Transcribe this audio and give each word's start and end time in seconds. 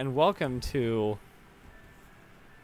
and 0.00 0.14
welcome 0.14 0.60
to. 0.60 1.18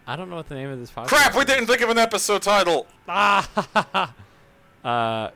I 0.06 0.16
don't 0.16 0.30
know 0.30 0.36
what 0.36 0.48
the 0.48 0.54
name 0.54 0.70
of 0.70 0.78
this 0.78 0.90
podcast. 0.90 1.08
Crap, 1.08 1.36
we 1.36 1.44
didn't 1.44 1.66
think 1.66 1.82
of 1.82 1.90
an 1.90 1.98
episode 1.98 2.40
title. 2.40 2.86
Ah, 3.06 3.46
uh, 4.82 5.30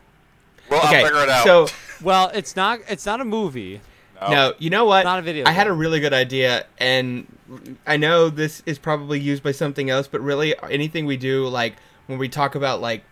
Well, 0.71 0.87
Okay, 0.87 1.01
I'll 1.01 1.05
figure 1.05 1.23
it 1.23 1.29
out. 1.29 1.45
so 1.45 1.67
well, 2.03 2.31
it's 2.33 2.57
not. 2.57 2.81
It's 2.89 3.05
not 3.05 3.21
a 3.21 3.25
movie. 3.25 3.83
No. 4.19 4.31
no, 4.31 4.55
you 4.59 4.71
know 4.71 4.87
what? 4.87 5.05
Not 5.05 5.19
a 5.19 5.23
video 5.23 5.45
I 5.47 5.51
had 5.51 5.67
a 5.67 5.73
really 5.73 6.01
good 6.01 6.15
idea, 6.15 6.65
and 6.79 7.27
I 7.87 7.99
know 7.99 8.31
this 8.31 8.63
is 8.65 8.79
probably 8.79 9.21
used 9.21 9.43
by 9.43 9.53
something 9.53 9.91
else, 9.91 10.09
but 10.09 10.23
really 10.23 10.55
anything 10.71 11.05
we 11.05 11.19
do, 11.19 11.49
like 11.49 11.77
when 12.07 12.19
we 12.19 12.31
talk 12.31 12.55
about 12.55 12.81
like 12.81 13.05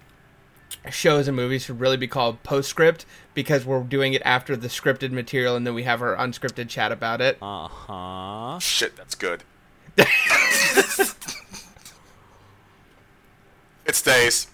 shows 0.90 1.28
and 1.28 1.36
movies, 1.36 1.64
should 1.64 1.80
really 1.80 1.96
be 1.96 2.08
called 2.08 2.42
postscript 2.42 3.04
because 3.34 3.64
we're 3.64 3.82
doing 3.82 4.14
it 4.14 4.22
after 4.24 4.56
the 4.56 4.68
scripted 4.68 5.12
material, 5.12 5.56
and 5.56 5.66
then 5.66 5.74
we 5.74 5.84
have 5.84 6.02
our 6.02 6.16
unscripted 6.16 6.68
chat 6.68 6.92
about 6.92 7.20
it. 7.20 7.38
Uh 7.40 7.68
huh. 7.68 8.58
Shit, 8.58 8.96
that's 8.96 9.14
good. 9.14 9.44
it 9.96 10.06
stays. 13.92 14.48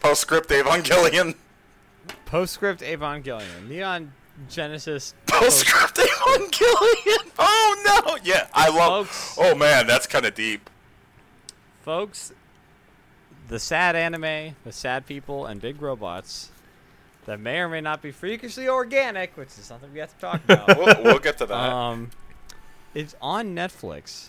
Postscript 0.00 0.50
Evangelion. 0.50 1.34
Postscript 2.26 2.80
Evangelion. 2.82 3.68
Neon 3.68 4.12
Genesis. 4.48 5.14
Postscript 5.26 5.96
Evangelion. 5.96 7.30
Oh 7.38 8.04
no! 8.06 8.18
Yeah, 8.22 8.48
I 8.52 8.68
love. 8.68 9.08
Folks. 9.08 9.38
Oh 9.38 9.54
man, 9.54 9.86
that's 9.86 10.06
kind 10.06 10.26
of 10.26 10.34
deep. 10.34 10.68
Folks, 11.82 12.32
the 13.48 13.58
sad 13.58 13.96
anime, 13.96 14.56
the 14.64 14.72
sad 14.72 15.06
people, 15.06 15.46
and 15.46 15.60
big 15.60 15.80
robots 15.80 16.50
that 17.26 17.40
may 17.40 17.58
or 17.58 17.68
may 17.68 17.80
not 17.80 18.02
be 18.02 18.10
freakishly 18.12 18.68
organic, 18.68 19.36
which 19.36 19.48
is 19.48 19.64
something 19.64 19.92
we 19.92 19.98
have 19.98 20.14
to 20.14 20.20
talk 20.20 20.40
about. 20.44 20.68
We'll, 20.78 21.02
we'll 21.02 21.18
get 21.18 21.38
to 21.38 21.46
that. 21.46 21.54
um, 21.72 22.10
it's 22.94 23.14
on 23.20 23.54
Netflix 23.54 24.28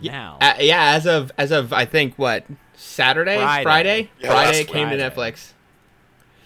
now. 0.00 0.38
Uh, 0.40 0.54
yeah, 0.60 0.92
as 0.94 1.06
of 1.06 1.32
as 1.38 1.50
of 1.50 1.72
I 1.72 1.84
think 1.84 2.14
what 2.16 2.44
Saturday, 2.74 3.36
Friday. 3.36 3.62
Friday, 3.62 4.10
Yeah, 4.20 4.28
Friday 4.30 4.58
last 4.58 4.68
came 4.68 4.88
to 4.90 4.96
Netflix. 4.96 5.52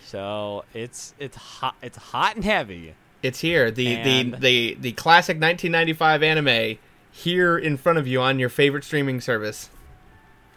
so 0.05 0.65
it's 0.75 1.15
it's 1.19 1.37
hot. 1.37 1.75
It's 1.83 1.99
hot 1.99 2.37
and 2.37 2.45
heavy. 2.45 2.95
It's 3.23 3.41
here. 3.41 3.71
The 3.71 3.97
And- 3.97 4.35
the 4.35 4.39
the 4.39 4.77
the 4.81 4.93
classic 4.93 5.37
1995 5.41 6.23
anime 6.23 6.79
here 7.11 7.57
in 7.59 7.77
front 7.77 7.99
of 7.99 8.07
you 8.07 8.21
on 8.21 8.39
your 8.39 8.49
favorite 8.51 8.85
streaming 8.85 9.21
service. 9.21 9.71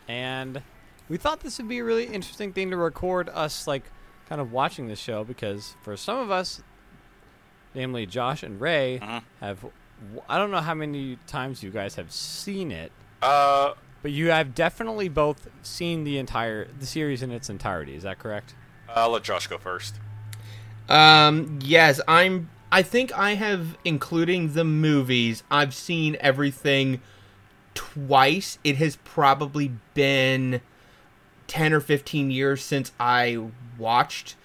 and 0.08 0.62
we 1.10 1.18
thought 1.18 1.40
this 1.42 1.58
would 1.58 1.68
be 1.68 1.80
a 1.80 1.84
really 1.84 2.06
interesting 2.06 2.54
thing 2.54 2.70
to 2.72 2.78
record 2.78 3.30
us 3.30 3.68
like 3.68 3.84
kind 4.30 4.40
of 4.40 4.52
watching 4.52 4.88
the 4.88 4.96
show 4.96 5.24
because 5.24 5.76
for 5.82 5.98
some 5.98 6.18
of 6.20 6.30
us 6.32 6.62
namely 7.74 8.06
josh 8.06 8.44
and 8.44 8.62
ray 8.62 9.00
Mhm. 9.02 9.24
have 9.42 9.66
i 10.30 10.38
don't 10.38 10.52
know 10.52 10.62
how 10.62 10.74
many 10.74 11.18
times 11.28 11.62
you 11.64 11.70
guys 11.72 11.96
have 11.96 12.12
seen 12.12 12.72
it 12.72 12.92
Uh, 13.22 13.74
but 14.02 14.12
you 14.12 14.30
have 14.30 14.56
definitely 14.56 15.10
both 15.10 15.48
seen 15.62 16.04
the 16.06 16.18
entire 16.18 16.68
the 16.80 16.86
series 16.86 17.22
in 17.22 17.32
its 17.32 17.50
entirety 17.50 17.96
is 17.96 18.04
that 18.04 18.20
correct 18.20 18.56
I'll 18.96 19.12
let 19.12 19.22
Josh 19.22 19.46
go 19.46 19.60
first. 19.60 20.00
Um, 20.90 21.60
yes, 21.62 22.02
I'm. 22.08 22.50
I 22.72 22.82
think 22.82 23.16
I 23.16 23.36
have, 23.36 23.78
including 23.86 24.54
the 24.54 24.64
movies, 24.64 25.44
I've 25.52 25.76
seen 25.76 26.18
everything 26.20 27.00
twice. 27.76 28.58
It 28.64 28.78
has 28.78 28.96
probably 29.04 29.74
been 29.94 30.62
ten 31.50 31.74
or 31.74 31.82
fifteen 31.82 32.32
years 32.32 32.64
since 32.64 32.94
I 32.98 33.50
watched 33.78 34.36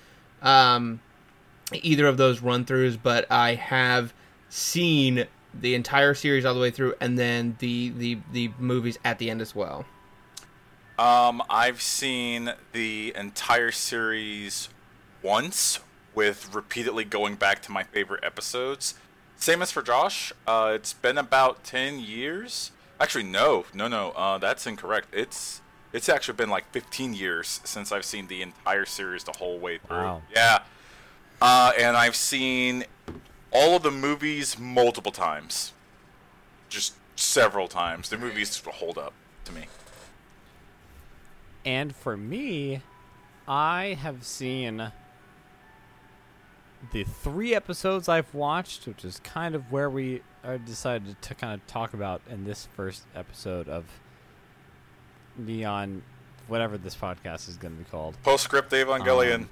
um, 0.42 1.00
either 1.72 2.06
of 2.06 2.16
those 2.16 2.40
run-throughs, 2.40 2.98
but 3.00 3.30
I 3.30 3.54
have 3.54 4.12
seen 4.48 5.26
the 5.52 5.74
entire 5.76 6.14
series 6.14 6.44
all 6.44 6.54
the 6.54 6.60
way 6.60 6.72
through, 6.72 6.94
and 7.00 7.16
then 7.16 7.56
the 7.60 7.90
the 7.90 8.18
the 8.32 8.50
movies 8.58 8.98
at 9.04 9.20
the 9.20 9.30
end 9.30 9.40
as 9.40 9.54
well. 9.54 9.84
Um, 10.98 11.42
I've 11.50 11.82
seen 11.82 12.52
the 12.72 13.12
entire 13.16 13.72
series 13.72 14.68
once, 15.22 15.80
with 16.14 16.54
repeatedly 16.54 17.04
going 17.04 17.34
back 17.34 17.62
to 17.62 17.72
my 17.72 17.82
favorite 17.82 18.22
episodes. 18.22 18.94
Same 19.36 19.62
as 19.62 19.72
for 19.72 19.82
Josh. 19.82 20.32
Uh, 20.46 20.72
it's 20.74 20.92
been 20.92 21.18
about 21.18 21.64
ten 21.64 21.98
years. 22.00 22.70
Actually, 23.00 23.24
no, 23.24 23.64
no, 23.74 23.88
no. 23.88 24.12
Uh, 24.12 24.38
that's 24.38 24.66
incorrect. 24.66 25.08
It's 25.12 25.60
it's 25.94 26.10
actually 26.10 26.34
been 26.34 26.50
like 26.50 26.70
fifteen 26.72 27.14
years 27.14 27.60
since 27.64 27.90
I've 27.92 28.04
seen 28.04 28.26
the 28.26 28.42
entire 28.42 28.84
series 28.84 29.24
the 29.24 29.32
whole 29.32 29.58
way 29.58 29.78
through. 29.78 29.96
Wow. 29.96 30.22
Yeah. 30.34 30.58
Uh, 31.40 31.72
and 31.78 31.96
I've 31.96 32.16
seen 32.16 32.84
all 33.50 33.76
of 33.76 33.82
the 33.82 33.90
movies 33.90 34.58
multiple 34.58 35.12
times. 35.12 35.72
Just 36.68 36.94
several 37.16 37.68
times. 37.68 38.10
The 38.10 38.18
movies 38.18 38.60
hold 38.66 38.98
up 38.98 39.14
to 39.46 39.52
me. 39.52 39.66
and 41.66 41.94
for 41.96 42.16
me 42.16 42.82
i 43.46 43.96
have 44.00 44.24
seen 44.24 44.90
the 46.92 47.04
three 47.04 47.54
episodes 47.54 48.08
I've 48.08 48.34
watched, 48.34 48.86
which 48.86 49.04
is 49.04 49.20
kind 49.20 49.54
of 49.54 49.72
where 49.72 49.88
we 49.88 50.22
uh, 50.42 50.58
decided 50.58 51.20
to 51.22 51.34
kind 51.34 51.54
of 51.54 51.66
talk 51.66 51.94
about 51.94 52.20
in 52.28 52.44
this 52.44 52.68
first 52.76 53.04
episode 53.14 53.68
of 53.68 53.84
Neon, 55.36 56.02
whatever 56.48 56.78
this 56.78 56.94
podcast 56.96 57.48
is 57.48 57.56
going 57.56 57.76
to 57.76 57.82
be 57.82 57.90
called, 57.90 58.16
Postscript 58.22 58.70
Evangelion. 58.72 59.34
Um, 59.34 59.48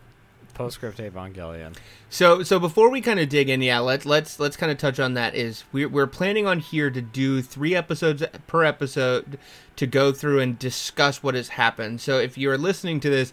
Postscript 0.55 0.99
Evangelion. 0.99 1.75
So 2.11 2.43
so 2.43 2.59
before 2.59 2.91
we 2.91 3.01
kind 3.01 3.19
of 3.21 3.29
dig 3.29 3.49
in, 3.49 3.63
yeah, 3.63 3.79
let's 3.79 4.05
let's 4.05 4.39
let's 4.39 4.57
kind 4.57 4.71
of 4.71 4.79
touch 4.79 5.01
on 5.01 5.15
that. 5.15 5.35
Is 5.35 5.65
we're 5.73 5.89
we're 5.89 6.07
planning 6.07 6.47
on 6.47 6.61
here 6.61 6.91
to 6.91 7.01
do 7.01 7.43
three 7.43 7.75
episodes 7.75 8.23
per 8.47 8.65
episode 8.65 9.39
to 9.77 9.87
go 9.87 10.13
through 10.13 10.41
and 10.41 10.59
discuss 10.59 11.23
what 11.23 11.35
has 11.35 11.51
happened. 11.51 12.01
So 12.01 12.19
if 12.19 12.37
you're 12.37 12.59
listening 12.59 13.01
to 13.01 13.11
this, 13.11 13.33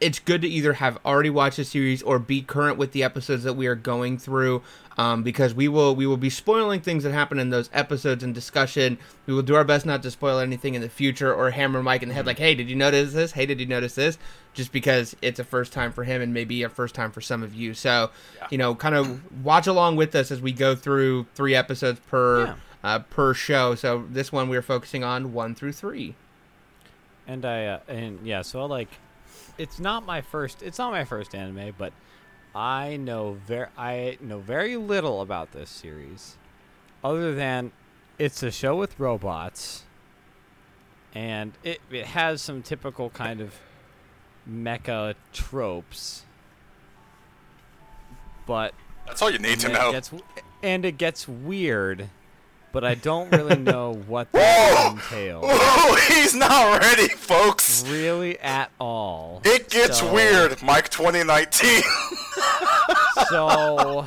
it's 0.00 0.18
good 0.20 0.42
to 0.42 0.48
either 0.48 0.74
have 0.74 0.98
already 1.04 1.30
watched 1.30 1.56
the 1.56 1.64
series 1.64 2.02
or 2.02 2.18
be 2.18 2.40
current 2.42 2.78
with 2.78 2.92
the 2.92 3.02
episodes 3.02 3.42
that 3.44 3.54
we 3.54 3.66
are 3.66 3.74
going 3.74 4.16
through, 4.18 4.62
um, 4.96 5.22
because 5.22 5.54
we 5.54 5.66
will 5.68 5.94
we 5.96 6.06
will 6.06 6.16
be 6.16 6.30
spoiling 6.30 6.80
things 6.80 7.02
that 7.04 7.12
happen 7.12 7.38
in 7.38 7.50
those 7.50 7.68
episodes 7.72 8.22
and 8.22 8.34
discussion. 8.34 8.98
We 9.26 9.34
will 9.34 9.42
do 9.42 9.54
our 9.56 9.64
best 9.64 9.84
not 9.86 10.02
to 10.04 10.10
spoil 10.10 10.38
anything 10.38 10.74
in 10.74 10.82
the 10.82 10.88
future 10.88 11.34
or 11.34 11.50
hammer 11.50 11.82
Mike 11.82 12.02
in 12.02 12.08
the 12.10 12.14
head 12.14 12.26
like, 12.26 12.38
"Hey, 12.38 12.54
did 12.54 12.68
you 12.70 12.76
notice 12.76 13.12
this? 13.12 13.32
Hey, 13.32 13.44
did 13.46 13.58
you 13.60 13.66
notice 13.66 13.94
this?" 13.94 14.18
Just 14.54 14.72
because 14.72 15.16
it's 15.22 15.38
a 15.40 15.44
first 15.44 15.72
time 15.72 15.92
for 15.92 16.04
him 16.04 16.20
and 16.22 16.32
maybe 16.34 16.62
a 16.62 16.68
first 16.68 16.94
time 16.94 17.10
for 17.10 17.20
some 17.20 17.42
of 17.42 17.54
you. 17.54 17.74
So, 17.74 18.10
Yeah. 18.36 18.46
you 18.50 18.58
know, 18.58 18.74
kind 18.74 18.94
of 18.94 19.44
watch 19.44 19.66
along 19.66 19.96
with 19.96 20.14
us 20.14 20.30
as 20.30 20.40
we 20.40 20.52
go 20.52 20.74
through 20.74 21.26
three 21.34 21.54
episodes 21.54 22.00
per 22.08 22.44
Yeah. 22.46 22.54
uh, 22.84 22.98
per 23.00 23.34
show. 23.34 23.74
So 23.74 24.04
this 24.10 24.30
one 24.32 24.48
we 24.48 24.56
are 24.56 24.62
focusing 24.62 25.02
on 25.04 25.32
one 25.32 25.54
through 25.54 25.72
three. 25.72 26.14
And 27.26 27.44
I 27.44 27.66
uh, 27.66 27.78
and 27.88 28.20
yeah, 28.24 28.42
so 28.42 28.60
I'll 28.60 28.68
like, 28.68 28.88
it's 29.58 29.78
not 29.78 30.06
my 30.06 30.20
first. 30.20 30.62
It's 30.62 30.78
not 30.78 30.92
my 30.92 31.04
first 31.04 31.34
anime, 31.34 31.74
but 31.76 31.92
I 32.54 32.96
know 32.96 33.36
very 33.46 33.68
I 33.76 34.18
know 34.20 34.38
very 34.38 34.76
little 34.76 35.20
about 35.20 35.52
this 35.52 35.68
series, 35.68 36.36
other 37.04 37.34
than 37.34 37.72
it's 38.18 38.42
a 38.42 38.50
show 38.50 38.76
with 38.76 38.98
robots, 38.98 39.84
and 41.14 41.52
it 41.62 41.80
it 41.90 42.06
has 42.06 42.40
some 42.40 42.62
typical 42.62 43.10
kind 43.10 43.40
of 43.40 43.54
mecha 44.48 45.14
tropes. 45.32 46.24
But 48.46 48.72
That's 49.06 49.20
all 49.20 49.30
you 49.30 49.38
need 49.38 49.60
to 49.60 49.68
know. 49.68 49.92
Gets, 49.92 50.10
and 50.62 50.84
it 50.84 50.96
gets 50.96 51.28
weird, 51.28 52.08
but 52.72 52.84
I 52.84 52.94
don't 52.94 53.30
really 53.32 53.56
know 53.72 53.94
what 54.06 54.30
that 54.32 54.92
entails. 54.92 55.44
Ooh, 55.44 55.96
he's 56.14 56.34
not 56.34 56.80
ready, 56.80 57.08
folks. 57.08 57.84
Really 57.88 58.38
at 58.40 58.70
all. 58.80 59.40
It 59.44 59.70
gets 59.70 59.98
So- 60.00 60.12
weird, 60.12 60.62
Mike 60.62 60.88
2019. 60.90 61.82
So 63.28 64.06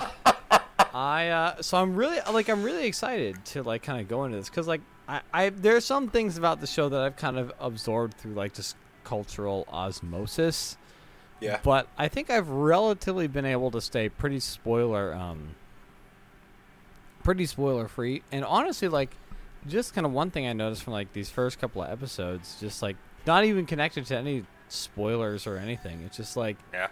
I 0.94 1.28
uh 1.30 1.62
so 1.62 1.78
I'm 1.78 1.96
really 1.96 2.20
like 2.32 2.50
I'm 2.50 2.64
really 2.64 2.86
excited 2.88 3.44
to 3.46 3.64
like 3.64 3.84
kind 3.84 4.00
of 4.02 4.08
go 4.08 4.24
into 4.26 4.38
this 4.38 4.50
cuz 4.50 4.68
like 4.68 4.82
I 5.08 5.22
I 5.34 5.50
there 5.50 5.76
are 5.76 5.82
some 5.82 6.08
things 6.10 6.38
about 6.38 6.60
the 6.62 6.68
show 6.68 6.90
that 6.90 7.00
I've 7.02 7.18
kind 7.18 7.38
of 7.38 7.52
absorbed 7.60 8.16
through 8.18 8.34
like 8.34 8.54
just 8.54 8.76
cultural 9.04 9.68
osmosis. 9.72 10.78
yeah. 11.40 11.60
But 11.64 11.88
I 11.98 12.08
think 12.08 12.30
I've 12.30 12.50
relatively 12.50 13.28
been 13.28 13.46
able 13.46 13.70
to 13.72 13.82
stay 13.82 14.10
pretty 14.10 14.40
spoiler 14.40 15.14
um 15.14 15.56
pretty 17.22 17.46
spoiler 17.46 17.88
free. 17.88 18.24
And 18.32 18.44
honestly 18.46 18.88
like 18.88 19.16
just 19.68 19.94
kind 19.94 20.06
of 20.06 20.12
one 20.12 20.32
thing 20.32 20.48
I 20.48 20.54
noticed 20.54 20.84
from 20.84 20.94
like 20.94 21.14
these 21.14 21.30
first 21.30 21.60
couple 21.60 21.84
of 21.84 21.90
episodes 21.92 22.58
just 22.60 22.82
like 22.82 22.96
not 23.28 23.46
even 23.46 23.66
connected 23.66 24.06
to 24.08 24.18
any 24.18 24.44
spoilers 24.70 25.46
or 25.48 25.58
anything. 25.58 26.02
It's 26.06 26.18
just 26.18 26.36
like 26.36 26.58
Yeah. 26.74 26.88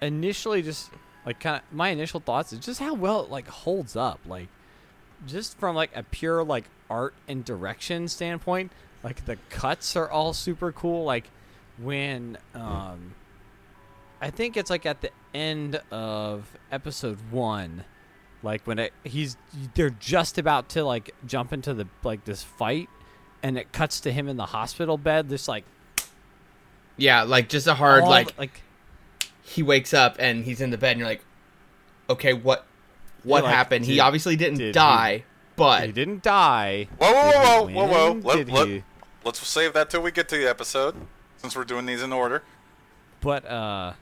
initially 0.00 0.62
just 0.62 0.90
like 1.26 1.40
kind 1.40 1.56
of 1.56 1.62
my 1.72 1.88
initial 1.90 2.20
thoughts 2.20 2.52
is 2.52 2.58
just 2.58 2.80
how 2.80 2.94
well 2.94 3.22
it 3.24 3.30
like 3.30 3.46
holds 3.48 3.94
up 3.96 4.18
like 4.26 4.48
just 5.26 5.58
from 5.58 5.76
like 5.76 5.90
a 5.94 6.02
pure 6.02 6.42
like 6.42 6.64
art 6.88 7.12
and 7.28 7.44
direction 7.44 8.08
standpoint 8.08 8.72
like 9.02 9.24
the 9.26 9.36
cuts 9.50 9.96
are 9.96 10.10
all 10.10 10.32
super 10.32 10.72
cool 10.72 11.04
like 11.04 11.30
when 11.78 12.38
um 12.54 13.14
i 14.22 14.30
think 14.30 14.56
it's 14.56 14.70
like 14.70 14.86
at 14.86 15.02
the 15.02 15.10
end 15.34 15.80
of 15.90 16.50
episode 16.72 17.18
1 17.30 17.84
Like 18.42 18.66
when 18.66 18.78
it 18.78 18.92
he's 19.04 19.36
they're 19.74 19.90
just 19.90 20.38
about 20.38 20.68
to 20.70 20.84
like 20.84 21.14
jump 21.26 21.52
into 21.52 21.74
the 21.74 21.86
like 22.02 22.24
this 22.24 22.42
fight, 22.42 22.88
and 23.42 23.58
it 23.58 23.72
cuts 23.72 24.00
to 24.00 24.12
him 24.12 24.28
in 24.28 24.36
the 24.36 24.46
hospital 24.46 24.96
bed. 24.96 25.28
This 25.28 25.46
like 25.48 25.64
Yeah, 26.96 27.22
like 27.22 27.48
just 27.48 27.66
a 27.66 27.74
hard 27.74 28.02
all 28.04 28.08
like 28.10 28.28
the- 28.34 28.40
like 28.40 28.62
he 29.42 29.62
wakes 29.62 29.92
up 29.92 30.16
and 30.18 30.44
he's 30.44 30.60
in 30.60 30.70
the 30.70 30.78
bed 30.78 30.92
and 30.92 31.00
you're 31.00 31.08
like, 31.08 31.24
okay, 32.08 32.32
what 32.32 32.66
what 33.24 33.44
like, 33.44 33.52
happened? 33.54 33.84
he 33.84 34.00
obviously 34.00 34.36
didn't 34.36 34.58
did 34.58 34.66
he- 34.68 34.72
die, 34.72 35.24
but 35.56 35.84
he 35.84 35.92
didn't 35.92 36.22
die. 36.22 36.88
Whoa, 36.98 37.12
whoa, 37.12 37.66
Did 37.66 37.70
he 37.70 37.74
whoa, 37.76 37.86
whoa, 37.86 38.12
whoa! 38.14 38.20
Let, 38.36 38.48
let, 38.48 38.68
he- 38.68 38.82
let's 39.24 39.46
save 39.46 39.74
that 39.74 39.90
till 39.90 40.00
we 40.02 40.10
get 40.12 40.28
to 40.30 40.36
the 40.38 40.48
episode, 40.48 40.94
since 41.36 41.54
we're 41.56 41.64
doing 41.64 41.84
these 41.86 42.02
in 42.02 42.12
order. 42.12 42.42
But 43.20 43.44
uh 43.44 43.92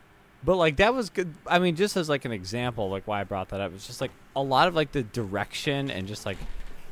but 0.45 0.57
like 0.57 0.77
that 0.77 0.95
was 0.95 1.11
good 1.11 1.35
I 1.47 1.59
mean 1.59 1.77
just 1.77 1.97
as 1.97 2.09
like 2.09 2.25
an 2.25 2.33
example 2.33 2.91
like 2.91 3.07
why 3.07 3.21
I 3.21 3.25
brought 3.25 3.49
that 3.51 3.61
up 3.61 3.73
it's 3.75 3.87
just 3.87 4.01
like 4.01 4.13
a 4.37 4.43
lot 4.43 4.69
of 4.69 4.75
like 4.75 4.93
the 4.93 5.03
direction 5.03 5.91
and 5.91 6.07
just 6.07 6.27
like 6.27 6.39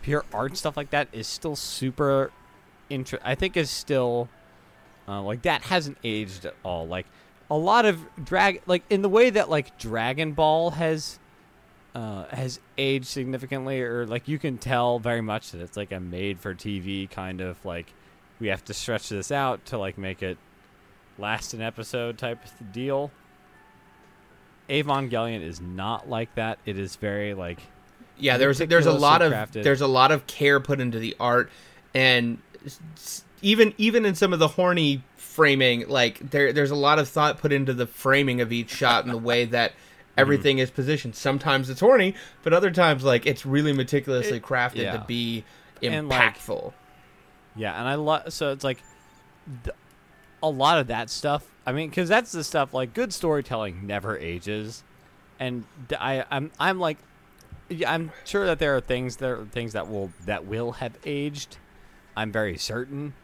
pure 0.03 0.25
art 0.33 0.57
stuff 0.57 0.77
like 0.77 0.91
that 0.91 1.09
is 1.13 1.27
still 1.27 1.57
super 1.57 2.31
inter- 2.91 3.21
I 3.25 3.35
think 3.35 3.57
is 3.57 3.71
still 3.71 4.29
uh, 5.09 5.23
like 5.23 5.43
that 5.43 5.63
hasn't 5.63 5.99
aged 6.03 6.45
at 6.47 6.55
all 6.65 6.87
like 6.87 7.07
a 7.51 7.57
lot 7.57 7.87
of 7.87 8.01
drag 8.25 8.63
like 8.67 8.83
in 8.91 9.03
the 9.03 9.09
way 9.09 9.31
that 9.31 9.49
like 9.49 9.79
Dragon 9.79 10.33
Ball 10.33 10.71
has 10.71 11.19
uh, 11.95 12.25
has 12.27 12.61
aged 12.77 13.07
significantly 13.07 13.81
or 13.81 14.07
like 14.07 14.29
you 14.29 14.39
can 14.39 14.59
tell 14.59 14.99
very 14.99 15.21
much 15.23 15.53
that 15.53 15.61
it's 15.61 15.77
like 15.77 15.93
a 15.93 16.01
made 16.01 16.39
for 16.41 16.55
TV 16.55 17.09
kind 17.09 17.41
of 17.41 17.65
like 17.65 17.93
we 18.39 18.49
have 18.49 18.65
to 18.67 18.75
stretch 18.75 19.09
this 19.09 19.33
out 19.33 19.65
to 19.67 19.79
like 19.79 19.97
make 19.97 20.23
it 20.23 20.37
last 21.19 21.55
an 21.55 21.63
episode 21.63 22.19
type 22.19 22.45
of 22.45 22.73
deal. 22.73 23.11
Evangelion 24.69 25.43
is 25.43 25.61
not 25.61 26.09
like 26.09 26.35
that. 26.35 26.59
It 26.67 26.79
is 26.79 26.97
very 26.97 27.35
like 27.35 27.61
yeah, 28.19 28.37
there's 28.39 28.59
there's 28.59 28.87
a 28.87 28.93
lot 28.93 29.23
of 29.23 29.33
crafted. 29.33 29.63
there's 29.63 29.81
a 29.83 29.87
lot 29.87 30.11
of 30.13 30.27
care 30.27 30.59
put 30.61 30.81
into 30.81 30.99
the 30.99 31.15
art, 31.21 31.51
and 31.95 32.39
even 33.43 33.75
even 33.79 34.05
in 34.07 34.15
some 34.15 34.33
of 34.33 34.39
the 34.39 34.49
horny 34.49 35.03
framing, 35.17 35.87
like 35.89 36.31
there 36.31 36.53
there's 36.53 36.71
a 36.71 36.77
lot 36.77 36.99
of 36.99 37.09
thought 37.09 37.39
put 37.39 37.53
into 37.53 37.73
the 37.75 37.87
framing 37.87 38.41
of 38.41 38.53
each 38.53 38.71
shot 38.71 39.05
and 39.05 39.13
the 39.13 39.19
way 39.19 39.45
that 39.57 39.73
Mm-hmm. 40.17 40.23
everything 40.23 40.59
is 40.61 40.71
positioned. 40.71 41.15
Sometimes 41.15 41.69
it's 41.69 41.81
horny, 41.81 42.15
but 42.43 42.55
other 42.55 42.71
times 42.71 43.05
like 43.05 43.27
it's 43.27 43.45
really 43.45 43.75
meticulously 43.75 44.39
It- 44.39 44.43
crafted 44.43 44.77
yeah. 44.77 44.93
to 44.97 45.05
be 45.07 45.45
And, 45.83 46.09
like, 46.09 46.39
impactful. 46.39 46.73
yeah, 47.55 47.79
and 47.79 47.87
I 47.87 47.97
love 47.97 48.33
so 48.33 48.51
it's 48.51 48.65
like 48.65 48.79
th- 49.65 49.77
a 50.43 50.49
lot 50.49 50.79
of 50.79 50.87
that 50.87 51.11
stuff. 51.11 51.45
I 51.67 51.73
mean, 51.73 51.91
because 51.91 52.09
that's 52.09 52.31
the 52.31 52.45
stuff 52.45 52.73
like 52.73 52.95
good 52.95 53.13
storytelling 53.13 53.87
never 53.87 54.17
ages, 54.17 54.85
and 55.41 55.65
I 55.99 56.25
I'm 56.31 56.53
I'm 56.61 56.79
like 56.79 56.99
I'm 57.87 58.13
sure 58.25 58.47
that 58.47 58.61
there 58.61 58.77
are 58.77 58.81
things 58.81 59.17
there 59.17 59.41
are 59.41 59.45
things 59.45 59.73
that 59.73 59.91
will 59.91 60.13
that 60.27 60.47
will 60.47 60.73
have 60.73 60.97
aged. 61.05 61.59
I'm 62.17 62.31
very 62.31 62.57
certain, 62.57 63.15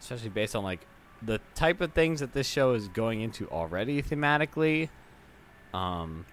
especially 0.00 0.30
based 0.30 0.56
on 0.56 0.64
like 0.64 0.86
the 1.22 1.40
type 1.54 1.80
of 1.80 1.92
things 1.92 2.20
that 2.20 2.32
this 2.32 2.48
show 2.48 2.72
is 2.72 2.88
going 2.88 3.20
into 3.20 3.48
already 3.50 4.02
thematically. 4.02 4.88
Um, 5.72 6.24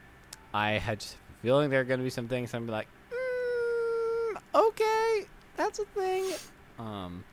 I 0.54 0.72
had 0.72 1.00
just 1.02 1.16
a 1.16 1.42
feeling 1.42 1.70
there 1.70 1.82
are 1.82 1.86
going 1.86 2.00
to 2.00 2.04
be 2.04 2.10
some 2.10 2.28
things 2.28 2.54
I'm 2.54 2.68
like, 2.68 2.88
mm, 3.12 4.42
okay, 4.54 5.26
that's 5.58 5.80
a 5.80 5.86
thing. 5.86 6.34
Um, 6.80 7.24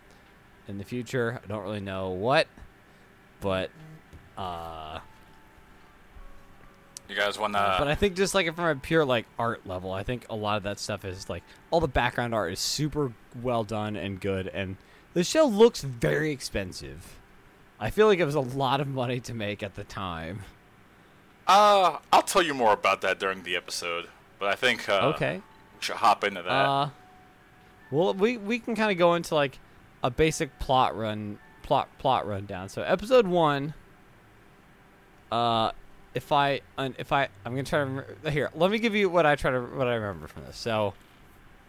in 0.67 0.79
the 0.79 0.85
future, 0.85 1.41
I 1.43 1.47
don't 1.47 1.62
really 1.62 1.81
know 1.81 2.11
what, 2.11 2.47
but 3.41 3.70
uh, 4.38 5.00
You 7.08 7.17
guys 7.17 7.38
want 7.38 7.52
that? 7.55 7.79
but? 7.79 7.88
I 7.88 7.94
think 7.94 8.17
just 8.17 8.35
like 8.35 8.55
from 8.55 8.64
a 8.64 8.76
pure 8.76 9.05
like 9.05 9.26
art 9.38 9.67
level, 9.67 9.93
I 9.93 10.02
think 10.02 10.26
a 10.31 10.37
lot 10.37 10.56
of 10.56 10.62
that 10.62 10.79
stuff 10.79 11.05
is 11.05 11.29
like 11.29 11.43
all 11.70 11.81
the 11.81 11.88
background 11.88 12.35
art 12.35 12.52
is 12.52 12.61
super 12.61 13.12
well 13.43 13.64
done 13.64 13.96
and 13.96 14.20
good, 14.20 14.49
and 14.49 14.76
the 15.14 15.25
show 15.25 15.44
looks 15.44 15.82
very 15.82 16.31
expensive. 16.31 17.19
I 17.81 17.90
feel 17.90 18.06
like 18.06 18.19
it 18.19 18.25
was 18.25 18.35
a 18.35 18.40
lot 18.40 18.81
of 18.81 18.88
money 18.88 19.20
to 19.20 19.35
make 19.35 19.62
at 19.62 19.75
the 19.75 19.85
time. 19.85 20.43
Uh, 21.46 21.99
I'll 22.12 22.23
tell 22.23 22.43
you 22.43 22.55
more 22.55 22.73
about 22.73 23.00
that 23.02 23.19
during 23.19 23.43
the 23.43 23.56
episode. 23.56 24.08
But 24.38 24.49
I 24.49 24.55
think 24.55 24.88
uh, 24.88 25.12
okay. 25.14 25.37
we 25.37 25.82
should 25.82 25.96
hop 25.96 26.25
into 26.25 26.43
that. 26.43 26.50
Uh, 26.50 26.91
well, 27.91 28.14
we 28.14 28.37
we 28.37 28.58
can 28.58 28.76
kind 28.76 28.91
of 28.91 28.99
go 28.99 29.14
into 29.14 29.34
like 29.34 29.58
a 30.02 30.11
basic 30.11 30.58
plot 30.58 30.96
run 30.96 31.38
plot 31.62 31.88
plot 31.99 32.26
rundown. 32.26 32.69
So 32.69 32.82
episode 32.82 33.26
one. 33.26 33.75
Uh, 35.31 35.73
if 36.15 36.33
I 36.33 36.61
if 36.77 37.13
I 37.13 37.29
I'm 37.45 37.53
gonna 37.53 37.65
try 37.65 37.81
to 37.81 37.85
remember, 37.85 38.31
here. 38.31 38.51
Let 38.55 38.71
me 38.71 38.79
give 38.79 38.95
you 38.95 39.09
what 39.09 39.27
I 39.27 39.37
try 39.37 39.51
to 39.51 39.61
what 39.61 39.87
I 39.87 39.95
remember 39.95 40.27
from 40.27 40.45
this. 40.45 40.57
So 40.57 40.95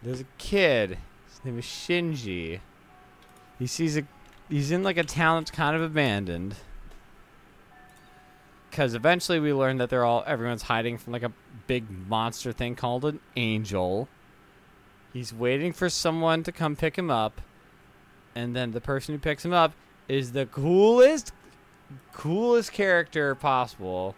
there's 0.02 0.20
a 0.20 0.26
kid. 0.38 0.98
His 1.28 1.44
name 1.44 1.58
is 1.58 1.64
Shinji. 1.64 2.60
He 3.58 3.66
sees 3.66 3.96
a 3.96 4.02
he's 4.48 4.70
in 4.70 4.82
like 4.82 4.96
a 4.96 5.04
town 5.04 5.42
that's 5.42 5.50
kind 5.50 5.76
of 5.76 5.82
abandoned. 5.82 6.56
Because 8.70 8.94
eventually 8.94 9.40
we 9.40 9.52
learn 9.52 9.78
that 9.78 9.90
they're 9.90 10.04
all 10.04 10.24
everyone's 10.26 10.62
hiding 10.62 10.96
from 10.96 11.12
like 11.12 11.22
a 11.22 11.32
big 11.66 11.90
monster 12.08 12.52
thing 12.52 12.74
called 12.74 13.04
an 13.04 13.20
angel. 13.36 14.08
He's 15.12 15.34
waiting 15.34 15.72
for 15.72 15.88
someone 15.88 16.44
to 16.44 16.52
come 16.52 16.76
pick 16.76 16.96
him 16.96 17.10
up, 17.10 17.40
and 18.34 18.54
then 18.54 18.70
the 18.70 18.80
person 18.80 19.14
who 19.14 19.18
picks 19.18 19.44
him 19.44 19.52
up 19.52 19.72
is 20.06 20.32
the 20.32 20.46
coolest, 20.46 21.32
coolest 22.12 22.72
character 22.72 23.34
possible. 23.34 24.14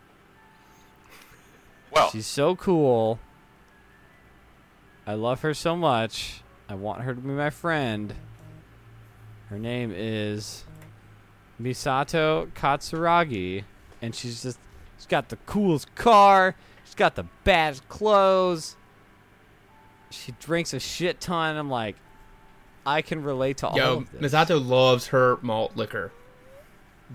well, 1.90 2.10
She's 2.10 2.26
so 2.26 2.56
cool. 2.56 3.18
I 5.06 5.14
love 5.14 5.40
her 5.42 5.54
so 5.54 5.76
much. 5.76 6.42
I 6.68 6.74
want 6.74 7.02
her 7.02 7.14
to 7.14 7.20
be 7.20 7.28
my 7.28 7.50
friend. 7.50 8.14
Her 9.48 9.58
name 9.58 9.92
is 9.94 10.64
Misato 11.60 12.50
Katsuragi, 12.52 13.64
and 14.00 14.14
she's 14.14 14.42
just 14.42 14.58
she's 14.96 15.06
got 15.06 15.28
the 15.28 15.36
coolest 15.44 15.94
car. 15.94 16.54
She's 16.84 16.94
got 16.94 17.16
the 17.16 17.24
baddest 17.44 17.88
clothes. 17.88 18.76
She 20.10 20.32
drinks 20.40 20.72
a 20.72 20.80
shit 20.80 21.20
ton. 21.20 21.56
I'm 21.56 21.70
like, 21.70 21.96
I 22.86 23.02
can 23.02 23.22
relate 23.22 23.58
to 23.58 23.68
all 23.68 23.76
Yo, 23.76 23.96
of 23.98 24.12
this. 24.12 24.32
Yo, 24.32 24.38
Misato 24.38 24.66
loves 24.66 25.08
her 25.08 25.38
malt 25.42 25.76
liquor. 25.76 26.12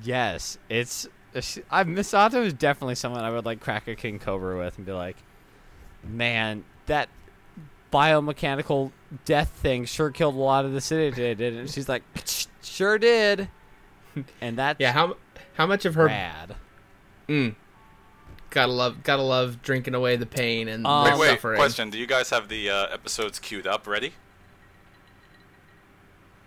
Yes, 0.03 0.57
it's. 0.69 1.05
it's- 1.33 1.59
I 1.69 1.83
Misato 1.83 2.43
is 2.45 2.53
definitely 2.53 2.95
someone 2.95 3.23
I 3.23 3.29
would 3.29 3.45
like 3.45 3.59
crack 3.59 3.87
a 3.87 3.95
king 3.95 4.17
cobra 4.19 4.57
with 4.57 4.77
and 4.77 4.85
be 4.85 4.91
like, 4.91 5.17
man, 6.03 6.63
that 6.87 7.09
biomechanical 7.93 8.91
death 9.25 9.49
thing 9.49 9.85
sure 9.85 10.09
killed 10.11 10.35
a 10.35 10.39
lot 10.39 10.65
of 10.65 10.73
the 10.73 10.81
city 10.81 11.09
today, 11.11 11.33
didn't 11.35 11.65
it? 11.65 11.69
She's 11.71 11.87
like, 11.87 12.03
sure 12.63 12.97
did, 12.97 13.47
and 14.41 14.57
that's 14.57 14.79
Yeah, 14.79 14.91
how 14.93 15.15
how 15.55 15.65
much 15.67 15.85
of 15.85 15.95
her 15.95 16.05
rad. 16.05 16.55
mm, 17.29 17.55
gotta 18.49 18.71
love 18.71 19.03
gotta 19.03 19.21
love 19.21 19.61
drinking 19.61 19.93
away 19.95 20.15
the 20.15 20.25
pain 20.25 20.67
and 20.67 20.85
Um, 20.87 21.03
the 21.05 21.11
wait, 21.11 21.19
wait. 21.19 21.29
suffering. 21.31 21.57
Question: 21.57 21.89
Do 21.91 21.97
you 21.97 22.07
guys 22.07 22.29
have 22.31 22.49
the 22.49 22.69
uh, 22.69 22.87
episodes 22.87 23.37
queued 23.39 23.67
up, 23.67 23.85
ready? 23.87 24.13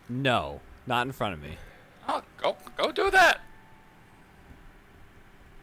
No, 0.08 0.60
not 0.86 1.06
in 1.06 1.12
front 1.12 1.34
of 1.34 1.42
me. 1.42 1.56
Oh, 2.12 2.22
go 2.36 2.56
go 2.76 2.90
do 2.92 3.10
that. 3.10 3.40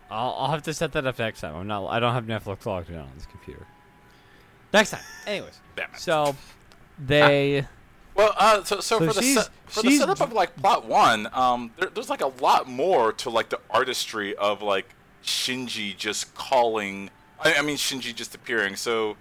I'll, 0.10 0.36
I'll 0.38 0.51
have 0.51 0.63
to 0.63 0.74
set 0.74 0.94
that 0.94 1.06
up 1.06 1.20
next 1.20 1.42
time. 1.42 1.56
I'm 1.56 1.68
not. 1.68 1.86
I 1.88 2.00
don't 2.00 2.13
have 2.13 2.25
Netflix 2.25 2.66
logged 2.66 2.89
in 2.89 2.98
on 2.98 3.10
this 3.16 3.25
computer. 3.25 3.66
Next 4.74 4.92
time. 4.92 5.01
Anyways, 5.25 5.60
so 5.98 6.36
they. 6.98 7.66
Well, 8.16 8.34
uh, 8.38 8.63
so, 8.63 8.80
so, 8.80 9.00
So 9.00 9.08
for 9.08 9.13
the 9.13 9.22
she's- 9.22 9.36
set, 9.46 9.50
for 9.66 9.84
the 9.84 9.98
setup 9.98 10.22
of 10.22 10.34
like 10.34 10.56
plot 10.56 10.86
one, 10.86 11.27
um, 11.34 11.72
there, 11.77 11.89
there's 11.89 12.10
like 12.10 12.22
a 12.22 12.27
lot 12.42 12.68
more 12.68 13.12
to 13.13 13.30
like 13.30 13.50
the 13.50 13.60
artistry 13.70 14.36
of 14.38 14.62
like 14.62 14.96
Shinji 15.24 15.96
just 15.96 16.34
calling. 16.36 17.10
I, 17.39 17.56
I 17.56 17.62
mean 17.62 17.77
Shinji 17.77 18.16
just 18.16 18.34
appearing. 18.34 18.75
So 18.75 19.18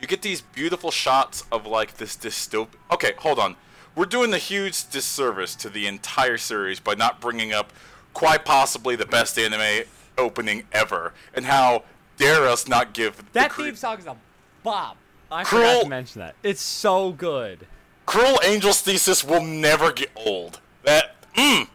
you 0.00 0.06
get 0.06 0.22
these 0.22 0.40
beautiful 0.40 0.90
shots 0.90 1.44
of 1.50 1.66
like 1.66 1.96
this 1.98 2.16
dystop. 2.16 2.68
Okay, 2.92 3.12
hold 3.18 3.38
on. 3.38 3.56
We're 3.94 4.04
doing 4.06 4.32
a 4.32 4.38
huge 4.38 4.88
disservice 4.90 5.54
to 5.56 5.68
the 5.68 5.86
entire 5.86 6.38
series 6.38 6.78
by 6.80 6.94
not 6.94 7.20
bringing 7.20 7.52
up 7.52 7.72
quite 8.14 8.44
possibly 8.44 8.96
the 8.96 9.06
best 9.06 9.38
anime 9.38 9.84
opening 10.16 10.64
ever, 10.72 11.12
and 11.34 11.44
how 11.46 11.84
dare 12.16 12.46
us 12.46 12.66
not 12.68 12.92
give 12.92 13.16
the 13.16 13.24
That 13.32 13.50
cre- 13.50 13.64
theme 13.64 13.76
song 13.76 13.98
is 13.98 14.06
a 14.06 14.16
bop. 14.62 14.96
I 15.30 15.44
Cruel- 15.44 15.62
forgot 15.62 15.82
to 15.84 15.88
mention 15.88 16.20
that. 16.20 16.34
It's 16.42 16.62
so 16.62 17.12
good. 17.12 17.66
Cruel 18.06 18.40
Angel's 18.42 18.80
thesis 18.80 19.22
will 19.22 19.42
never 19.42 19.92
get 19.92 20.10
old. 20.16 20.60
That 20.84 21.14
mm, 21.34 21.68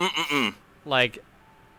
mm 0.00 0.08
mm 0.08 0.08
mm. 0.08 0.54
Like, 0.84 1.22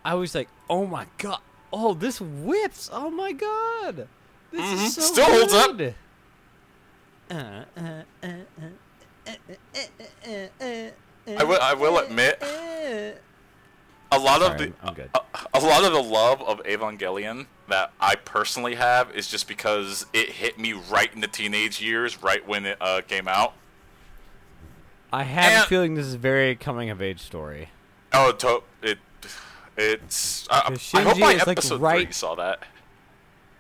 I 0.06 0.14
was 0.14 0.36
like, 0.36 0.50
oh 0.70 0.86
my 0.86 1.08
god, 1.18 1.40
oh 1.74 1.94
this 1.94 2.22
whips, 2.22 2.90
oh 2.94 3.10
my 3.10 3.32
god, 3.32 4.08
this 4.52 4.62
Mhm. 4.62 4.86
is 4.86 4.94
so 4.96 5.02
Still 5.02 5.26
holds 5.26 5.54
up. 5.54 5.80
Uh, 7.30 7.34
uh, 7.36 7.82
uh, 8.24 8.28
uh, 8.28 8.66
I 11.28 11.44
will. 11.44 11.60
I 11.62 11.74
will 11.74 11.98
admit, 12.00 12.42
a 14.12 14.20
lot 14.20 14.42
of 14.42 14.58
the 14.58 14.74
a, 15.14 15.22
a 15.54 15.60
lot 15.60 15.84
of 15.84 15.92
the 15.94 16.02
love 16.02 16.42
of 16.42 16.62
Evangelion 16.64 17.48
that 17.70 17.92
I 18.00 18.16
personally 18.16 18.76
have 18.76 19.14
is 19.16 19.28
just 19.28 19.48
because 19.48 20.06
it 20.14 20.30
hit 20.30 20.58
me 20.60 20.74
right 20.74 21.14
in 21.14 21.22
the 21.22 21.28
teenage 21.28 21.82
years, 21.82 22.22
right 22.24 22.46
when 22.48 22.66
it 22.66 22.78
uh, 22.82 23.02
came 23.08 23.28
out. 23.28 23.54
I 25.12 25.24
have 25.24 25.52
And- 25.52 25.64
a 25.64 25.68
feeling 25.68 25.96
this 25.96 26.06
is 26.06 26.14
a 26.16 26.18
very 26.20 26.56
coming 26.56 26.90
of 26.90 27.02
age 27.02 27.22
story. 27.22 27.70
Oh, 28.14 28.32
to- 28.34 28.64
it 28.82 29.00
it's. 29.78 30.48
I, 30.50 30.60
hope 30.62 31.18
my 31.18 31.34
is, 31.34 31.40
like, 31.40 31.58
episode 31.58 31.82
right- 31.82 32.06
three 32.08 32.14
saw 32.14 32.36
that. 32.36 32.64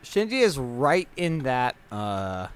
Shinji 0.04 0.42
is 0.42 0.58
right 0.58 1.08
in 1.18 1.40
that 1.40 1.76
uh 1.92 2.48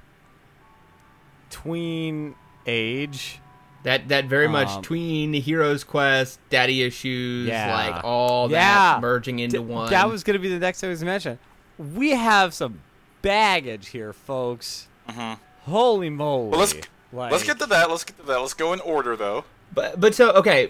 tween 1.49 2.35
age. 2.65 3.39
That 3.83 4.09
that 4.09 4.25
very 4.25 4.47
much 4.47 4.67
Um, 4.69 4.81
tween 4.83 5.33
Heroes 5.33 5.83
Quest, 5.83 6.39
Daddy 6.51 6.83
Issues, 6.83 7.47
Yeah. 7.47 7.73
like 7.93 8.03
all 8.03 8.49
Yeah. 8.51 8.59
that 8.93 9.01
merging 9.01 9.39
into 9.39 9.57
D- 9.57 9.63
one. 9.63 9.89
That 9.89 10.07
was 10.09 10.23
going 10.23 10.35
to 10.35 10.39
be 10.39 10.49
the 10.49 10.59
next 10.59 10.81
thing 10.81 10.89
I 10.89 10.91
was 10.91 10.99
going 11.01 11.19
to 11.19 11.29
mention. 11.29 11.95
We 11.97 12.11
have 12.11 12.53
some 12.53 12.81
baggage 13.23 13.89
here, 13.89 14.13
folks. 14.13 14.87
Mhm. 15.09 15.39
Holy 15.65 16.09
moly! 16.11 16.49
Well, 16.49 16.59
let's 16.59 16.75
Like- 17.11 17.31
let's 17.31 17.43
get 17.43 17.57
to 17.59 17.65
that. 17.67 17.89
Let's 17.89 18.03
get 18.03 18.17
to 18.19 18.23
that. 18.27 18.39
Let's 18.39 18.53
go 18.53 18.71
in 18.73 18.79
order 18.81 19.15
though. 19.15 19.45
But 19.73 19.99
but 19.99 20.13
so 20.13 20.31
okay, 20.33 20.69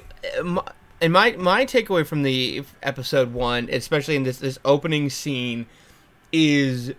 and 1.01 1.11
my 1.11 1.31
my 1.37 1.65
takeaway 1.65 2.05
from 2.05 2.23
the 2.23 2.63
episode 2.81 3.33
one, 3.33 3.67
especially 3.71 4.15
in 4.15 4.23
this 4.23 4.37
this 4.37 4.57
opening 4.63 5.09
scene, 5.09 5.65
is 6.31 6.93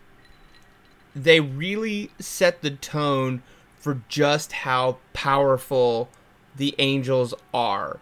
they 1.17 1.41
really 1.41 2.11
set 2.19 2.61
the 2.63 2.71
tone 2.71 3.43
for 3.83 4.01
just 4.09 4.53
how 4.53 4.97
powerful 5.13 6.09
the 6.57 6.75
angels 6.79 7.35
are. 7.53 7.99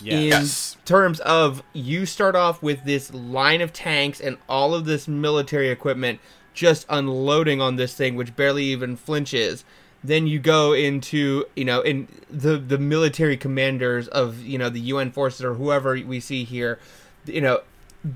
Yeah. 0.00 0.14
In 0.14 0.22
Yes. 0.28 0.76
terms 0.84 1.20
of 1.20 1.62
you 1.72 2.06
start 2.06 2.34
off 2.34 2.62
with 2.62 2.84
this 2.84 3.12
line 3.12 3.60
of 3.60 3.72
tanks 3.72 4.20
and 4.20 4.38
all 4.48 4.74
of 4.74 4.84
this 4.86 5.06
military 5.06 5.68
equipment 5.70 6.20
just 6.54 6.86
unloading 6.88 7.60
on 7.60 7.76
this 7.76 7.94
thing 7.94 8.16
which 8.16 8.34
barely 8.34 8.64
even 8.64 8.96
flinches 8.96 9.64
then 10.02 10.26
you 10.26 10.38
go 10.40 10.72
into 10.72 11.44
you 11.54 11.64
know 11.64 11.80
in 11.82 12.08
the 12.30 12.56
the 12.56 12.78
military 12.78 13.36
commanders 13.36 14.08
of 14.08 14.40
you 14.42 14.56
know 14.58 14.68
the 14.68 14.80
UN 14.80 15.10
forces 15.12 15.44
or 15.44 15.54
whoever 15.54 15.92
we 15.94 16.18
see 16.20 16.42
here 16.44 16.78
you 17.26 17.40
know 17.40 17.60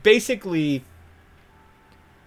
basically 0.02 0.82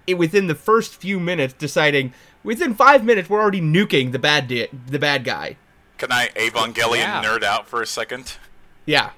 it, 0.08 0.16
within 0.18 0.48
the 0.48 0.56
first 0.56 0.96
few 0.96 1.20
minutes 1.20 1.54
deciding 1.54 2.14
within 2.46 2.74
5 2.76 3.04
minutes 3.04 3.30
we're 3.30 3.42
already 3.42 3.62
nuking 3.62 4.12
the 4.14 4.20
bad 4.20 4.48
di- 4.48 4.70
the 4.88 5.00
bad 5.00 5.24
guy 5.26 5.58
Can 5.98 6.12
I 6.12 6.30
Evangelion 6.36 6.98
Yeah. 7.00 7.24
nerd 7.24 7.44
out 7.44 7.68
for 7.68 7.82
a 7.82 7.88
second? 7.88 8.38
yeah 8.86 9.10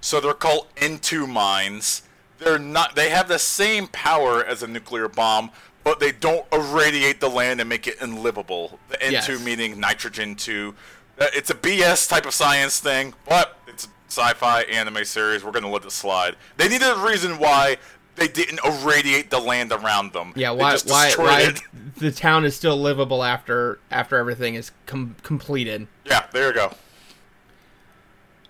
So 0.00 0.20
they're 0.20 0.32
called 0.32 0.66
N2 0.76 1.26
mines. 1.28 2.02
They're 2.38 2.58
not. 2.58 2.94
They 2.96 3.10
have 3.10 3.28
the 3.28 3.38
same 3.38 3.86
power 3.88 4.42
as 4.42 4.62
a 4.62 4.66
nuclear 4.66 5.08
bomb, 5.08 5.50
but 5.84 6.00
they 6.00 6.10
don't 6.10 6.46
irradiate 6.50 7.20
the 7.20 7.28
land 7.28 7.60
and 7.60 7.68
make 7.68 7.86
it 7.86 8.00
unlivable. 8.00 8.78
The 8.88 8.96
N2 8.96 9.12
Yes. 9.12 9.44
meaning 9.44 9.78
nitrogen 9.78 10.36
two. 10.36 10.74
Uh, 11.20 11.26
It's 11.34 11.50
a 11.50 11.54
BS 11.54 12.06
type 12.08 12.24
of 12.24 12.32
science 12.32 12.80
thing, 12.80 13.12
but 13.28 13.58
it's 13.66 13.84
a 13.84 13.88
sci-fi 14.08 14.62
anime 14.62 15.04
series. 15.04 15.44
We're 15.44 15.50
gonna 15.52 15.68
let 15.68 15.84
it 15.84 15.92
slide. 15.92 16.36
They 16.56 16.66
needed 16.68 16.88
a 16.88 16.96
reason 16.96 17.38
why 17.38 17.76
they 18.16 18.28
didn't 18.28 18.60
irradiate 18.64 19.30
the 19.30 19.38
land 19.38 19.72
around 19.72 20.12
them. 20.12 20.32
Yeah, 20.36 20.50
why 20.50 20.72
just 20.72 20.88
why 20.90 21.06
destroyed 21.06 21.26
why 21.26 21.40
it. 21.42 21.60
the 21.96 22.12
town 22.12 22.44
is 22.44 22.54
still 22.56 22.76
livable 22.76 23.22
after 23.24 23.78
after 23.90 24.16
everything 24.16 24.54
is 24.54 24.72
com- 24.86 25.16
completed. 25.22 25.86
Yeah, 26.04 26.26
there 26.32 26.48
you 26.48 26.54
go. 26.54 26.72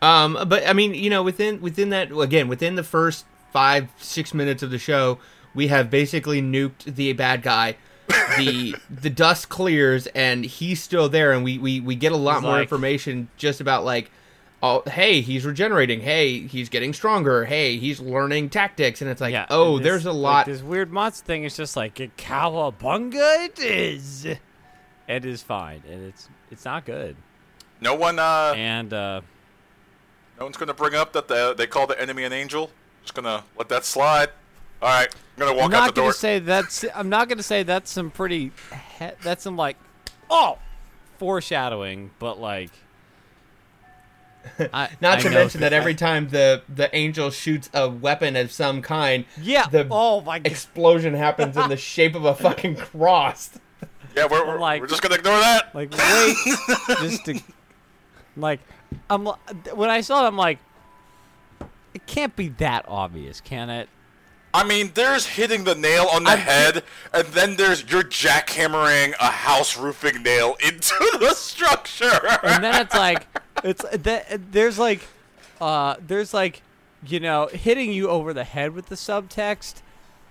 Um, 0.03 0.39
but 0.49 0.67
I 0.67 0.73
mean, 0.73 0.95
you 0.95 1.11
know, 1.11 1.23
within 1.23 1.61
within 1.61 1.91
that 1.91 2.11
again, 2.17 2.49
within 2.49 2.75
the 2.75 2.85
first 2.85 3.27
five 3.53 3.89
six 3.99 4.33
minutes 4.33 4.63
of 4.63 4.71
the 4.71 4.79
show, 4.79 5.19
we 5.55 5.67
have 5.69 5.91
basically 5.91 6.41
nuked 6.41 6.85
the 6.97 7.13
bad 7.13 7.43
guy. 7.43 7.77
The 8.39 8.75
the 8.91 9.11
dust 9.11 9.49
clears 9.51 10.07
and 10.09 10.45
he's 10.45 10.83
still 10.83 11.09
there, 11.09 11.33
and 11.33 11.45
we 11.45 11.59
we, 11.59 11.81
we 11.81 11.95
get 11.97 12.13
a 12.13 12.17
lot 12.17 12.37
He's 12.37 12.43
more 12.43 12.53
like- 12.53 12.63
information 12.63 13.29
just 13.37 13.61
about 13.61 13.85
like. 13.85 14.11
Oh, 14.63 14.83
hey, 14.87 15.23
he's 15.23 15.47
regenerating. 15.47 16.01
Hey, 16.03 16.47
he's 16.47 16.69
getting 16.69 16.93
stronger. 16.93 17.47
Hey, 17.47 17.79
he's 17.79 17.99
learning 17.99 18.51
tactics, 18.51 19.01
and 19.01 19.11
it's 19.11 19.21
like, 19.21 19.33
yeah. 19.33 19.47
oh, 19.49 19.77
and 19.77 19.85
there's 19.87 20.05
this- 20.05 20.11
a 20.11 20.13
like, 20.13 20.23
lot. 20.23 20.47
this 20.47 20.63
weird 20.63 20.93
monster 20.93 21.25
thing 21.25 21.45
is 21.45 21.57
just 21.57 21.77
like 21.77 21.95
cowabunga. 21.95 23.47
It 23.47 23.59
is. 23.59 24.27
It 24.27 25.25
is 25.25 25.43
fine, 25.43 25.83
and 25.91 26.05
it's 26.05 26.29
it's 26.51 26.65
not 26.65 26.85
good. 26.85 27.17
No 27.81 27.95
one. 27.95 28.19
Uh, 28.19 28.53
And 28.57 28.93
uh, 28.93 29.23
No 30.39 30.45
one's 30.45 30.57
gonna 30.59 30.75
bring 30.75 30.95
up 30.95 31.13
that 31.15 31.27
the, 31.29 31.55
they 31.57 31.67
call 31.67 31.87
the 31.87 32.01
enemy 32.01 32.25
an 32.25 32.33
angel. 32.33 32.71
Just 33.03 33.15
gonna 33.15 33.43
let 33.59 33.69
that 33.71 33.85
slide. 33.87 34.29
All 34.83 34.89
right, 34.89 35.09
I'm 35.37 35.41
gonna 35.47 35.55
walk 35.57 35.71
I'm 35.71 35.75
out 35.75 35.81
not 35.87 35.95
the 35.95 36.01
gonna 36.03 36.13
say 36.13 36.39
that's. 36.39 36.85
I'm 36.95 37.09
not 37.09 37.29
gonna 37.31 37.43
say 37.43 37.63
that's 37.63 37.91
some 37.91 38.11
pretty. 38.11 38.53
He- 38.99 39.07
that's 39.23 39.43
some 39.43 39.57
like, 39.57 39.77
oh, 40.29 40.59
foreshadowing, 41.19 42.11
but 42.19 42.39
like. 42.39 42.71
I, 44.73 44.89
Not 45.01 45.19
I 45.19 45.21
to 45.23 45.31
mention 45.31 45.61
that 45.61 45.73
every 45.73 45.95
time 46.07 46.29
the 46.29 46.63
the 46.69 46.95
angel 46.97 47.31
shoots 47.31 47.69
a 47.75 47.89
weapon 47.89 48.37
of 48.37 48.51
some 48.53 48.83
kind, 48.83 49.25
Yeah. 49.41 49.67
the 49.67 49.87
oh 49.91 50.21
my 50.23 50.39
god. 50.39 50.47
explosion 50.51 51.15
happens 51.15 51.57
in 51.57 51.69
the 51.69 51.77
shape 51.93 52.15
of 52.15 52.25
a 52.25 52.35
fucking 52.35 52.77
cross. 52.77 53.51
yeah, 54.17 54.27
we're, 54.31 54.47
we're, 54.47 54.59
like- 54.59 54.81
we're 54.81 54.87
just 54.89 55.03
gonna 55.03 55.17
ignore 55.17 55.39
that. 55.39 55.75
Like 55.75 55.91
wait, 55.93 56.37
just 57.01 57.25
to, 57.27 57.41
like, 58.37 58.61
I'm 59.09 59.27
uh, 59.27 59.35
when 59.75 59.91
I 59.91 60.01
saw 60.01 60.25
it, 60.25 60.29
I'm 60.29 60.37
like, 60.37 60.59
it 61.95 62.07
can't 62.07 62.35
be 62.37 62.49
that 62.49 62.85
obvious, 62.89 63.41
can 63.41 63.69
it? 63.71 63.89
I 64.53 64.65
mean, 64.65 64.91
there's 64.95 65.27
hitting 65.27 65.63
the 65.63 65.77
nail 65.77 66.07
on 66.13 66.25
the 66.25 66.31
I'm- 66.31 66.39
head, 66.41 66.83
and 67.15 67.27
then 67.29 67.57
there's 67.57 67.89
you're 67.91 68.03
jackhammering 68.03 69.15
a 69.21 69.27
house 69.31 69.77
roofing 69.79 70.23
nail 70.23 70.57
into 70.65 70.95
the 71.21 71.35
structure. 71.35 72.21
And 72.43 72.65
then 72.65 72.81
it's 72.83 72.95
like, 72.95 73.27
it's 73.65 73.85
that 73.93 74.53
there's 74.53 74.79
like, 74.79 75.07
uh, 75.61 75.97
there's 76.05 76.33
like, 76.35 76.63
you 77.07 77.21
know, 77.21 77.47
hitting 77.47 77.93
you 77.93 78.09
over 78.09 78.33
the 78.33 78.45
head 78.45 78.75
with 78.75 78.87
the 78.87 78.95
subtext, 78.95 79.83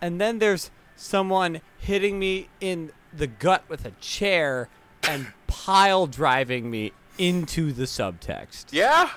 and 0.01 0.19
then 0.21 0.39
there's 0.39 0.71
someone 0.95 1.61
hitting 1.79 2.19
me 2.19 2.49
in 2.61 2.91
the 3.13 3.27
gut 3.27 3.63
with 3.69 3.85
a 3.85 3.91
chair 4.01 4.69
and 5.03 5.27
pile 5.47 6.05
driving 6.07 6.69
me 6.69 6.91
into 7.17 7.71
the 7.71 7.83
subtext. 7.83 8.65
yeah, 8.71 9.09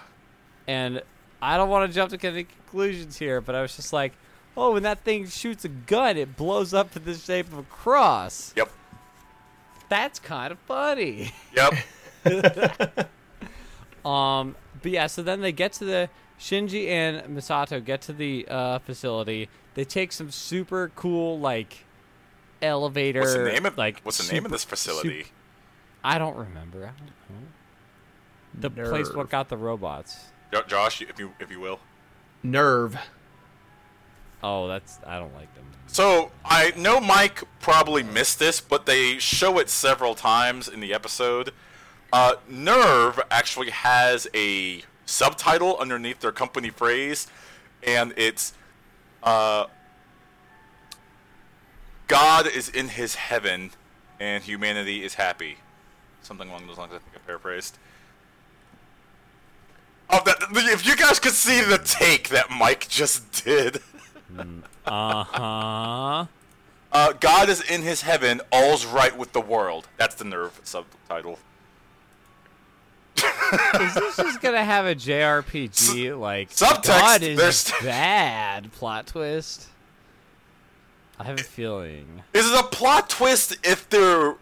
And 0.67 1.03
I 1.41 1.57
don't 1.57 1.69
want 1.69 1.91
to 1.91 1.95
jump 1.95 2.11
to 2.19 2.27
any 2.27 2.45
conclusions 2.45 3.19
here, 3.19 3.41
but 3.41 3.55
I 3.55 3.63
was 3.63 3.77
just 3.77 3.93
like, 3.93 4.13
oh, 4.57 4.73
when 4.73 4.83
that 4.85 5.01
thing 5.01 5.27
shoots 5.29 5.65
a 5.65 5.69
gun, 5.69 6.17
it 6.17 6.37
blows 6.37 6.73
up 6.73 6.93
to 6.93 6.99
the 6.99 7.15
shape 7.15 7.47
of 7.53 7.59
a 7.59 7.63
cross. 7.65 8.53
yep, 8.57 8.71
That's 9.89 10.19
kind 10.19 10.53
of 10.53 10.59
funny. 10.61 11.33
yep. 11.55 11.75
Um, 14.05 14.57
but 14.81 14.91
yeah, 14.91 15.07
so 15.07 15.23
then 15.23 15.41
they 15.41 15.53
get 15.53 15.73
to 15.75 15.85
the 15.85 16.09
Shinji 16.39 16.89
and 16.89 17.37
Misato 17.37 17.85
get 17.85 18.01
to 18.03 18.13
the 18.13 18.47
uh, 18.49 18.79
facility. 18.81 19.49
They 19.75 19.85
take 19.85 20.13
some 20.13 20.31
super 20.31 20.91
cool 20.97 21.39
like 21.39 21.85
elevator. 22.61 23.21
What's 23.21 23.35
the 23.35 23.45
name 23.45 23.67
of 23.67 23.79
like 23.79 24.01
What's 24.03 24.27
the 24.27 24.33
name 24.33 24.45
of 24.45 24.51
this 24.51 24.65
facility? 24.65 25.25
sup- 25.25 25.33
I 26.05 26.19
don't 26.19 26.37
remember. 26.37 26.79
I 26.85 26.91
don't 26.99 27.07
know. 27.07 27.47
The 28.55 28.71
place 28.71 29.15
what 29.15 29.31
got 29.31 29.49
the 29.49 29.57
robots. 29.57 30.17
Josh, 30.67 31.01
if 31.01 31.19
you 31.19 31.33
if 31.41 31.51
you 31.51 31.61
will. 31.61 31.81
NERV. 32.45 32.99
Oh, 34.43 34.67
that's 34.69 34.99
I 35.07 35.19
don't 35.19 35.35
like 35.35 35.55
them. 35.55 35.65
So 35.87 36.33
I 36.45 36.73
know 36.77 37.01
Mike 37.01 37.45
probably 37.61 38.03
missed 38.03 38.39
this, 38.39 38.61
but 38.61 38.87
they 38.87 39.19
show 39.19 39.59
it 39.59 39.69
several 39.69 40.15
times 40.15 40.69
in 40.69 40.81
the 40.81 40.93
episode. 40.93 41.53
Uh, 42.13 42.35
NERV 42.51 43.21
actually 43.31 43.71
has 43.71 44.29
a 44.35 44.83
subtitle 45.07 45.79
underneath 45.79 46.21
their 46.21 46.33
company 46.33 46.71
phrase, 46.71 47.27
and 47.83 48.13
it's 48.17 48.53
uh, 49.23 49.67
"God 52.09 52.47
is 52.47 52.69
in 52.69 52.89
His 52.89 53.15
heaven, 53.15 53.71
and 54.21 54.45
humanity 54.45 55.03
is 55.03 55.15
happy." 55.15 55.57
Something 56.21 56.49
along 56.51 56.67
those 56.67 56.79
lines. 56.79 56.93
I 56.95 56.99
think 56.99 57.17
I 57.17 57.19
paraphrased. 57.27 57.79
Oh, 60.11 60.21
that, 60.27 60.37
if 60.53 60.87
you 60.87 60.95
guys 60.95 61.19
could 61.19 61.33
see 61.33 61.63
the 61.63 61.79
take 61.79 62.29
that 62.29 62.51
Mike 62.51 62.89
just 62.89 63.45
did. 63.45 63.81
Uh 64.85 65.25
huh. 65.25 66.27
Uh, 66.93 67.13
God 67.15 67.49
is 67.49 67.63
in 67.63 67.81
his 67.81 68.03
heaven, 68.03 68.43
all's 68.51 68.85
right 68.85 69.17
with 69.17 69.33
the 69.33 69.41
world. 69.41 69.89
That's 69.97 70.15
the 70.15 70.25
NERV 70.25 70.51
subtitle. 70.65 71.39
Is 73.81 73.95
this 73.95 74.17
just 74.17 74.41
gonna 74.41 74.65
have 74.65 74.87
a 74.87 74.95
JRPG 74.95 76.19
like 76.19 76.51
subtext, 76.51 76.85
God 76.85 77.23
is 77.23 77.37
there's- 77.39 77.73
bad 77.83 78.73
plot 78.73 79.07
twist? 79.07 79.69
I 81.19 81.25
have 81.25 81.39
a 81.39 81.43
feeling. 81.45 82.23
Is 82.33 82.51
it 82.51 82.59
a 82.59 82.65
plot 82.65 83.09
twist 83.09 83.57
if 83.63 83.89
they're 83.91 84.35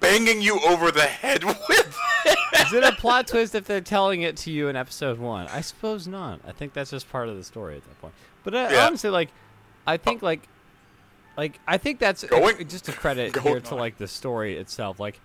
banging 0.00 0.40
you 0.42 0.60
over 0.60 0.90
the 0.90 1.02
head 1.02 1.42
with 1.68 1.98
it? 2.26 2.38
Is 2.60 2.72
it 2.72 2.84
a 2.84 2.92
plot 2.92 3.26
twist 3.26 3.54
if 3.54 3.64
they're 3.64 3.80
telling 3.80 4.22
it 4.22 4.36
to 4.38 4.50
you 4.50 4.68
in 4.68 4.76
episode 4.76 5.18
one? 5.18 5.48
I 5.48 5.62
suppose 5.62 6.06
not. 6.06 6.40
I 6.46 6.52
think 6.52 6.74
that's 6.74 6.90
just 6.90 7.10
part 7.10 7.28
of 7.28 7.36
the 7.36 7.42
story 7.44 7.76
at 7.76 7.84
that 7.84 8.00
point. 8.00 8.14
But 8.44 8.54
uh, 8.54 8.68
Yeah. 8.70 8.86
honestly, 8.86 9.10
like, 9.10 9.30
I 9.86 9.96
think 9.96 10.22
like 10.22 10.46
like 11.36 11.58
I 11.66 11.78
think 11.78 11.98
that's 11.98 12.22
Going- 12.24 12.68
just 12.68 12.88
a 12.88 12.92
credit 12.92 13.32
going 13.32 13.46
here 13.46 13.60
to 13.60 13.72
on. 13.72 13.78
like 13.80 13.98
the 13.98 14.06
story 14.06 14.56
itself. 14.58 15.00
Like 15.00 15.18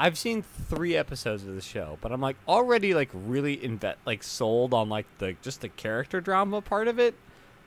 I've 0.00 0.18
seen 0.18 0.42
three 0.42 0.96
episodes 0.96 1.46
of 1.46 1.54
the 1.54 1.60
show, 1.60 1.98
but 2.00 2.10
I'm 2.10 2.20
like 2.20 2.36
already 2.48 2.94
like 2.94 3.10
really 3.12 3.56
inve- 3.58 3.96
like 4.06 4.22
sold 4.22 4.74
on 4.74 4.88
like 4.88 5.06
the 5.18 5.36
just 5.42 5.60
the 5.60 5.68
character 5.68 6.20
drama 6.20 6.60
part 6.60 6.88
of 6.88 6.98
it. 6.98 7.14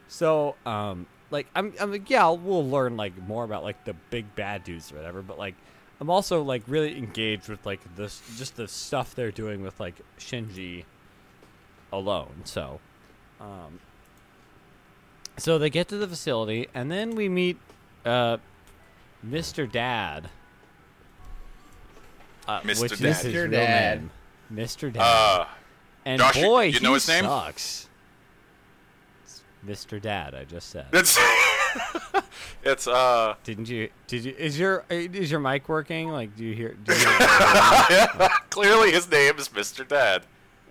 So 0.08 0.56
um 0.66 1.06
like 1.32 1.48
I'm 1.56 1.74
I'm 1.80 1.92
like 1.92 2.10
yeah 2.10 2.30
we'll 2.30 2.68
learn 2.68 2.98
like 2.98 3.16
more 3.28 3.44
about 3.44 3.63
like 3.63 3.86
the 3.86 3.94
big 4.10 4.36
bad 4.36 4.63
dudes 4.63 4.92
or 4.92 4.96
whatever, 4.96 5.22
but 5.22 5.38
like 5.38 5.56
I'm 6.02 6.10
also 6.10 6.42
like 6.44 6.63
really 6.68 6.98
engaged 6.98 7.48
with 7.48 7.66
like 7.66 7.80
this 7.96 8.22
just 8.38 8.56
the 8.56 8.68
stuff 8.68 9.16
they're 9.16 9.32
doing 9.32 9.62
with 9.62 9.80
like 9.80 10.02
Shinji 10.20 10.86
alone. 11.92 12.42
So 12.46 12.80
um 13.40 13.80
so 15.38 15.58
they 15.58 15.70
get 15.70 15.88
to 15.90 15.98
the 15.98 16.08
facility, 16.08 16.68
and 16.74 16.92
then 16.92 17.16
we 17.16 17.28
meet 17.28 17.58
uh, 18.06 18.38
Mr. 19.25 19.70
Dad. 19.70 20.30
Uh, 22.47 22.62
Mr. 22.62 22.81
Which 22.81 22.91
is 22.93 23.00
Dad. 23.00 23.15
his 23.15 23.25
Mr. 23.33 23.41
real 23.43 23.51
Dad. 23.51 24.00
name. 24.01 24.12
Mr. 24.53 24.91
Dad. 24.93 25.01
Uh, 25.01 25.45
and 26.05 26.19
Josh, 26.19 26.35
boy, 26.41 26.63
you 26.65 26.79
know 26.81 26.89
he 26.89 26.93
his 26.95 27.07
name? 27.07 27.23
sucks. 27.23 27.88
It's 29.23 29.43
Mr. 29.65 30.01
Dad, 30.01 30.35
I 30.35 30.43
just 30.43 30.69
said. 30.69 30.88
it's 30.91 31.17
it's 32.63 32.88
uh 32.88 33.35
Didn't 33.43 33.69
you? 33.69 33.89
Did 34.07 34.25
you? 34.25 34.35
Is 34.38 34.59
your 34.59 34.83
is 34.89 35.31
your 35.31 35.39
mic 35.39 35.69
working? 35.69 36.09
Like, 36.09 36.35
do 36.35 36.43
you 36.43 36.53
hear? 36.53 36.73
Do 36.83 36.93
you 36.93 37.00
hear 37.00 38.29
clearly 38.50 38.91
his 38.91 39.09
name 39.09 39.38
is 39.38 39.50
Mr. 39.50 39.88
Dad. 39.88 40.23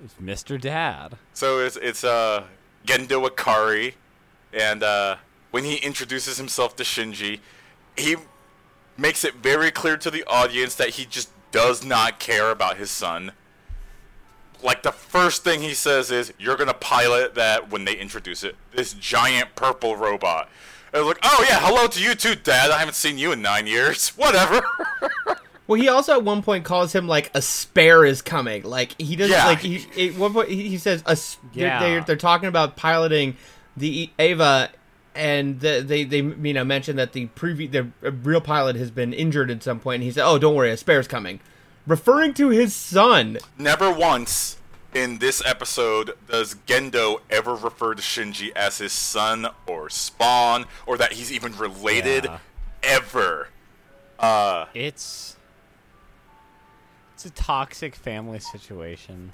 it's 0.05 0.15
Mr. 0.15 0.61
Dad. 0.61 1.17
So 1.33 1.59
it's 1.61 1.77
it's 1.77 2.05
uh 2.05 2.45
Gendo 2.87 3.27
Ikari, 3.29 3.95
and 4.53 4.83
uh, 4.83 5.17
when 5.53 5.65
he 5.65 5.77
introduces 5.77 6.37
himself 6.37 6.75
to 6.77 6.83
Shinji, 6.83 7.39
he 7.97 8.17
makes 8.99 9.25
it 9.25 9.37
very 9.37 9.71
clear 9.71 9.97
to 9.97 10.11
the 10.11 10.25
audience 10.27 10.75
that 10.75 10.91
he 10.91 11.05
just 11.07 11.31
does 11.53 11.85
not 11.85 12.19
care 12.19 12.51
about 12.51 12.77
his 12.79 12.91
son. 12.91 13.31
Like 14.63 14.83
the 14.83 14.93
first 14.93 15.43
thing 15.45 15.61
he 15.63 15.75
says 15.75 16.11
is, 16.11 16.33
"You're 16.39 16.57
gonna 16.57 16.75
pilot 16.75 17.35
that." 17.35 17.71
When 17.71 17.85
they 17.85 17.95
introduce 17.95 18.43
it, 18.45 18.57
this 18.75 18.93
giant 18.95 19.55
purple 19.57 19.97
robot. 19.97 20.49
I 20.95 20.99
was 20.99 21.09
like, 21.09 21.19
"Oh 21.23 21.45
yeah, 21.49 21.59
hello 21.61 21.87
to 21.89 22.03
you 22.03 22.15
too, 22.15 22.35
Dad. 22.37 22.71
I 22.71 22.79
haven't 22.79 22.95
seen 22.95 23.19
you 23.19 23.33
in 23.33 23.43
nine 23.43 23.67
years. 23.67 24.09
Whatever." 24.17 24.63
Well, 25.69 25.81
he 25.81 25.89
also 25.89 26.15
at 26.15 26.25
one 26.25 26.43
point 26.43 26.65
calls 26.65 26.93
him 26.93 27.07
like 27.07 27.31
a 27.35 27.41
spare 27.41 28.05
is 28.05 28.21
coming. 28.21 28.65
Like 28.65 29.01
he 29.01 29.15
doesn't 29.15 29.33
Yeah. 29.33 29.47
like 29.47 29.61
he 29.61 30.09
at 30.09 30.17
one 30.17 30.33
point 30.33 30.49
he 30.49 30.69
he 30.69 30.77
says 30.77 31.03
a 31.07 31.11
s- 31.13 31.39
they're- 31.55 31.67
Yeah. 31.69 31.79
they're, 31.81 32.01
they're 32.03 32.17
talking 32.17 32.49
about 32.49 32.77
piloting 32.77 33.37
the 33.77 34.11
Eva, 34.19 34.71
and 35.15 35.61
the, 35.61 35.83
they 35.87 36.05
they 36.05 36.19
you 36.19 36.55
know 36.55 36.65
mention 36.65 36.97
that 36.97 37.13
the 37.13 37.27
previ- 37.29 37.71
the 37.71 37.89
uh, 38.07 38.13
real 38.13 38.41
pilot 38.41 38.77
has 38.77 38.91
been 38.91 39.13
injured 39.13 39.51
at 39.51 39.63
some 39.63 39.81
point, 39.81 39.97
and 39.97 40.05
he 40.05 40.11
said, 40.13 40.25
"Oh, 40.27 40.39
don't 40.39 40.55
worry, 40.55 40.71
a 40.71 40.77
spare's 40.77 41.09
coming," 41.09 41.41
referring 41.87 42.35
to 42.35 42.49
his 42.51 42.75
son. 42.75 43.39
Never 43.59 43.91
once 43.93 44.59
in 44.95 45.19
this 45.19 45.43
episode 45.47 46.13
does 46.29 46.55
Gendo 46.67 47.21
ever 47.31 47.55
refer 47.55 47.95
to 47.95 48.03
Shinji 48.03 48.51
as 48.55 48.79
his 48.79 48.93
son 48.93 49.47
or 49.67 49.89
Spawn 49.89 50.67
or 50.87 50.99
that 50.99 51.13
he's 51.15 51.33
even 51.33 51.57
related 51.57 52.25
Yeah. 52.25 52.39
ever. 52.83 53.49
Uh, 54.19 54.67
It's 54.75 55.37
it's 57.15 57.25
a 57.25 57.31
toxic 57.31 57.95
family 57.95 58.39
situation. 58.41 59.33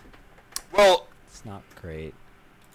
well, 0.72 1.06
It's 1.26 1.44
not 1.44 1.62
great. 1.80 2.14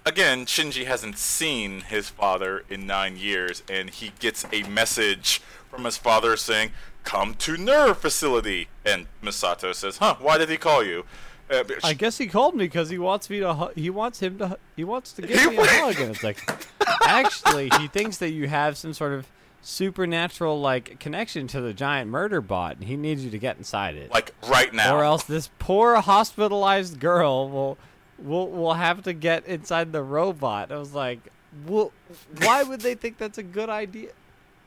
Again, 0.05 0.45
Shinji 0.45 0.85
hasn't 0.85 1.17
seen 1.17 1.81
his 1.81 2.09
father 2.09 2.63
in 2.69 2.85
nine 2.85 3.15
years, 3.15 3.63
and 3.69 3.89
he 3.89 4.11
gets 4.19 4.45
a 4.51 4.63
message 4.63 5.39
from 5.69 5.85
his 5.85 5.97
father 5.97 6.35
saying, 6.35 6.71
"Come 7.05 7.35
to 7.35 7.55
NERV 7.55 7.95
facility." 7.97 8.67
And 8.85 9.07
Misato 9.23 9.73
says, 9.73 9.97
"Huh? 9.97 10.15
Why 10.19 10.37
did 10.37 10.49
he 10.49 10.57
call 10.57 10.83
you?" 10.83 11.05
Uh, 11.49 11.63
I 11.83 11.93
guess 11.93 12.17
he 12.17 12.27
called 12.27 12.55
me 12.55 12.65
because 12.65 12.89
he 12.89 12.97
wants 12.97 13.29
me 13.29 13.39
to. 13.39 13.53
Hu- 13.53 13.71
he 13.75 13.89
wants 13.89 14.19
him 14.19 14.37
to. 14.39 14.47
hu- 14.49 14.55
He 14.75 14.83
wants 14.83 15.13
to 15.13 15.21
give 15.21 15.49
me 15.51 15.57
a 15.57 15.65
hug, 15.65 15.99
and 15.99 16.11
it's 16.11 16.23
like, 16.23 16.39
actually, 17.03 17.69
he 17.79 17.87
thinks 17.87 18.17
that 18.17 18.31
you 18.31 18.47
have 18.49 18.77
some 18.77 18.93
sort 18.93 19.13
of 19.13 19.27
supernatural 19.61 20.59
like 20.59 20.99
connection 20.99 21.47
to 21.47 21.61
the 21.61 21.73
giant 21.73 22.09
murder 22.11 22.41
bot, 22.41 22.75
and 22.75 22.85
he 22.85 22.97
needs 22.97 23.23
you 23.23 23.31
to 23.31 23.37
get 23.39 23.57
inside 23.57 23.95
it, 23.95 24.11
like 24.11 24.33
right 24.49 24.73
now. 24.73 24.95
or 24.95 25.03
else 25.03 25.23
this 25.23 25.49
poor 25.59 25.95
hospitalized 26.01 26.99
girl 26.99 27.49
will 27.49 27.77
will 28.23 28.47
we'll 28.49 28.73
have 28.73 29.03
to 29.03 29.13
get 29.13 29.45
inside 29.45 29.91
the 29.91 30.01
robot. 30.01 30.71
I 30.71 30.77
was 30.77 30.93
like, 30.93 31.19
well, 31.67 31.91
why 32.39 32.63
would 32.63 32.81
they 32.81 32.95
think 32.95 33.17
that's 33.17 33.37
a 33.37 33.43
good 33.43 33.69
idea? 33.69 34.11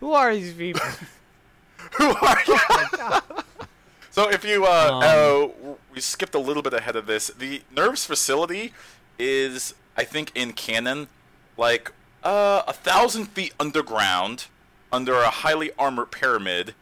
Who 0.01 0.13
are 0.13 0.35
these 0.35 0.53
people? 0.53 0.87
Who 1.99 2.05
are 2.11 2.39
you? 2.47 2.59
so 4.11 4.31
if 4.31 4.45
you 4.45 4.65
uh, 4.65 4.91
Um, 4.93 5.71
uh, 5.71 5.75
we 5.95 6.01
skipped 6.01 6.35
a 6.35 6.39
little 6.39 6.63
bit 6.63 6.75
ahead 6.75 6.97
of 6.97 7.07
this. 7.07 7.29
The 7.29 7.63
NERV's 7.75 8.05
facility 8.05 8.73
is, 9.19 9.75
I 9.97 10.05
think, 10.05 10.33
in 10.35 10.53
canon, 10.53 11.09
like 11.57 11.93
uh, 12.23 12.63
a 12.67 12.73
thousand 12.73 13.27
feet 13.27 13.55
underground, 13.59 14.47
under 14.93 15.15
a 15.15 15.31
highly 15.31 15.71
armored 15.79 16.11
pyramid, 16.11 16.75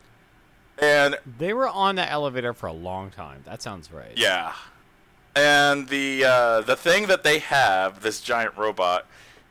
and 0.79 1.17
they 1.39 1.53
were 1.53 1.69
on 1.69 1.97
that 1.97 2.11
elevator 2.11 2.53
for 2.53 2.67
a 2.67 2.73
long 2.73 3.11
time. 3.11 3.43
That 3.45 3.63
sounds 3.63 3.93
right. 3.93 4.13
yeah, 4.17 4.55
and 5.35 5.88
the 5.88 6.25
uh, 6.25 6.61
the 6.61 6.77
thing 6.77 7.07
that 7.07 7.23
they 7.25 7.38
have, 7.40 8.03
this 8.03 8.20
giant 8.20 8.57
robot, 8.57 9.07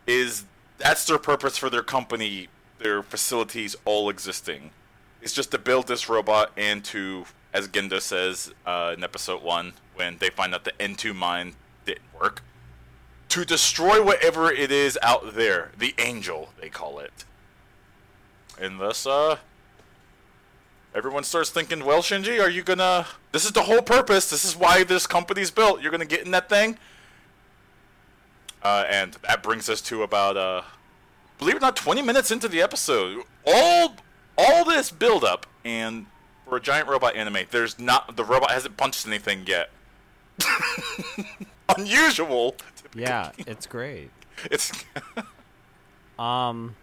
is 0.07 0.45
that's 0.77 1.05
their 1.05 1.17
purpose 1.17 1.57
for 1.57 1.69
their 1.69 1.83
company, 1.83 2.47
their 2.79 3.03
facilities 3.03 3.75
all 3.85 4.09
existing. 4.09 4.71
It's 5.21 5.33
just 5.33 5.51
to 5.51 5.57
build 5.57 5.87
this 5.87 6.09
robot 6.09 6.51
and 6.57 6.83
to, 6.85 7.25
as 7.53 7.67
Gendo 7.69 8.01
says 8.01 8.53
uh, 8.65 8.93
in 8.97 9.03
episode 9.03 9.41
one, 9.41 9.73
when 9.95 10.17
they 10.17 10.29
find 10.29 10.53
out 10.53 10.65
the 10.65 10.73
N2 10.73 11.15
mine 11.15 11.55
didn't 11.85 12.13
work, 12.19 12.43
to 13.29 13.45
destroy 13.45 14.03
whatever 14.03 14.51
it 14.51 14.71
is 14.71 14.99
out 15.01 15.35
there, 15.35 15.71
the 15.77 15.95
Angel 15.97 16.49
they 16.59 16.69
call 16.69 16.99
it. 16.99 17.23
And 18.59 18.79
thus, 18.79 19.07
uh, 19.07 19.37
everyone 20.95 21.23
starts 21.23 21.49
thinking, 21.49 21.83
well, 21.85 22.01
Shinji, 22.01 22.39
are 22.41 22.49
you 22.49 22.63
gonna? 22.63 23.05
This 23.31 23.45
is 23.45 23.51
the 23.51 23.63
whole 23.63 23.81
purpose. 23.81 24.29
This 24.29 24.45
is 24.45 24.55
why 24.55 24.83
this 24.83 25.07
company's 25.07 25.51
built. 25.51 25.81
You're 25.81 25.91
gonna 25.91 26.05
get 26.05 26.25
in 26.25 26.31
that 26.31 26.49
thing. 26.49 26.77
Uh, 28.61 28.85
and 28.89 29.13
that 29.27 29.43
brings 29.43 29.69
us 29.69 29.81
to 29.81 30.03
about, 30.03 30.37
uh, 30.37 30.61
believe 31.37 31.55
it 31.55 31.57
or 31.57 31.61
not, 31.61 31.75
20 31.75 32.01
minutes 32.01 32.31
into 32.31 32.47
the 32.47 32.61
episode. 32.61 33.23
All, 33.45 33.95
all 34.37 34.63
this 34.63 34.89
build 34.89 35.25
up, 35.25 35.45
and 35.65 36.05
for 36.47 36.55
a 36.55 36.61
giant 36.61 36.87
robot 36.87 37.15
anime, 37.15 37.39
there's 37.51 37.77
not 37.77 38.15
the 38.15 38.23
robot 38.23 38.51
hasn't 38.51 38.77
punched 38.77 39.05
anything 39.05 39.45
yet. 39.47 39.69
Unusual. 41.77 42.55
Yeah, 42.95 43.31
it's 43.39 43.65
great. 43.65 44.11
It's 44.49 44.71
Um, 46.17 46.75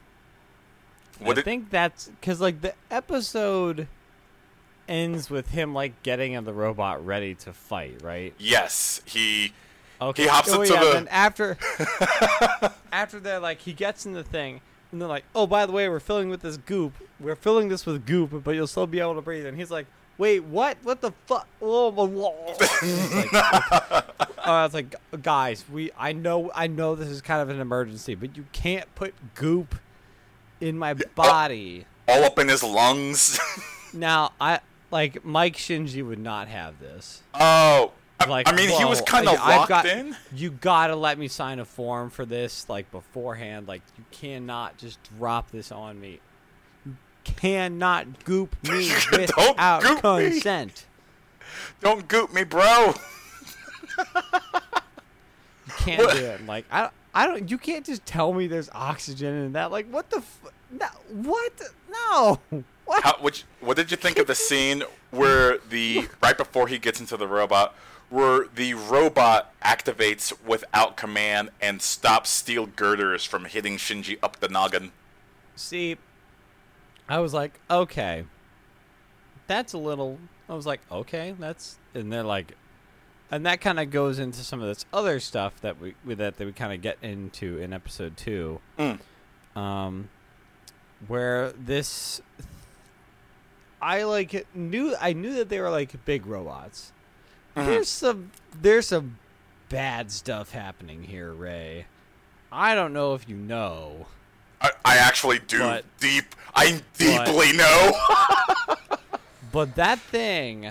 What 1.19 1.33
I 1.33 1.35
did- 1.37 1.45
think 1.45 1.71
that's 1.71 2.09
because 2.21 2.41
like 2.41 2.61
the 2.61 2.75
episode 2.91 3.87
ends 4.91 5.31
with 5.31 5.51
him 5.51 5.73
like 5.73 6.03
getting 6.03 6.43
the 6.45 6.53
robot 6.53 7.05
ready 7.07 7.35
to 7.37 7.53
fight, 7.53 8.03
right? 8.03 8.35
yes, 8.39 9.01
he 9.07 9.55
Okay. 10.03 10.23
He 10.23 10.29
hops 10.29 10.51
oh, 10.51 10.63
into 10.63 10.73
yeah, 10.75 10.85
the- 10.85 10.97
And 10.97 11.09
after 11.11 11.59
after 12.93 13.21
that, 13.21 13.43
like 13.43 13.61
he 13.61 13.73
gets 13.73 14.07
in 14.07 14.13
the 14.13 14.25
thing, 14.25 14.61
and 14.93 15.01
they're 15.01 15.09
like, 15.09 15.25
"Oh, 15.35 15.47
by 15.47 15.67
the 15.67 15.73
way, 15.73 15.89
we're 15.89 16.01
filling 16.01 16.31
with 16.31 16.41
this 16.41 16.57
goop. 16.57 16.95
We're 17.19 17.37
filling 17.37 17.69
this 17.69 17.85
with 17.85 18.07
goop, 18.07 18.43
but 18.43 18.55
you'll 18.55 18.67
still 18.67 18.87
be 18.87 19.01
able 19.01 19.17
to 19.17 19.21
breathe." 19.21 19.45
And 19.45 19.59
he's 19.59 19.71
like, 19.71 19.87
"Wait, 20.17 20.41
what? 20.45 20.79
What 20.83 21.01
the 21.03 21.13
fuck?" 21.27 21.47
Oh, 21.63 21.91
blah, 21.91 22.07
blah." 22.07 22.31
Like, 22.31 23.35
okay. 23.35 24.07
Oh, 24.43 24.53
I 24.55 24.65
was 24.65 24.73
like, 24.73 24.95
"Guys, 25.23 25.67
we 25.71 25.91
I 25.99 26.15
know 26.15 26.51
I 26.55 26.67
know 26.67 26.95
this 26.95 27.09
is 27.09 27.21
kind 27.21 27.43
of 27.43 27.51
an 27.51 27.61
emergency, 27.61 28.15
but 28.15 28.37
you 28.39 28.47
can't 28.53 28.93
put 28.95 29.13
goop 29.35 29.75
in 30.63 30.79
my 30.79 30.95
body." 30.95 31.85
all 32.09 32.25
up 32.25 32.39
in 32.39 32.49
his 32.49 32.63
lungs. 32.63 33.39
Now, 33.93 34.31
I 34.41 34.61
like 34.91 35.25
Mike 35.25 35.57
Shinji 35.57 36.07
would 36.07 36.19
not 36.19 36.49
have 36.49 36.79
this. 36.81 37.23
oh, 37.35 37.93
I, 38.19 38.27
Like, 38.27 38.49
I 38.49 38.53
mean, 38.53 38.69
he 38.69 38.85
was 38.85 39.01
kind 39.01 39.27
of 39.29 39.35
locked 39.35 39.69
got- 39.71 39.87
in. 39.87 40.15
You 40.35 40.51
gotta 40.51 40.95
let 40.97 41.19
me 41.19 41.27
sign 41.29 41.59
a 41.59 41.65
form 41.65 42.11
for 42.11 42.25
this, 42.27 42.69
like 42.69 42.91
beforehand. 42.91 43.67
Like 43.69 43.83
you 43.97 44.05
cannot 44.11 44.77
just 44.77 44.99
drop 45.17 45.51
this 45.51 45.73
on 45.73 45.99
me. 46.01 46.21
You 46.85 46.97
cannot 47.25 48.25
goop 48.25 48.55
me 48.69 48.91
without 49.13 49.83
goop 49.83 50.05
me. 50.05 50.31
consent. 50.31 50.87
Don't 51.81 52.07
goop 52.09 52.33
me, 52.35 52.45
bro. 52.45 52.95
You 55.67 55.73
can't 55.85 56.01
What? 56.05 56.17
do 56.17 56.25
it. 56.25 56.47
Like 56.47 56.65
I, 56.71 56.91
I 57.15 57.27
don't. 57.27 57.51
You 57.51 57.57
can't 57.59 57.85
just 57.87 58.05
tell 58.05 58.33
me 58.33 58.47
there's 58.47 58.69
oxygen 58.73 59.35
in 59.35 59.53
that. 59.53 59.71
Like 59.71 59.89
what 59.89 60.11
the? 60.11 60.19
F- 60.19 60.53
no, 60.71 60.87
what? 61.13 61.53
No. 61.91 62.41
What? 62.91 63.05
How, 63.05 63.15
which, 63.21 63.45
what 63.61 63.77
did 63.77 63.93
you 63.93 63.97
think 63.97 64.19
of 64.19 64.27
the 64.27 64.35
scene 64.35 64.83
where 65.13 65.59
the 65.59 66.09
right 66.23 66.37
before 66.37 66.67
he 66.67 66.77
gets 66.77 66.99
into 66.99 67.17
the 67.17 67.29
robot, 67.29 67.73
where 68.09 68.47
the 68.53 68.75
robot 68.75 69.55
activates 69.63 70.33
without 70.45 70.97
command 70.97 71.51
and 71.63 71.81
stops 71.81 72.31
steel 72.31 72.67
girders 72.67 73.25
from 73.25 73.45
hitting 73.45 73.77
Shinji 73.77 74.19
up 74.25 74.41
the 74.41 74.49
noggin? 74.49 74.91
See, 75.55 75.99
I 77.09 77.21
was 77.21 77.33
like, 77.33 77.61
okay, 77.71 78.25
that's 79.47 79.73
a 79.73 79.79
little. 79.79 80.19
I 80.49 80.55
was 80.55 80.67
like, 80.67 80.81
okay, 80.91 81.33
that's, 81.39 81.79
and 81.95 82.13
they're 82.13 82.25
like, 82.25 82.57
and 83.31 83.47
that 83.47 83.61
kind 83.61 83.79
of 83.79 83.93
goes 83.93 84.19
into 84.19 84.41
some 84.41 84.61
of 84.61 84.67
this 84.67 84.85
other 84.93 85.21
stuff 85.21 85.61
that 85.61 85.81
we 85.81 85.95
we- 86.05 86.15
that, 86.15 86.39
that 86.39 86.45
we 86.45 86.51
kind 86.53 86.73
of 86.73 86.83
get 86.83 86.99
into 87.03 87.59
in 87.59 87.73
episode 87.73 88.17
two, 88.17 88.59
Mm. 88.77 88.99
um, 89.55 90.09
where 91.07 91.53
this, 91.53 92.21
I 93.83 94.03
like 94.05 94.47
knew 94.55 94.95
I 95.01 95.13
knew 95.13 95.35
that 95.35 95.49
they 95.49 95.61
were 95.61 95.71
like 95.71 96.05
big 96.05 96.27
robots. 96.27 96.93
Mhm. 97.57 97.67
There's 97.67 97.89
some 97.89 98.31
there's 98.61 98.89
some 98.89 99.19
bad 99.69 100.11
stuff 100.13 100.51
happening 100.53 101.05
here, 101.05 101.33
Ray. 101.33 101.87
I 102.53 102.75
don't 102.75 102.93
know 102.93 103.15
if 103.15 103.29
you 103.29 103.37
know. 103.37 104.07
I, 104.61 104.71
I 104.85 104.97
actually 104.99 105.39
do 105.39 105.61
But- 105.61 105.85
deep. 106.01 106.35
I 106.55 106.83
deeply 106.99 107.53
know. 107.53 107.93
But 109.53 109.75
that 109.77 109.99
thing 109.99 110.71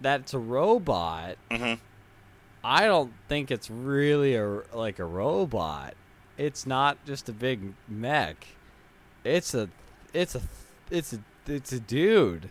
that's 0.00 0.34
a 0.34 0.38
robot, 0.38 1.36
hmm 1.50 1.74
I 2.64 2.84
don't 2.86 3.12
think 3.28 3.50
it's 3.50 3.70
really 3.70 4.34
a 4.34 4.62
like 4.74 4.98
a 4.98 5.04
robot. 5.04 5.94
It's 6.36 6.66
not 6.66 6.98
just 7.06 7.28
a 7.28 7.32
big 7.32 7.74
mech. 7.88 8.46
It's 9.24 9.54
a 9.54 9.68
it's 10.12 10.34
a 10.34 10.42
it's 10.90 11.12
a 11.12 11.20
it's 11.48 11.72
a 11.72 11.80
dude. 11.80 12.48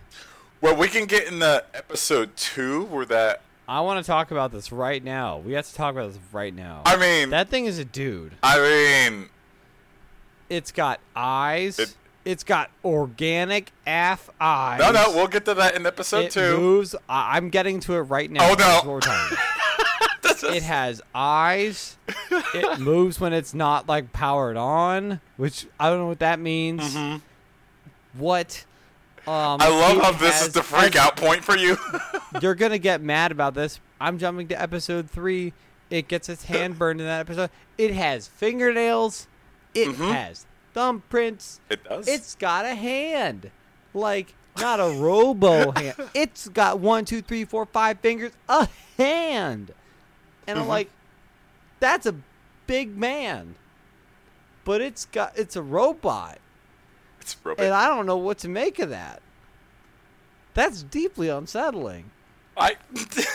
Well, 0.61 0.75
we 0.75 0.87
can 0.87 1.05
get 1.05 1.27
in 1.27 1.39
the 1.39 1.63
episode 1.73 2.35
two 2.35 2.85
where 2.85 3.05
that. 3.05 3.41
I 3.67 3.81
want 3.81 4.03
to 4.03 4.07
talk 4.07 4.31
about 4.31 4.51
this 4.51 4.71
right 4.71 5.03
now. 5.03 5.37
We 5.39 5.53
have 5.53 5.67
to 5.67 5.73
talk 5.73 5.93
about 5.95 6.09
this 6.13 6.19
right 6.31 6.53
now. 6.53 6.81
I 6.85 6.97
mean, 6.97 7.31
that 7.31 7.49
thing 7.49 7.65
is 7.65 7.79
a 7.79 7.85
dude. 7.85 8.33
I 8.43 8.59
mean, 8.59 9.29
It's 10.49 10.71
got 10.71 10.99
eyes. 11.15 11.79
It- 11.79 11.95
it's 12.23 12.43
got 12.43 12.71
organic 12.83 13.71
AF 13.85 14.31
eyes. 14.41 14.79
no, 14.79 14.91
no, 14.91 15.11
we'll 15.15 15.27
get 15.27 15.45
to 15.45 15.53
that 15.53 15.75
in 15.75 15.85
episode 15.85 16.25
it 16.25 16.31
two. 16.31 16.57
moves. 16.57 16.95
I- 17.07 17.37
I'm 17.37 17.49
getting 17.51 17.79
to 17.81 17.93
it 17.93 17.99
right 18.01 18.31
now. 18.31 18.45
Oh, 18.45 18.49
no. 18.49 18.55
That's 18.57 18.85
what 18.85 18.93
we're 18.93 18.99
talking 19.01 19.37
about. 19.37 19.45
This 20.23 20.43
is- 20.43 20.55
it 20.55 20.63
has 20.63 21.01
eyes. 21.13 21.97
it 22.29 22.79
moves 22.79 23.19
when 23.19 23.31
it's 23.31 23.53
not 23.53 23.87
like 23.87 24.11
powered 24.11 24.57
on, 24.57 25.21
which 25.37 25.67
I 25.79 25.89
don't 25.89 25.99
know 25.99 26.07
what 26.07 26.17
that 26.19 26.39
means. 26.39 26.95
Mhm. 26.95 27.21
What? 28.15 28.65
Um, 29.27 29.59
I 29.59 29.69
love 29.69 30.01
how 30.01 30.11
this 30.11 30.45
is 30.45 30.53
the 30.53 30.61
freak 30.61 30.95
out 30.95 31.15
point 31.17 31.43
for 31.43 31.57
you. 31.57 31.77
You're 32.41 32.53
gonna 32.55 32.77
get 32.77 33.01
mad 33.01 33.31
about 33.31 33.53
this. 33.55 33.79
I'm 33.99 34.17
jumping 34.19 34.47
to 34.49 34.61
episode 34.61 35.09
three. 35.09 35.53
It 35.89 36.07
gets 36.07 36.29
its 36.29 36.45
hand 36.45 36.77
burned 36.79 36.99
in 37.01 37.07
that 37.07 37.21
episode. 37.21 37.49
It 37.77 37.93
has 37.93 38.27
fingernails. 38.27 39.27
It 39.73 39.89
Mhm. 39.95 40.13
has 40.13 40.45
thumbprints. 40.75 41.59
it 41.69 41.83
does. 41.83 42.07
It's 42.07 42.35
got 42.35 42.65
a 42.65 42.75
hand. 42.75 43.49
Like, 43.93 44.33
not 44.59 44.79
a 44.79 44.89
robo 44.99 45.71
hand. 45.75 45.95
It's 46.13 46.47
got 46.49 46.79
one, 46.79 47.05
two, 47.05 47.21
three, 47.21 47.45
four, 47.45 47.65
five 47.65 47.99
fingers. 48.01 48.31
A 48.47 48.67
hand. 48.97 49.73
And 50.47 50.59
I'm 50.59 50.65
Mhm. 50.65 50.69
like, 50.69 50.89
that's 51.79 52.05
a 52.05 52.15
big 52.67 52.95
man. 52.97 53.55
But 54.63 54.81
it's 54.81 55.05
got 55.05 55.37
it's 55.37 55.55
a 55.55 55.61
robot. 55.61 56.37
It's 57.25 57.35
robot. 57.43 57.65
And 57.65 57.73
I 57.73 57.87
don't 57.87 58.05
know 58.05 58.17
what 58.17 58.37
to 58.39 58.47
make 58.47 58.77
of 58.77 58.91
that. 58.91 59.19
That's 60.53 60.83
deeply 60.83 61.27
unsettling. 61.27 62.11
I. 62.55 62.75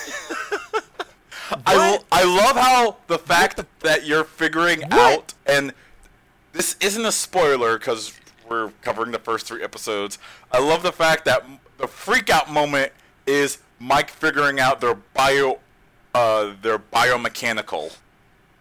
I, 1.67 1.99
I 2.13 2.23
love 2.23 2.55
how 2.57 2.99
the 3.09 3.19
fact 3.19 3.61
that 3.81 4.07
you're 4.07 4.23
figuring 4.23 4.83
What? 4.83 4.93
out, 4.93 5.35
and 5.47 5.73
this 6.53 6.77
isn't 6.81 7.05
a 7.05 7.11
spoiler 7.11 7.77
because 7.77 8.15
we're 8.49 8.71
covering 8.83 9.11
the 9.11 9.19
first 9.19 9.47
three 9.49 9.65
episodes. 9.65 10.21
I 10.53 10.61
love 10.61 10.85
the 10.85 10.93
fact 10.93 11.25
that 11.25 11.45
the 11.79 11.89
freak 11.89 12.31
out 12.31 12.49
moment 12.49 12.93
is 13.27 13.59
Mike 13.81 14.11
figuring 14.11 14.61
out 14.61 14.81
their 14.81 14.95
bio, 14.95 15.59
uh, 16.15 16.53
their 16.63 16.79
biomechanical, 16.79 17.97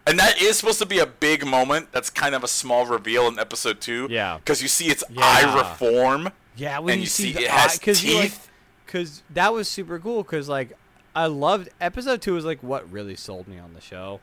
and 0.06 0.18
that 0.18 0.40
is 0.40 0.58
supposed 0.58 0.78
to 0.80 0.86
be 0.86 0.98
a 0.98 1.06
big 1.06 1.46
moment. 1.46 1.92
That's 1.92 2.10
kind 2.10 2.34
of 2.34 2.42
a 2.44 2.48
small 2.48 2.86
reveal 2.86 3.26
in 3.28 3.38
episode 3.38 3.80
two. 3.80 4.06
Yeah. 4.10 4.38
because 4.38 4.62
you 4.62 4.68
see 4.68 4.86
its 4.86 5.04
Yeah. 5.10 5.20
eye 5.22 5.54
reform. 5.58 6.30
Yeah, 6.56 6.78
when 6.80 6.94
And 6.94 7.00
you, 7.00 7.04
you 7.04 7.08
see, 7.08 7.32
see 7.34 7.44
it 7.44 7.50
has 7.50 7.78
because 7.78 8.00
teeth. 8.00 8.48
because 8.86 9.22
that 9.30 9.52
was 9.52 9.68
super 9.68 9.98
cool. 9.98 10.22
Because 10.22 10.48
like, 10.48 10.76
I 11.14 11.26
loved 11.26 11.68
episode 11.80 12.20
two 12.22 12.34
was 12.34 12.44
like 12.44 12.62
what 12.62 12.90
really 12.90 13.16
sold 13.16 13.46
me 13.48 13.58
on 13.58 13.74
the 13.74 13.80
show. 13.80 14.20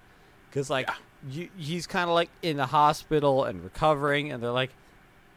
Because 0.49 0.69
like, 0.69 0.87
Yeah. 0.87 0.95
you, 1.29 1.49
he's 1.57 1.87
kind 1.87 2.09
of 2.09 2.13
like 2.15 2.29
in 2.41 2.57
the 2.57 2.67
hospital 2.67 3.43
and 3.45 3.63
recovering, 3.63 4.31
and 4.31 4.41
they're 4.43 4.51
like, 4.51 4.71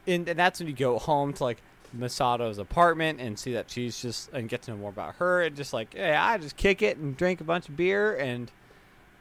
and, 0.07 0.29
and 0.29 0.39
that's 0.39 0.59
when 0.61 0.69
you 0.69 0.75
go 0.75 0.99
home 0.99 1.33
to 1.35 1.45
like 1.45 1.59
Misato's 1.93 2.59
apartment 2.59 3.21
and 3.21 3.39
see 3.39 3.53
that 3.55 3.71
she's 3.71 4.01
just 4.01 4.31
and 4.33 4.49
get 4.49 4.63
to 4.63 4.71
know 4.73 4.77
more 4.77 4.91
about 4.91 5.17
her 5.17 5.43
and 5.43 5.57
just 5.57 5.73
like, 5.73 5.95
hey, 5.95 6.15
I 6.15 6.39
just 6.39 6.57
kick 6.57 6.83
it 6.83 6.97
and 6.99 7.17
drink 7.17 7.41
a 7.41 7.45
bunch 7.45 7.69
of 7.69 7.77
beer 7.77 8.17
and, 8.17 8.51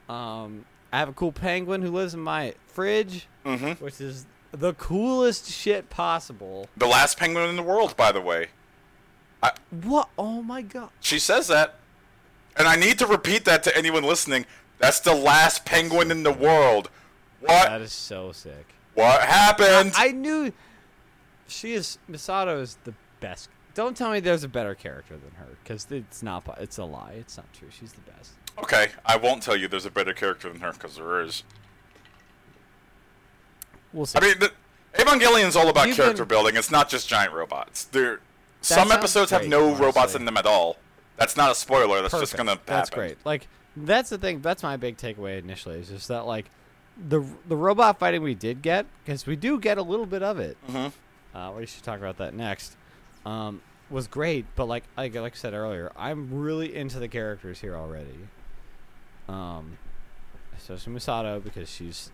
um, 0.08 0.66
I 0.92 1.00
have 1.00 1.10
a 1.10 1.14
cool 1.14 1.32
penguin 1.32 1.82
who 1.82 1.92
lives 1.92 2.14
in 2.14 2.20
my 2.20 2.54
fridge, 2.68 3.28
hmm 3.46 3.72
which 3.74 4.02
is 4.02 4.26
the 4.52 4.74
coolest 4.74 5.50
shit 5.52 5.90
possible. 5.90 6.68
The 6.78 6.88
last 6.88 7.18
penguin 7.20 7.50
in 7.50 7.56
the 7.56 7.64
world, 7.64 7.96
by 7.96 8.12
the 8.12 8.22
way. 8.22 8.48
What? 9.70 10.10
Oh 10.18 10.42
my 10.42 10.62
god. 10.62 10.90
She 11.00 11.20
says 11.20 11.48
that. 11.48 11.76
And 12.58 12.68
I 12.68 12.76
need 12.76 13.00
to 13.00 13.06
repeat 13.08 13.46
that 13.46 13.64
to 13.64 13.78
anyone 13.78 14.04
listening. 14.04 14.46
That's 14.80 15.00
the 15.00 15.14
last 15.14 15.64
penguin 15.66 16.10
in 16.12 16.24
the 16.24 16.32
world. 16.34 16.90
What 17.40 17.68
That 17.70 17.82
is 17.82 17.94
so 17.94 18.32
sick. 18.32 18.66
what 18.96 19.22
happened? 19.22 19.94
I 19.96 20.12
knew 20.12 20.52
she 21.48 21.74
is 21.74 22.00
Misato 22.10 22.60
is 22.62 22.78
the 22.84 22.94
best. 23.20 23.50
Don't 23.76 23.96
tell 23.96 24.12
me 24.12 24.20
there's 24.20 24.44
a 24.44 24.50
better 24.50 24.76
character 24.76 25.16
than 25.16 25.32
her 25.36 25.48
because 25.64 25.88
it's 25.92 26.22
not. 26.24 26.44
It's 26.60 26.78
a 26.78 26.84
lie. 26.84 27.14
It's 27.20 27.38
not 27.38 27.52
true. 27.54 27.70
She's 27.72 27.94
the 27.94 28.02
best. 28.02 28.32
Okay, 28.64 28.88
I 29.06 29.18
won't 29.18 29.42
tell 29.44 29.56
you 29.56 29.68
there's 29.68 29.86
a 29.86 29.92
better 29.92 30.14
character 30.14 30.50
than 30.52 30.62
her 30.62 30.72
because 30.74 30.96
there 30.96 31.22
is. 31.22 31.44
We'll 33.94 34.06
see. 34.06 34.20
I 34.20 34.22
mean, 34.22 34.40
the, 34.40 34.52
Evangelion's 35.00 35.56
all 35.56 35.68
about 35.70 35.88
You've 35.88 35.98
character 35.98 36.24
been- 36.26 36.36
building. 36.36 36.56
It's 36.56 36.72
not 36.72 36.90
just 36.90 37.08
giant 37.08 37.34
robots. 37.34 37.86
There, 37.86 38.20
some 38.62 38.92
episodes 38.92 39.32
have 39.32 39.42
great, 39.42 39.50
no 39.50 39.74
robots 39.76 40.16
in 40.16 40.26
them 40.26 40.38
at 40.38 40.46
all. 40.46 40.78
That's 41.18 41.36
not 41.38 41.52
a 41.52 41.56
spoiler. 41.56 42.02
That's 42.02 42.18
just 42.20 42.36
gonna 42.38 42.52
happen. 42.52 42.64
That's 42.66 42.90
great. 42.90 43.18
Like 43.26 43.48
that's 43.76 44.10
the 44.10 44.18
thing. 44.18 44.42
That's 44.42 44.64
my 44.64 44.78
big 44.78 44.98
takeaway 44.98 45.40
initially. 45.40 45.80
Is 45.80 45.90
just 45.90 46.08
that 46.08 46.26
like 46.26 46.50
the 46.98 47.24
the 47.48 47.56
robot 47.56 48.00
fighting 48.00 48.22
we 48.22 48.36
did 48.36 48.62
get 48.62 48.86
because 49.04 49.26
we 49.26 49.36
do 49.36 49.60
get 49.60 49.78
a 49.78 49.82
little 49.82 50.06
bit 50.06 50.24
of 50.24 50.40
it. 50.40 50.58
Mhm. 50.70 50.92
Uh, 51.36 51.52
we 51.58 51.66
should 51.66 51.84
talk 51.84 52.00
about 52.00 52.18
that 52.18 52.34
next. 52.34 52.76
Um, 53.26 53.62
was 53.90 54.08
great, 54.08 54.46
but 54.56 54.66
like 54.66 54.84
like 54.98 55.14
like 55.16 55.34
I 55.34 55.36
said 55.36 55.54
earlier, 55.54 55.92
I'm 55.98 56.40
really 56.42 56.74
into 56.76 57.00
the 57.00 57.08
characters 57.08 57.60
here 57.62 57.76
already. 57.76 58.18
Um, 59.30 59.78
especially 60.58 60.94
Misato 60.94 61.44
because 61.44 61.70
she's 61.70 62.12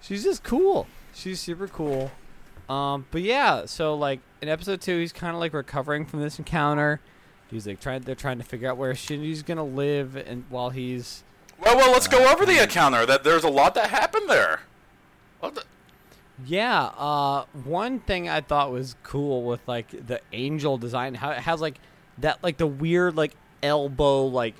she's 0.00 0.22
just 0.24 0.42
cool. 0.42 0.86
She's 1.14 1.40
super 1.40 1.66
cool. 1.68 2.10
Um, 2.68 3.06
but 3.10 3.22
yeah, 3.22 3.64
so 3.66 3.94
like 3.94 4.20
in 4.42 4.48
episode 4.48 4.80
two, 4.80 4.98
he's 4.98 5.12
kind 5.12 5.34
of 5.34 5.40
like 5.40 5.52
recovering 5.54 6.04
from 6.04 6.20
this 6.20 6.38
encounter. 6.38 7.00
He's 7.50 7.66
like 7.66 7.80
trying. 7.80 8.02
They're 8.02 8.14
trying 8.14 8.38
to 8.38 8.44
figure 8.44 8.68
out 8.68 8.76
where 8.76 8.92
Shinji's 8.92 9.42
gonna 9.42 9.64
live, 9.64 10.16
and 10.16 10.44
while 10.50 10.70
he's 10.70 11.22
Well, 11.58 11.76
well, 11.76 11.92
let's 11.92 12.08
go 12.08 12.28
Uh, 12.28 12.32
over 12.32 12.44
the 12.44 12.62
encounter. 12.62 13.06
That 13.06 13.24
there's 13.24 13.44
a 13.44 13.48
lot 13.50 13.74
that 13.74 13.90
happened 13.90 14.28
there. 14.28 14.60
What 15.40 15.54
the- 15.54 15.64
Yeah, 16.44 16.86
uh, 16.98 17.44
one 17.64 18.00
thing 18.00 18.28
I 18.28 18.40
thought 18.42 18.70
was 18.72 18.96
cool 19.04 19.44
with 19.44 19.60
like 19.66 20.06
the 20.06 20.20
angel 20.32 20.76
design, 20.76 21.14
how 21.14 21.30
it 21.30 21.38
has 21.38 21.60
like 21.60 21.78
that, 22.18 22.42
like 22.42 22.58
the 22.58 22.66
weird 22.66 23.16
like 23.16 23.34
elbow 23.62 24.26
like 24.26 24.54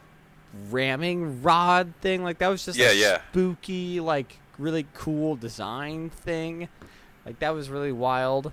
ramming 0.70 1.42
rod 1.42 1.92
thing. 2.00 2.22
Like 2.24 2.38
that 2.38 2.48
was 2.48 2.64
just 2.64 2.78
Yeah, 2.78 2.90
a 2.90 2.94
yeah. 2.94 3.20
spooky, 3.30 4.00
like 4.00 4.38
really 4.58 4.86
cool 4.94 5.36
design 5.36 6.10
thing. 6.10 6.68
Like 7.24 7.38
that 7.40 7.54
was 7.54 7.68
really 7.68 7.92
wild, 7.92 8.52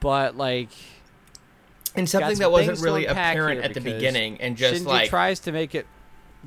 but 0.00 0.36
like 0.36 0.70
and 1.94 2.08
something 2.08 2.36
some 2.36 2.40
that 2.42 2.50
wasn't 2.50 2.80
really 2.80 3.06
apparent 3.06 3.60
at 3.62 3.74
the 3.74 3.80
beginning, 3.80 4.40
and 4.40 4.56
just 4.56 4.82
Shinji 4.82 4.86
like 4.86 5.08
tries 5.10 5.40
to 5.40 5.52
make 5.52 5.74
it 5.74 5.86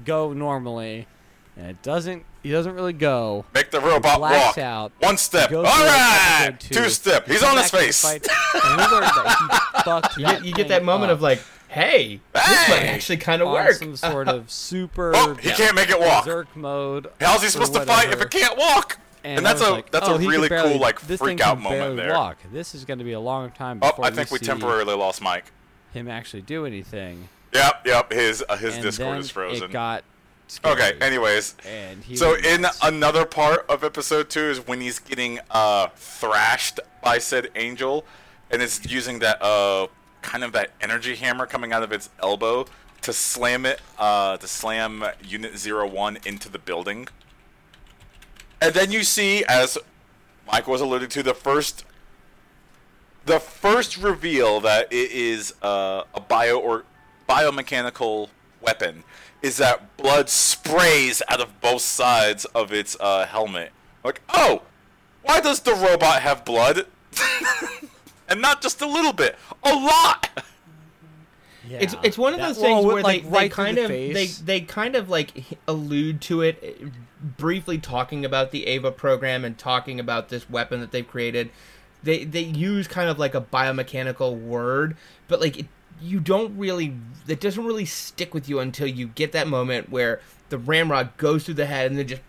go 0.04 0.34
normally, 0.34 1.08
and 1.56 1.68
it 1.68 1.82
doesn't. 1.82 2.26
He 2.44 2.52
doesn't 2.52 2.74
really 2.76 2.94
go. 2.94 3.46
Make 3.56 3.72
the 3.72 3.80
robot 3.82 4.22
walk. 4.22 4.58
out. 4.60 4.92
One 5.00 5.18
step. 5.18 5.50
He 5.50 5.56
All 5.56 5.64
goes 5.64 5.74
to, 5.74 5.80
like, 5.80 5.90
right. 5.90 6.46
episode 6.50 6.60
two. 6.60 6.84
Two 6.84 6.90
step. 6.90 7.26
He 7.26 7.34
He's 7.34 7.42
on 7.44 7.58
his 7.58 7.72
back 7.72 7.72
to 7.72 7.78
the 7.78 7.84
face. 7.84 8.02
fight, 8.04 8.28
and 8.54 8.78
we 8.78 8.84
that 8.84 9.38
he 9.74 9.82
fucked 9.84 10.18
you 10.18 10.26
get, 10.26 10.46
you 10.46 10.54
get 10.54 10.68
that 10.68 10.84
moment 10.84 11.12
up 11.12 11.16
of 11.18 11.22
like, 11.24 11.42
hey, 11.70 12.20
this 12.34 12.70
might 12.70 12.84
actually 12.84 13.18
kind 13.18 13.42
of 13.42 13.48
on 13.50 13.54
work. 13.56 13.74
some 13.74 13.96
sort 13.96 14.28
of 14.28 14.50
super 14.52 15.12
Oh, 15.16 15.34
he 15.36 15.50
can't 15.52 15.76
make 15.76 15.90
it 15.90 16.00
walk. 16.00 16.26
berserk 16.26 16.56
mode. 16.56 17.08
How's 17.20 17.44
he 17.44 17.50
supposed 17.50 17.74
to 17.74 17.82
fight 17.86 18.12
if 18.12 18.22
it 18.22 18.30
can't 18.32 18.58
walk? 18.58 19.00
And, 19.24 19.40
I 19.40 19.54
that's 19.54 19.62
a 19.68 19.72
like, 19.72 19.92
that's 19.92 20.08
oh, 20.08 20.16
a 20.16 20.20
he 20.20 20.26
can 20.26 20.32
really 20.32 20.50
barely- 20.50 20.72
cool 20.74 20.80
like 20.80 21.02
this 21.02 21.20
freak 21.20 21.30
thing 21.32 21.38
can 21.40 21.48
out 21.58 21.60
moment 21.62 21.82
barely 21.82 21.96
there. 21.96 22.14
Walk. 22.14 22.38
This 22.52 22.76
is 22.76 22.86
going 22.86 23.00
to 23.00 23.06
be 23.06 23.14
a 23.14 23.20
long 23.20 23.50
time 23.52 23.80
Oh, 23.82 23.90
before 23.90 24.06
I 24.06 24.12
think 24.12 24.30
we 24.32 24.38
see 24.38 24.46
temporarily 24.46 24.94
lost 24.96 25.22
Mike. 25.22 25.46
him 25.94 26.08
actually 26.08 26.44
do 26.44 26.66
anything. 26.66 27.28
Yep, 27.54 27.88
yep. 27.88 28.12
His 28.14 28.44
uh, 28.48 28.56
his 28.58 28.76
and 28.76 28.84
Discord 28.84 29.14
then 29.14 29.20
is 29.22 29.32
frozen. 29.32 29.64
It 29.64 29.72
got 29.72 30.04
scary. 30.48 30.76
Okay. 30.76 30.98
Anyways, 31.02 31.56
And 31.66 32.04
he 32.04 32.16
so 32.16 32.36
in 32.36 32.62
nuts. 32.62 32.80
another 32.84 33.26
part 33.26 33.66
of 33.68 33.84
episode 33.84 34.30
two 34.30 34.42
is 34.42 34.60
when 34.68 34.80
he's 34.82 35.00
getting 35.00 35.40
uh 35.50 35.88
thrashed 35.96 36.80
by 37.02 37.18
said 37.18 37.50
angel, 37.56 38.06
and 38.52 38.62
it's 38.62 38.86
using 38.92 39.20
that 39.20 39.42
uh 39.42 39.88
kind 40.26 40.44
of 40.44 40.52
that 40.54 40.72
energy 40.82 41.16
hammer 41.16 41.46
coming 41.46 41.72
out 41.72 41.84
of 41.84 41.92
its 41.92 42.10
elbow 42.22 42.66
to 43.02 43.14
slam 43.14 43.66
it 43.66 43.80
uh 44.00 44.36
to 44.38 44.48
slam 44.48 45.06
Unit 45.24 45.58
Zero 45.58 45.88
One 45.88 46.18
into 46.26 46.50
the 46.50 46.60
building. 46.60 47.08
And 48.60 48.74
then 48.74 48.92
you 48.92 49.04
see, 49.04 49.46
as 49.46 49.78
Mike 50.52 50.68
was 50.68 50.82
alluding 50.82 51.10
to, 51.10 51.22
the 51.24 51.36
first 51.36 51.86
the 53.26 53.40
first 53.40 53.98
reveal 53.98 54.60
that 54.62 54.92
it 54.92 55.12
is 55.12 55.54
uh, 55.62 56.04
a 56.14 56.20
bio 56.20 56.58
or 56.58 56.86
biomechanical 57.28 58.30
weapon 58.62 59.04
is 59.42 59.58
that 59.58 59.98
blood 59.98 60.30
sprays 60.30 61.22
out 61.30 61.40
of 61.40 61.62
both 61.62 61.82
sides 61.82 62.46
of 62.46 62.72
its 62.74 62.98
uh, 63.00 63.26
helmet. 63.26 63.72
Like, 64.04 64.22
oh, 64.30 64.64
why 65.24 65.40
does 65.40 65.60
the 65.60 65.74
robot 65.74 66.22
have 66.22 66.46
blood? 66.46 66.88
and 68.30 68.42
not 68.42 68.62
just 68.62 68.82
a 68.82 68.88
little 68.88 69.14
bit, 69.14 69.36
a 69.64 69.74
lot. 69.74 70.30
yeah. 71.68 71.78
It's 71.82 71.96
it's 72.04 72.18
one 72.18 72.34
of 72.34 72.40
That- 72.40 72.48
those 72.50 72.58
things 72.58 72.86
well, 72.86 72.96
where 72.96 73.04
like, 73.04 73.24
they, 73.24 73.30
right 73.30 73.42
they 73.44 73.50
kind 73.50 73.78
the 73.78 73.84
of 73.84 73.90
they 73.90 74.14
face. 74.14 74.38
they 74.40 74.62
kind 74.62 74.96
of 74.96 75.10
like 75.10 75.58
allude 75.68 76.22
to 76.22 76.42
it 76.42 76.60
eh, 76.64 76.86
briefly 77.38 77.78
talking 77.78 78.24
about 78.26 78.52
the 78.52 78.68
Eva 78.68 78.92
program 78.92 79.44
and 79.46 79.58
talking 79.58 80.00
about 80.00 80.30
this 80.30 80.50
weapon 80.50 80.80
that 80.82 80.92
they've 80.92 81.08
created. 81.08 81.50
They 82.04 82.24
they 82.24 82.42
use 82.42 82.88
kind 82.88 83.10
of 83.10 83.18
like 83.18 83.34
a 83.34 83.42
biomechanical 83.42 84.40
word, 84.40 84.96
but 85.28 85.40
like 85.42 85.58
it, 85.60 85.66
you 86.02 86.20
don't 86.20 86.56
really 86.58 86.96
it 87.28 87.40
doesn't 87.40 87.66
really 87.66 87.86
stick 87.86 88.34
with 88.34 88.48
you 88.48 88.60
until 88.60 88.86
you 88.88 89.08
get 89.08 89.32
that 89.32 89.48
moment 89.48 89.90
where 89.90 90.20
the 90.50 90.58
ramrod 90.60 91.18
goes 91.18 91.46
through 91.46 91.56
the 91.56 91.66
head 91.66 91.90
and 91.90 91.98
then 91.98 92.06
just 92.08 92.22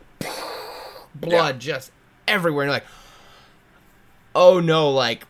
blood 1.14 1.60
just 1.60 1.90
everywhere 2.28 2.64
and 2.64 2.68
you're 2.70 2.76
like 2.76 2.86
oh 4.34 4.60
no 4.60 4.90
like 4.90 5.26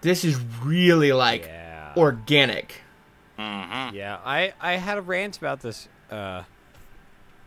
this 0.00 0.24
is 0.24 0.38
really 0.62 1.12
like 1.12 1.44
Yeah. 1.46 1.92
organic 1.96 2.82
Mm-hmm. 3.38 3.94
Yeah, 3.94 4.18
I 4.24 4.52
I 4.60 4.72
had 4.76 4.98
a 4.98 5.00
rant 5.00 5.38
about 5.38 5.60
this. 5.60 5.88
Uh, 6.10 6.42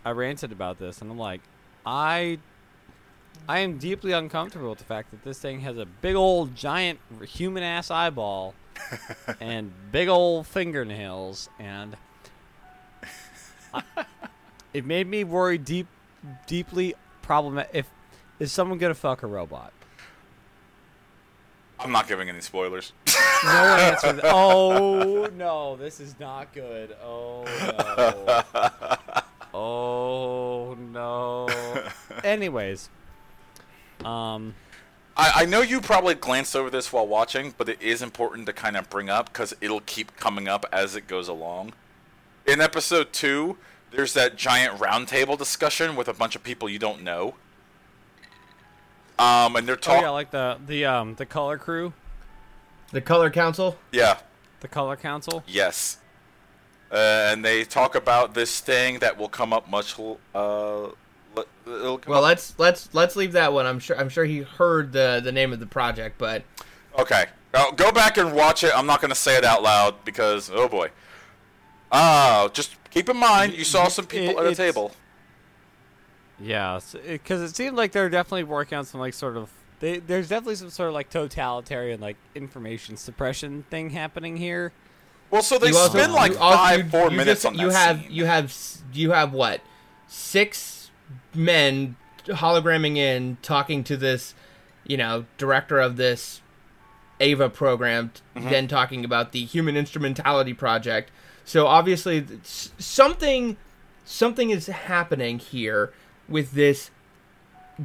I 0.06 0.12
ranted 0.12 0.54
about 0.54 0.80
this, 0.80 1.02
and 1.02 1.12
I'm 1.12 1.18
like, 1.18 1.42
I 1.86 2.40
I 3.50 3.60
am 3.60 3.78
deeply 3.78 4.14
uncomfortable 4.14 4.70
with 4.70 4.80
the 4.80 4.86
fact 4.86 5.12
that 5.12 5.24
this 5.26 5.40
thing 5.40 5.60
has 5.62 5.78
a 5.78 5.86
big 5.86 6.16
old 6.16 6.56
giant 6.56 7.00
human 7.28 7.62
ass 7.62 7.92
eyeball 7.92 8.54
and 9.42 9.74
big 9.92 10.08
old 10.08 10.48
fingernails, 10.48 11.50
and 11.60 11.98
I- 13.74 13.84
it 14.74 14.86
made 14.86 15.08
me 15.08 15.26
worry 15.26 15.58
deep, 15.58 15.88
deeply 16.48 16.96
problem. 17.22 17.62
If 17.74 17.90
is 18.40 18.54
someone 18.54 18.78
gonna 18.78 18.94
fuck 18.94 19.24
a 19.24 19.28
robot? 19.28 19.74
I'm 21.84 21.92
not 21.92 22.08
giving 22.08 22.30
any 22.30 22.42
spoilers. 22.42 22.94
No 23.44 23.50
one 23.50 23.80
answered. 23.80 24.16
That. 24.18 24.26
Oh 24.26 25.28
no, 25.36 25.76
this 25.76 26.00
is 26.00 26.14
not 26.20 26.54
good. 26.54 26.96
Oh 27.04 27.44
no. 27.60 28.44
Oh 29.52 30.76
no. 30.80 31.50
Anyways, 32.24 32.88
um, 34.06 34.54
I, 35.18 35.32
I 35.38 35.46
know 35.46 35.62
you 35.62 35.82
probably 35.82 36.14
glanced 36.14 36.56
over 36.56 36.70
this 36.70 36.94
while 36.94 37.08
watching, 37.08 37.56
but 37.58 37.68
it 37.68 37.82
is 37.82 38.04
important 38.04 38.46
to 38.46 38.54
kind 38.54 38.78
of 38.78 38.92
bring 38.92 39.10
up 39.10 39.34
because 39.34 39.56
it'll 39.60 39.82
keep 39.82 40.16
coming 40.18 40.48
up 40.48 40.68
as 40.72 40.96
it 40.96 41.08
goes 41.08 41.28
along. 41.28 41.74
In 42.46 42.62
episode 42.62 43.12
two, 43.12 43.58
there's 43.92 44.14
that 44.14 44.36
giant 44.36 44.78
roundtable 44.78 45.38
discussion 45.38 45.96
with 45.96 46.08
a 46.08 46.14
bunch 46.14 46.36
of 46.36 46.44
people 46.44 46.70
you 46.70 46.80
don't 46.80 47.02
know. 47.04 47.36
Um, 49.22 49.56
and 49.56 49.68
they're 49.68 49.76
oh 49.76 49.80
talking. 49.80 50.02
yeah, 50.04 50.10
like 50.10 50.32
the 50.32 50.58
the 50.66 50.86
um 50.86 51.16
the 51.16 51.26
color 51.26 51.58
crew, 51.58 51.94
the 52.92 53.02
color 53.02 53.30
council 53.30 53.78
yeah, 53.92 54.18
the 54.62 54.68
color 54.68 54.96
council. 54.96 55.44
yes. 55.48 55.98
Uh, 56.92 57.30
and 57.32 57.46
they 57.46 57.64
talk 57.64 57.96
about 57.96 58.34
this 58.34 58.60
thing 58.60 59.00
that 59.00 59.18
will 59.18 59.30
come 59.30 59.54
up 59.54 59.70
much. 59.70 59.98
Uh, 59.98 60.08
l- 60.36 60.92
it'll 61.66 61.98
come 62.00 62.12
Well, 62.12 62.20
up- 62.20 62.24
let's 62.30 62.54
let's 62.58 62.90
let's 62.94 63.16
leave 63.16 63.32
that 63.34 63.54
one. 63.54 63.66
I'm 63.66 63.80
sure 63.80 63.98
I'm 63.98 64.10
sure 64.10 64.26
he 64.26 64.40
heard 64.40 64.92
the 64.92 65.22
the 65.24 65.32
name 65.32 65.54
of 65.54 65.60
the 65.62 65.68
project, 65.68 66.18
but 66.18 66.44
Okay. 67.00 67.26
Now, 67.54 67.72
go 67.72 67.92
back 67.92 68.18
and 68.18 68.34
watch 68.34 68.64
it. 68.66 68.72
I'm 68.76 68.86
not 68.86 69.00
going 69.02 69.10
to 69.10 69.16
say 69.16 69.38
it 69.38 69.44
out 69.46 69.62
loud 69.64 70.04
because, 70.06 70.50
oh 70.54 70.68
boy. 70.70 70.90
Uh, 71.92 72.48
just 72.50 72.76
keep 72.90 73.08
in 73.10 73.18
mind, 73.18 73.54
you 73.54 73.64
saw 73.66 73.88
some 73.90 74.06
people 74.06 74.38
It- 74.40 74.46
at 74.46 74.52
a 74.54 74.56
table. 74.56 74.94
Yeah, 76.42 76.80
because 77.06 77.42
it, 77.42 77.56
seemed 77.56 77.76
like 77.78 77.92
they're 77.92 78.10
definitely 78.10 78.44
working 78.46 78.78
on 78.78 78.86
some 78.86 79.00
like 79.00 79.14
sort 79.14 79.38
of. 79.38 79.50
They, 79.80 79.98
there's 80.00 80.30
definitely 80.30 80.56
some 80.56 80.70
sort 80.70 80.90
of 80.90 80.94
like 80.96 81.10
totalitarian 81.10 82.00
like 82.00 82.18
information 82.36 82.98
suppression 82.98 83.64
thing 83.70 83.90
happening 83.92 84.38
here. 84.38 84.72
Well, 85.32 85.42
so 85.42 85.58
they 85.58 85.70
you 85.70 85.78
also- 85.78 85.98
spend 85.98 86.14
like 86.14 86.34
you 86.34 86.38
also- 86.40 86.58
five, 86.58 86.84
you- 86.86 86.90
four 86.92 87.10
you 87.12 87.18
minutes 87.18 87.44
just- 87.44 87.46
on 87.54 87.60
you 87.60 87.70
that 87.72 87.88
have 87.88 88.02
scene. 88.02 88.12
you 88.12 88.26
have 88.26 88.56
you 88.94 89.12
have 89.12 89.34
what 89.34 89.62
six 90.08 90.92
men 91.34 91.96
hologramming 92.26 92.98
in 92.98 93.38
talking 93.42 93.84
to 93.86 93.98
this, 93.98 94.36
you 94.86 94.98
know, 94.98 95.26
director 95.38 95.80
of 95.80 95.98
this 95.98 96.42
Eva 97.20 97.50
program, 97.50 98.12
Mm-hmm. 98.36 98.50
then 98.50 98.68
talking 98.68 99.04
about 99.06 99.32
the 99.32 99.46
Human 99.46 99.76
Instrumentality 99.78 100.54
Project. 100.54 101.12
So 101.46 101.66
obviously, 101.68 102.26
something 102.44 103.58
something 104.06 104.50
is 104.50 104.68
happening 104.68 105.40
here 105.40 105.94
with 106.32 106.52
this 106.52 106.92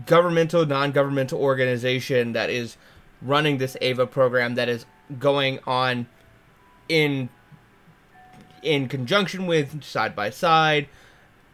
governmental, 0.05 0.67
non-governmental 0.67 1.41
organization 1.41 2.33
that 2.33 2.51
is 2.51 2.77
running 3.23 3.59
this 3.59 3.77
Eva 3.81 4.07
program 4.07 4.55
that 4.57 4.69
is 4.69 4.85
going 5.19 5.59
on 5.67 6.07
in 6.89 7.29
in 8.63 8.89
conjunction 8.89 9.47
with 9.47 9.83
side 9.83 10.15
by 10.15 10.31
side. 10.31 10.89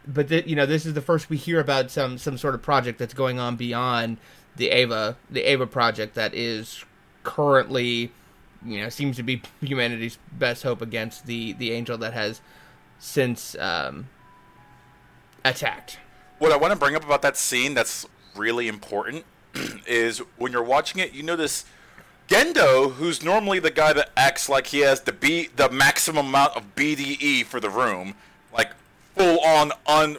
But 0.07 0.29
th- 0.29 0.47
you 0.47 0.57
know 0.57 0.67
this 0.67 0.87
is 0.87 0.95
the 0.95 1.03
first 1.03 1.31
we 1.31 1.37
hear 1.37 1.61
about 1.61 1.91
some 1.91 2.19
some 2.19 2.37
sort 2.37 2.55
of 2.55 2.63
project 2.63 2.99
that's 2.99 3.15
going 3.15 3.39
on 3.39 3.57
beyond 3.57 4.19
the 4.57 4.71
Eva 4.71 5.17
the 5.31 5.51
Eva 5.51 5.67
project 5.67 6.15
that 6.15 6.35
is 6.35 6.85
currently 7.23 8.11
you 8.65 8.81
know 8.81 8.89
seems 8.89 9.17
to 9.17 9.23
be 9.23 9.43
humanity's 9.61 10.19
best 10.33 10.63
hope 10.63 10.83
against 10.83 11.27
the 11.27 11.53
the 11.53 11.73
angel 11.73 11.97
that 11.99 12.13
has 12.13 12.41
since 12.99 13.57
um 13.59 14.09
attacked 15.45 15.99
What 16.43 16.51
I 16.51 16.57
want 16.57 16.73
to 16.73 16.77
bring 16.77 16.97
up 16.97 17.05
about 17.05 17.23
that 17.23 17.37
scene 17.37 17.73
that's 17.73 18.05
really 18.35 18.67
important 18.67 19.25
is 19.87 20.19
when 20.39 20.51
you're 20.51 20.65
watching 20.65 21.01
it, 21.01 21.13
you 21.13 21.23
notice 21.23 21.65
Gendo, 22.27 22.91
who's 22.95 23.23
normally 23.23 23.61
the 23.61 23.71
guy 23.71 23.93
that 23.93 24.11
acts 24.17 24.49
like 24.49 24.67
he 24.67 24.81
has 24.81 25.03
the 25.03 25.13
B, 25.13 25.51
the 25.55 25.71
maximum 25.71 26.27
amount 26.27 26.57
of 26.57 26.75
BDE 26.75 27.45
for 27.45 27.61
the 27.61 27.71
room, 27.71 28.15
like 28.53 28.73
full 29.15 29.39
on 29.39 29.71
un. 29.87 30.17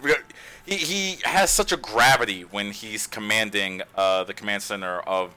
He, 0.65 0.77
he 0.77 1.17
has 1.25 1.51
such 1.51 1.73
a 1.73 1.77
gravity 1.77 2.43
when 2.43 2.71
he's 2.71 3.05
commanding 3.05 3.81
uh, 3.93 4.23
the 4.23 4.33
command 4.33 4.63
center 4.63 5.01
of 5.01 5.36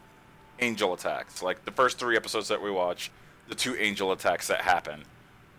angel 0.60 0.94
attacks. 0.94 1.42
Like 1.42 1.64
the 1.64 1.72
first 1.72 1.98
three 1.98 2.14
episodes 2.14 2.46
that 2.46 2.62
we 2.62 2.70
watch, 2.70 3.10
the 3.48 3.56
two 3.56 3.74
angel 3.74 4.12
attacks 4.12 4.46
that 4.46 4.60
happen. 4.60 5.02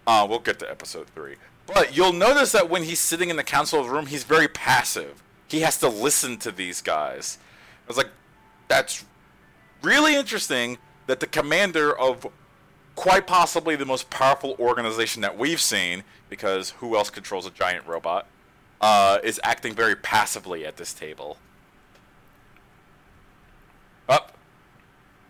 Uh, 0.07 0.25
we'll 0.29 0.39
get 0.39 0.57
to 0.59 0.71
episode 0.71 1.07
three. 1.07 1.35
But 1.67 1.95
you'll 1.95 2.13
notice 2.13 2.53
that 2.53 2.69
when 2.69 2.83
he's 2.83 2.99
sitting 2.99 3.29
in 3.29 3.35
the 3.35 3.43
council 3.43 3.83
room, 3.87 4.07
he's 4.07 4.23
very 4.23 4.47
passive. 4.47 5.21
He 5.47 5.59
has 5.61 5.77
to 5.79 5.89
listen 5.89 6.37
to 6.37 6.51
these 6.51 6.81
guys. 6.81 7.37
I 7.85 7.87
was 7.87 7.97
like, 7.97 8.09
that's 8.67 9.05
really 9.81 10.15
interesting 10.15 10.77
that 11.07 11.19
the 11.19 11.27
commander 11.27 11.97
of 11.97 12.25
quite 12.95 13.27
possibly 13.27 13.75
the 13.75 13.85
most 13.85 14.09
powerful 14.09 14.55
organization 14.59 15.21
that 15.21 15.37
we've 15.37 15.61
seen, 15.61 16.03
because 16.29 16.71
who 16.71 16.95
else 16.95 17.09
controls 17.09 17.45
a 17.45 17.51
giant 17.51 17.85
robot, 17.85 18.27
uh, 18.81 19.19
is 19.23 19.39
acting 19.43 19.73
very 19.73 19.95
passively 19.95 20.65
at 20.65 20.77
this 20.77 20.93
table. 20.93 21.37
Up. 24.09 24.33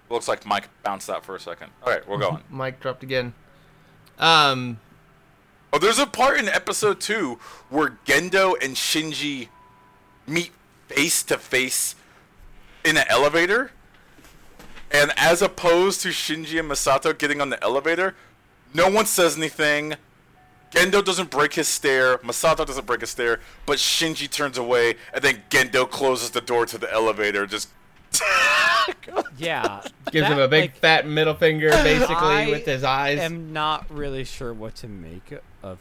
Looks 0.09 0.27
like 0.27 0.45
Mike 0.45 0.69
bounced 0.83 1.09
out 1.09 1.25
for 1.25 1.35
a 1.35 1.39
second. 1.39 1.71
All 1.83 1.91
right, 1.91 2.07
we're 2.07 2.17
going. 2.17 2.43
mike 2.49 2.79
dropped 2.79 3.03
again 3.03 3.33
um 4.19 4.79
Oh, 5.73 5.79
there's 5.79 5.99
a 5.99 6.05
part 6.05 6.39
in 6.39 6.47
episode 6.47 7.01
two 7.01 7.39
where 7.69 7.97
Gendo 8.05 8.55
and 8.63 8.75
Shinji 8.75 9.49
meet 10.25 10.51
face 10.87 11.23
to 11.23 11.37
face 11.37 11.95
in 12.85 12.97
an 12.97 13.05
elevator. 13.09 13.71
And 14.89 15.11
as 15.17 15.41
opposed 15.41 16.01
to 16.01 16.09
Shinji 16.09 16.59
and 16.59 16.69
Misato 16.69 17.17
getting 17.17 17.41
on 17.41 17.49
the 17.49 17.61
elevator, 17.61 18.15
no 18.73 18.89
one 18.89 19.05
says 19.05 19.37
anything. 19.37 19.95
Gendo 20.71 21.03
doesn't 21.03 21.29
break 21.29 21.53
his 21.53 21.67
stare. 21.67 22.17
Misato 22.19 22.65
doesn't 22.65 22.85
break 22.85 23.01
his 23.01 23.09
stare. 23.09 23.41
But 23.65 23.77
Shinji 23.77 24.29
turns 24.29 24.57
away, 24.57 24.95
and 25.13 25.23
then 25.23 25.43
Gendo 25.49 25.89
closes 25.89 26.29
the 26.29 26.41
door 26.41 26.65
to 26.65 26.77
the 26.77 26.91
elevator. 26.91 27.45
Just 27.45 27.69
Yeah, 29.37 29.81
gives 30.11 30.27
that, 30.27 30.31
him 30.33 30.39
a 30.39 30.47
big 30.47 30.71
like, 30.71 30.77
fat 30.77 31.07
middle 31.07 31.35
finger 31.35 31.69
basically 31.69 32.15
I 32.15 32.49
with 32.49 32.65
his 32.65 32.83
eyes 32.83 33.19
I 33.19 33.23
am 33.23 33.53
not 33.53 33.85
really 33.89 34.23
sure 34.23 34.53
what 34.53 34.75
to 34.77 34.87
make 34.87 35.33
of. 35.61 35.77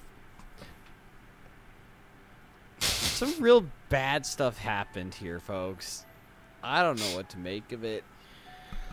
some 2.81 3.33
real 3.41 3.67
bad 3.89 4.27
stuff 4.27 4.59
happened 4.59 5.15
here, 5.15 5.41
folks. 5.41 6.05
I 6.63 6.83
don't 6.83 6.99
know 6.99 7.17
what 7.17 7.31
to 7.31 7.39
make 7.39 7.73
of 7.73 7.85
it. 7.85 8.05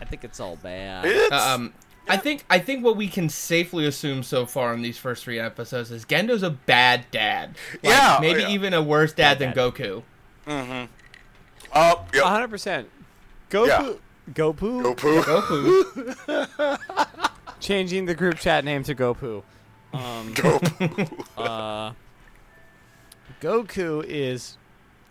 I 0.00 0.04
think 0.04 0.24
it's 0.24 0.40
all 0.40 0.56
bad. 0.56 1.04
It's, 1.06 1.32
Um, 1.32 1.74
I 2.08 2.16
think 2.16 2.44
I 2.50 2.58
think 2.58 2.84
what 2.84 2.96
we 2.96 3.08
can 3.08 3.28
safely 3.28 3.86
assume 3.86 4.22
so 4.22 4.46
far 4.46 4.74
in 4.74 4.82
these 4.82 4.98
first 4.98 5.24
three 5.24 5.38
episodes 5.38 5.90
is 5.90 6.04
Gendo's 6.04 6.42
a 6.42 6.50
bad 6.50 7.06
dad. 7.10 7.56
Like, 7.82 7.94
Yeah, 7.94 8.18
maybe 8.20 8.42
yeah. 8.42 8.48
even 8.50 8.74
a 8.74 8.82
worse 8.82 9.12
dad 9.12 9.38
than 9.38 9.54
dad. 9.54 9.56
Goku. 9.56 10.02
Mm-hmm. 10.46 10.92
Oh, 11.74 12.06
yep. 12.12 12.24
Hundred 13.54 13.76
percent. 13.76 14.00
Gopu. 14.32 14.82
Yeah. 14.86 14.92
Gopu. 14.92 14.94
Goku. 14.94 15.22
Goku. 16.26 17.20
Changing 17.60 18.06
the 18.06 18.14
group 18.14 18.36
chat 18.38 18.64
name 18.64 18.82
to 18.84 18.94
Gopu. 18.94 19.42
Um, 19.92 20.34
Goku. 20.34 21.24
uh, 21.38 21.92
Goku 23.40 24.04
is 24.06 24.56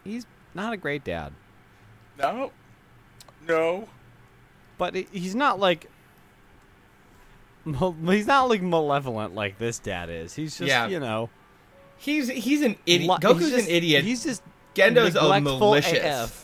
he's 0.04 0.26
not 0.54 0.74
a 0.74 0.78
great 0.78 1.04
dad, 1.04 1.34
no. 2.20 2.52
No. 3.48 3.88
but 4.78 4.96
he's 4.96 5.36
not 5.36 5.60
like 5.60 5.90
he's 7.66 8.28
not 8.28 8.50
like 8.50 8.62
malevolent 8.62 9.36
like 9.36 9.58
this 9.58 9.80
dad 9.80 10.10
is. 10.10 10.34
He's 10.34 10.58
just 10.58 10.68
Yeah. 10.68 10.88
you 10.88 11.00
know 11.00 11.30
he's 11.98 12.28
he's 12.30 12.62
an 12.62 12.76
idiot. 12.86 13.22
Goku's 13.22 13.52
just- 13.52 13.68
an 13.68 13.74
idiot. 13.74 14.04
He's 14.04 14.24
just 14.24 14.44
Gendo's 14.76 15.16
a 15.16 15.22
neglectful 15.22 15.60
malicious. 15.60 16.04
AF. 16.04 16.43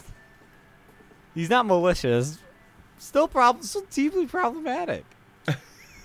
He's 1.34 1.50
not 1.50 1.66
malicious. 1.66 2.40
Still 2.98 3.28
problem. 3.28 3.64
Still 3.64 3.86
deeply 3.92 4.26
problematic. 4.26 5.06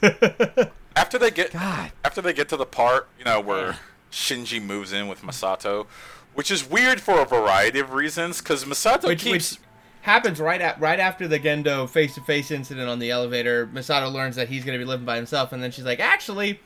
After 0.96 1.18
they 1.18 1.30
get 1.30 1.52
God. 1.52 1.90
after 2.04 2.20
they 2.20 2.32
get 2.32 2.48
to 2.50 2.56
the 2.56 2.66
part, 2.66 3.08
you 3.18 3.24
know, 3.24 3.40
where 3.40 3.78
Shinji 4.12 4.62
moves 4.62 4.92
in 4.92 5.08
with 5.08 5.22
Misato, 5.22 5.86
which 6.34 6.50
is 6.50 6.68
weird 6.68 7.00
for 7.00 7.20
a 7.20 7.24
variety 7.24 7.80
of 7.80 7.92
reasons, 7.92 8.40
because 8.40 8.64
Misato 8.64 9.08
which 9.08 9.22
keeps 9.22 9.52
which 9.52 9.60
happens 10.02 10.38
right 10.38 10.60
at 10.60 10.80
right 10.80 11.00
after 11.00 11.26
the 11.26 11.40
Gendo 11.40 11.88
face 11.88 12.14
to 12.14 12.20
face 12.20 12.52
incident 12.52 12.88
on 12.88 13.00
the 13.00 13.10
elevator. 13.10 13.66
Misato 13.66 14.12
learns 14.12 14.36
that 14.36 14.48
he's 14.48 14.64
going 14.64 14.78
to 14.78 14.84
be 14.84 14.88
living 14.88 15.06
by 15.06 15.16
himself, 15.16 15.52
and 15.52 15.60
then 15.62 15.72
she's 15.72 15.84
like, 15.84 15.98
"Actually, 15.98 16.60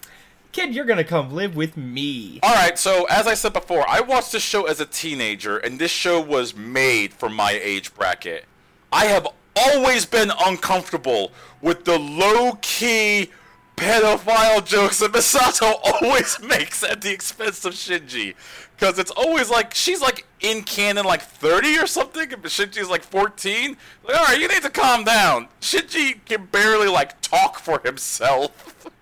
kid, 0.53 0.75
you're 0.75 0.85
to 0.85 1.05
come 1.05 1.33
live 1.33 1.57
with 1.57 1.77
me." 1.77 2.41
All 2.43 2.55
right, 2.55 2.79
so 2.79 3.05
as 3.07 3.27
I 3.27 3.35
said 3.35 3.53
before, 3.53 3.89
I 3.89 4.01
watched 4.01 4.33
this 4.33 4.43
show 4.43 4.65
as 4.65 4.81
a 4.81 4.87
teenager, 4.87 5.59
and 5.59 5.79
this 5.79 5.91
show 5.91 6.21
was 6.21 6.55
made 6.55 7.13
for 7.13 7.29
my 7.29 7.53
age 7.53 7.95
bracket. 7.95 8.45
I 8.93 9.07
have 9.07 9.27
always 9.57 10.07
been 10.07 10.31
uncomfortable 10.45 11.33
with 11.61 11.85
the 11.85 11.99
low 11.99 12.59
key 12.63 13.31
pedophile 13.77 14.65
jokes 14.65 14.99
that 14.99 15.13
Misato 15.13 15.75
always 15.83 16.41
makes 16.41 16.83
at 16.83 17.01
the 17.01 17.13
expense 17.13 17.65
of 17.65 17.75
Shinji. 17.75 18.35
Because 18.77 18.99
it's 18.99 19.11
always 19.11 19.51
like, 19.51 19.75
she's 19.75 20.01
like 20.01 20.25
in 20.41 20.63
canon 20.63 21.05
like 21.05 21.23
30 21.23 21.79
or 21.79 21.87
something, 21.87 22.33
and 22.33 22.43
Shinji's 22.45 22.89
like 22.89 23.03
14. 23.03 23.77
Like, 24.05 24.17
alright, 24.17 24.41
you 24.41 24.49
need 24.49 24.63
to 24.63 24.71
calm 24.71 25.05
down. 25.05 25.49
Shinji 25.61 26.25
can 26.25 26.47
barely 26.47 26.89
like 26.89 27.21
talk 27.21 27.59
for 27.59 27.81
himself. 27.85 28.91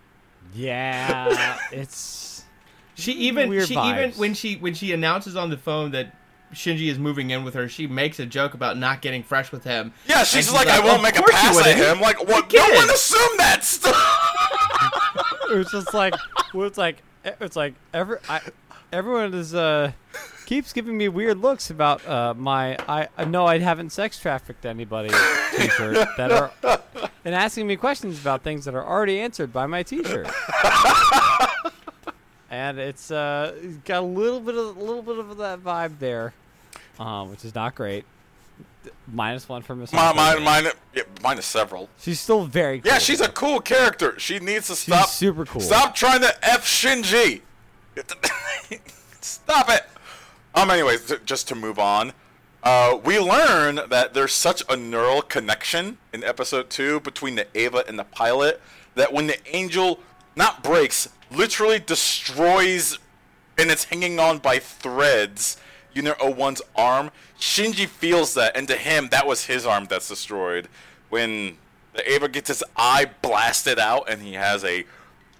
Yeah, 0.55 1.59
it's 1.73 2.45
She 2.95 3.13
even 3.13 3.49
Weird 3.49 3.69
she 3.69 3.75
even 3.75 4.13
when 4.13 4.35
she 4.35 4.57
when 4.57 4.75
she 4.75 4.93
announces 4.93 5.37
on 5.37 5.51
the 5.51 5.57
phone 5.59 5.91
that 5.93 6.15
Shinji 6.55 6.89
is 6.91 6.99
moving 6.99 7.31
in 7.31 7.43
with 7.45 7.55
her, 7.55 7.69
she 7.69 7.87
makes 7.87 8.19
a 8.21 8.27
joke 8.27 8.55
about 8.55 8.79
not 8.79 9.03
getting 9.03 9.23
fresh 9.23 9.51
with 9.51 9.65
him. 9.65 9.93
Yeah, 10.07 10.21
And 10.21 10.29
she's, 10.29 10.53
like, 10.53 10.69
I 10.69 10.79
won't 10.79 11.03
make 11.03 11.17
a 11.17 11.19
course 11.19 11.33
you 11.33 11.39
pass 11.49 11.59
at 11.59 11.67
wouldn't. 11.77 11.97
him. 11.97 12.01
Like, 12.01 12.27
what? 12.29 12.49
Kid. 12.49 12.59
No 12.59 12.75
one 12.77 12.89
assumed 12.91 13.41
that 13.41 13.65
stuff. 13.65 15.49
it 15.51 15.57
was 15.57 15.71
just 15.71 15.93
like 15.93 16.15
well, 16.55 16.67
it's 16.67 16.79
like 16.79 17.03
it's 17.25 17.57
like 17.57 17.75
every 17.93 18.19
I, 18.29 18.41
everyone 18.93 19.35
is 19.35 19.55
uh 19.55 19.93
keeps 20.47 20.73
giving 20.73 20.97
me 20.97 21.09
weird 21.09 21.39
looks 21.39 21.71
about 21.71 22.07
uh 22.07 22.35
my 22.37 22.77
I 22.89 23.09
I 23.17 23.25
know 23.25 23.47
I 23.47 23.59
haven't 23.59 23.91
sex 23.91 24.19
trafficked 24.19 24.65
anybody 24.65 25.11
t-shirt 25.57 26.09
that 26.17 26.31
are 26.33 26.53
and 27.25 27.35
asking 27.35 27.67
me 27.67 27.77
questions 27.77 28.21
about 28.21 28.43
things 28.43 28.65
that 28.65 28.75
are 28.75 28.85
already 28.87 29.19
answered 29.21 29.53
by 29.53 29.67
my 29.67 29.83
t-shirt. 29.83 30.29
and 32.51 32.79
it's 32.79 33.11
uh 33.11 33.55
got 33.85 34.03
a 34.03 34.07
little 34.07 34.41
bit 34.41 34.55
of 34.55 34.77
a 34.77 34.81
little 34.81 35.03
bit 35.03 35.19
of 35.19 35.37
that 35.39 35.61
vibe 35.63 35.99
there, 35.99 36.33
um, 36.99 37.31
which 37.31 37.45
is 37.45 37.55
not 37.55 37.75
great. 37.75 38.05
Minus 39.13 39.49
One 39.49 39.63
for 39.63 39.75
Miss. 39.75 39.93
mine, 39.93 40.15
mine, 40.15 40.43
mine, 40.45 40.65
yeah, 40.95 41.03
mine 41.23 41.39
is 41.39 41.45
several. 41.45 41.89
She's 41.99 42.21
still 42.21 42.45
very. 42.45 42.81
Cool. 42.81 42.93
Yeah, 42.93 42.99
she's 42.99 43.21
a 43.21 43.29
cool 43.29 43.61
character. 43.61 44.17
She 44.19 44.39
needs 44.39 44.69
to 44.69 44.77
stop. 44.77 45.09
super 45.09 45.45
cool. 45.45 45.61
Stop 45.61 45.97
trying 45.97 46.21
to 46.21 46.33
f 46.49 46.65
Shinji. 46.65 47.41
Stop 49.21 49.71
it. 49.71 49.83
Um. 50.55 50.71
Anyways, 50.71 51.07
t- 51.07 51.17
just 51.25 51.49
to 51.49 51.55
move 51.55 51.79
on, 51.79 52.13
uh, 52.63 52.99
we 53.05 53.19
learn 53.19 53.81
that 53.89 54.15
there's 54.15 54.33
such 54.33 54.63
a 54.69 54.77
neural 54.77 55.23
connection 55.23 55.99
in 56.13 56.25
episode 56.25 56.71
two 56.71 57.01
between 57.01 57.37
the 57.37 57.47
Eva 57.57 57.85
and 57.87 57.99
the 57.99 58.05
pilot 58.05 58.61
that 58.95 59.13
when 59.13 59.27
the 59.27 59.39
angel 59.55 60.01
not 60.35 60.63
breaks, 60.63 61.09
literally 61.31 61.79
destroys, 61.79 62.99
and 63.59 63.71
it's 63.71 63.85
hanging 63.85 64.19
on 64.19 64.39
by 64.39 64.59
threads. 64.59 65.57
Unit 65.95 66.19
01's 66.19 66.61
arm. 66.75 67.11
Shinji 67.39 67.87
feels 67.87 68.35
that, 68.35 68.55
and 68.57 68.69
to 68.69 68.77
him, 68.77 69.09
that 69.11 69.27
was 69.27 69.47
his 69.47 69.65
arm 69.65 69.87
that's 69.89 70.09
destroyed. 70.09 70.69
When 71.09 71.57
the 71.95 72.11
Eva 72.11 72.29
gets 72.29 72.49
his 72.49 72.63
eye 72.77 73.07
blasted 73.23 73.79
out, 73.79 74.09
and 74.11 74.21
he 74.21 74.35
has 74.35 74.63
a 74.65 74.85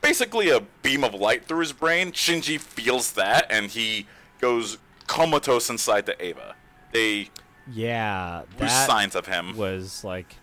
basically 0.07 0.49
a 0.51 0.61
beam 0.83 1.03
of 1.05 1.15
light 1.15 1.45
through 1.47 1.61
his 1.61 1.73
brain. 1.73 2.13
Shinji 2.13 2.59
feels 2.61 3.13
that, 3.13 3.47
and 3.51 3.67
he 3.71 4.07
goes 4.41 4.79
comatose 5.07 5.69
inside 5.71 6.07
the 6.07 6.23
Eva. 6.25 6.55
They 6.93 7.31
Yeah, 7.73 8.43
that 8.59 8.87
signs 8.87 9.15
of 9.17 9.27
him. 9.27 9.57
was 9.57 10.05
like, 10.05 10.37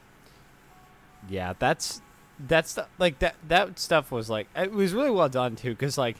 yeah, 1.29 1.53
that's 1.57 2.01
that's 2.39 2.73
the- 2.73 2.87
like 2.97 3.19
that 3.19 3.35
that 3.47 3.79
stuff 3.79 4.11
was 4.11 4.29
like 4.29 4.47
it 4.55 4.71
was 4.71 4.93
really 4.93 5.11
well 5.11 5.29
done 5.29 5.55
too 5.55 5.69
because 5.69 5.97
like 5.97 6.17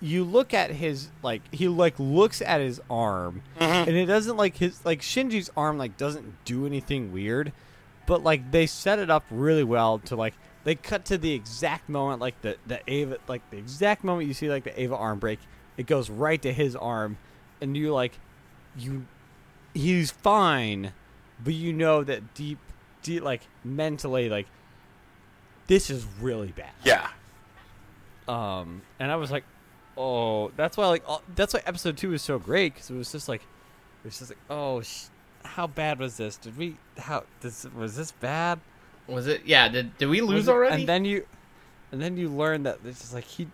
you 0.00 0.22
look 0.24 0.54
at 0.54 0.70
his 0.70 1.08
like 1.22 1.42
he 1.52 1.66
like 1.68 1.94
looks 1.98 2.40
at 2.40 2.60
his 2.60 2.80
arm 2.88 3.42
Mm-hmm. 3.58 3.88
and 3.88 3.96
it 3.96 4.06
doesn't 4.06 4.36
like 4.36 4.56
his 4.58 4.82
like 4.84 5.00
Shinji's 5.00 5.50
arm 5.56 5.78
like 5.78 5.96
doesn't 5.96 6.32
do 6.44 6.64
anything 6.64 7.12
weird 7.12 7.52
but 8.06 8.22
like 8.22 8.50
they 8.52 8.66
set 8.66 8.98
it 9.00 9.10
up 9.10 9.24
really 9.30 9.64
well 9.64 9.98
to 10.00 10.14
like 10.14 10.34
they 10.66 10.74
cut 10.74 11.04
to 11.04 11.16
the 11.16 11.32
exact 11.32 11.88
moment 11.88 12.20
like 12.20 12.40
the 12.42 12.56
the 12.66 12.80
Eva 12.90 13.18
like 13.28 13.48
the 13.50 13.56
exact 13.56 14.02
moment 14.02 14.26
you 14.26 14.34
see 14.34 14.48
like 14.50 14.64
the 14.64 14.78
Eva 14.80 14.96
arm 14.96 15.20
break. 15.20 15.38
It 15.76 15.86
goes 15.86 16.10
right 16.10 16.42
to 16.42 16.52
his 16.52 16.74
arm 16.74 17.18
and 17.60 17.76
you 17.76 17.94
like 17.94 18.18
you 18.76 19.06
he's 19.72 20.10
fine 20.10 20.92
but 21.42 21.54
you 21.54 21.72
know 21.72 22.02
that 22.02 22.34
deep 22.34 22.58
deep 23.02 23.22
like 23.22 23.42
mentally 23.62 24.28
like 24.28 24.48
this 25.68 25.88
is 25.88 26.04
really 26.20 26.48
bad. 26.48 26.72
Yeah. 26.82 27.10
um 28.26 28.82
and 28.98 29.12
i 29.12 29.16
was 29.16 29.30
like 29.30 29.44
oh 29.96 30.50
that's 30.56 30.76
why 30.76 30.88
like 30.88 31.02
all, 31.06 31.22
that's 31.36 31.54
why 31.54 31.62
episode 31.64 31.96
two 31.96 32.12
is 32.12 32.22
so 32.22 32.38
great 32.40 32.74
because 32.74 32.90
it 32.90 32.96
was 32.96 33.12
just 33.12 33.28
like 33.28 33.42
it 33.42 34.08
was 34.08 34.18
just 34.18 34.30
like 34.30 34.38
oh 34.50 34.80
sh- 34.82 35.04
how 35.44 35.66
bad 35.68 36.00
was 36.00 36.16
this? 36.16 36.36
Did 36.36 36.56
we 36.58 36.76
how 36.98 37.24
this 37.40 37.64
was 37.76 37.96
this 37.96 38.10
bad 38.10 38.58
Was 39.08 39.26
it? 39.26 39.42
Yeah. 39.46 39.68
Did 39.68 39.96
did 39.98 40.06
we 40.08 40.20
lose 40.20 40.48
it- 40.48 40.50
already? 40.52 40.80
and 40.82 40.88
then 40.88 41.04
you 41.04 41.26
and 41.92 42.00
then 42.02 42.16
you 42.16 42.28
learn 42.28 42.64
that 42.64 42.82
this 42.82 43.02
is 43.04 43.14
like 43.14 43.24
he 43.24 43.48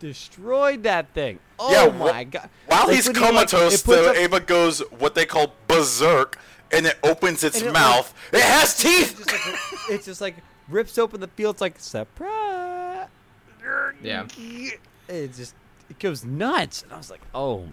destroyed 0.00 0.82
that 0.82 1.08
thing 1.14 1.38
oh 1.58 1.70
Yeah, 1.70 1.90
wh- 1.90 1.98
my 2.12 2.24
god 2.24 2.50
While 2.66 2.86
Like, 2.88 2.96
he's 2.96 3.06
when 3.06 3.14
he, 3.14 3.20
like, 3.22 3.30
comatose, 3.48 3.82
the 3.82 4.10
up- 4.10 4.16
Eva 4.16 4.40
goes 4.40 4.80
what 4.98 5.14
they 5.14 5.24
call 5.24 5.54
berserk, 5.68 6.38
and 6.72 6.84
it 6.86 6.98
opens 7.02 7.44
its 7.44 7.58
And 7.58 7.68
it, 7.68 7.72
like- 7.72 7.80
mouth. 7.80 8.14
it 8.32 8.42
has 8.42 8.72
it's 8.72 8.82
teeth. 8.82 9.16
just 9.18 9.32
like 9.32 9.58
it's 9.90 10.04
just 10.06 10.20
like 10.20 10.34
rips 10.68 10.98
open 10.98 11.20
the 11.20 11.28
field. 11.28 11.54
It's 11.54 11.60
like 11.60 11.78
surprise. 11.78 13.08
Yeah. 14.02 14.26
It 15.08 15.34
just 15.34 15.54
it 15.88 15.98
goes 15.98 16.24
nuts, 16.24 16.82
and 16.82 16.92
I 16.92 16.96
was 16.96 17.10
like, 17.10 17.20
oh, 17.34 17.68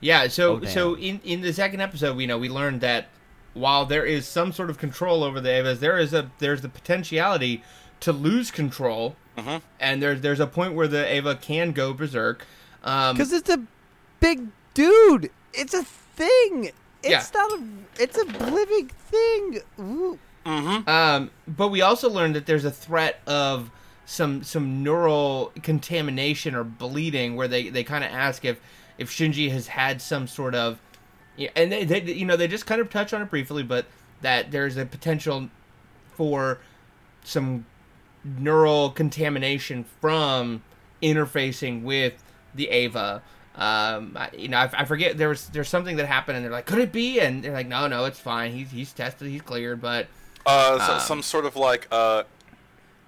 Yeah, 0.00 0.28
so 0.28 0.60
Oh, 0.60 0.64
so 0.64 0.96
in 0.96 1.20
in 1.24 1.40
the 1.42 1.52
second 1.52 1.80
episode, 1.80 2.16
we 2.16 2.26
know 2.26 2.38
we 2.38 2.48
learned 2.48 2.80
that 2.82 3.08
while 3.54 3.84
there 3.86 4.04
is 4.04 4.26
some 4.26 4.52
sort 4.52 4.70
of 4.70 4.78
control 4.78 5.22
over 5.24 5.40
the 5.40 5.48
Evas, 5.48 5.78
there 5.80 5.98
is 5.98 6.12
a 6.14 6.30
there's 6.38 6.62
the 6.62 6.68
potentiality 6.68 7.62
to 8.00 8.12
lose 8.12 8.50
control, 8.50 9.16
Mhm. 9.36 9.62
and 9.78 10.02
there's 10.02 10.20
there's 10.20 10.40
a 10.40 10.46
point 10.46 10.74
where 10.74 10.88
the 10.88 11.14
Eva 11.16 11.34
can 11.34 11.72
go 11.72 11.92
berserk. 11.92 12.44
Um, 12.84 13.16
because 13.16 13.32
it's 13.32 13.50
a 13.50 13.60
big 14.20 14.48
dude. 14.74 15.30
It's 15.52 15.74
a 15.74 15.82
thing. 15.84 16.70
It's 17.02 17.10
Yeah. 17.10 17.24
not 17.34 17.52
a. 17.58 17.62
It's 17.98 18.16
a 18.18 18.24
living 18.24 18.88
thing. 18.88 19.60
Ooh. 19.80 20.18
Um, 20.46 21.30
but 21.46 21.68
we 21.68 21.82
also 21.82 22.08
learned 22.08 22.34
that 22.34 22.46
there's 22.46 22.64
a 22.64 22.70
threat 22.70 23.20
of 23.26 23.70
some 24.06 24.42
some 24.42 24.82
neural 24.82 25.52
contamination 25.62 26.54
or 26.54 26.64
bleeding, 26.64 27.36
where 27.36 27.46
they, 27.48 27.68
they 27.68 27.84
kind 27.84 28.04
of 28.04 28.10
ask 28.10 28.44
if 28.44 28.58
if 28.98 29.10
Shinji 29.10 29.50
has 29.50 29.68
had 29.68 30.00
some 30.02 30.26
sort 30.26 30.54
of, 30.54 30.78
yeah, 31.40 31.50
and 31.56 31.72
they, 31.72 31.84
they 31.84 32.00
you 32.02 32.26
know 32.26 32.36
they 32.36 32.46
just 32.48 32.66
kind 32.66 32.80
of 32.80 32.90
touch 32.90 33.12
on 33.14 33.22
it 33.22 33.30
briefly, 33.30 33.62
but 33.62 33.86
that 34.20 34.50
there's 34.50 34.76
a 34.76 34.84
potential 34.84 35.48
for 36.16 36.58
some 37.24 37.64
neural 38.24 38.90
contamination 38.90 39.84
from 40.00 40.62
interfacing 41.02 41.82
with 41.82 42.12
the 42.54 42.68
Eva. 42.68 43.22
Um, 43.56 44.16
I, 44.16 44.30
you 44.36 44.48
know, 44.48 44.58
I, 44.58 44.70
I 44.72 44.84
forget 44.84 45.16
there 45.18 45.30
was 45.30 45.46
there's 45.48 45.68
something 45.68 45.96
that 45.96 46.06
happened, 46.06 46.36
and 46.36 46.44
they're 46.44 46.52
like, 46.52 46.66
could 46.66 46.78
it 46.78 46.92
be? 46.92 47.18
And 47.20 47.42
they're 47.42 47.52
like, 47.52 47.66
no, 47.68 47.86
no, 47.88 48.04
it's 48.04 48.20
fine. 48.20 48.52
He's 48.52 48.70
he's 48.70 48.92
tested, 48.92 49.28
he's 49.28 49.42
cleared, 49.42 49.80
but 49.80 50.06
Uh, 50.46 50.78
so, 50.86 50.92
Um, 50.94 51.00
some 51.00 51.22
sort 51.22 51.44
of 51.46 51.56
like 51.56 51.88
uh, 51.90 52.24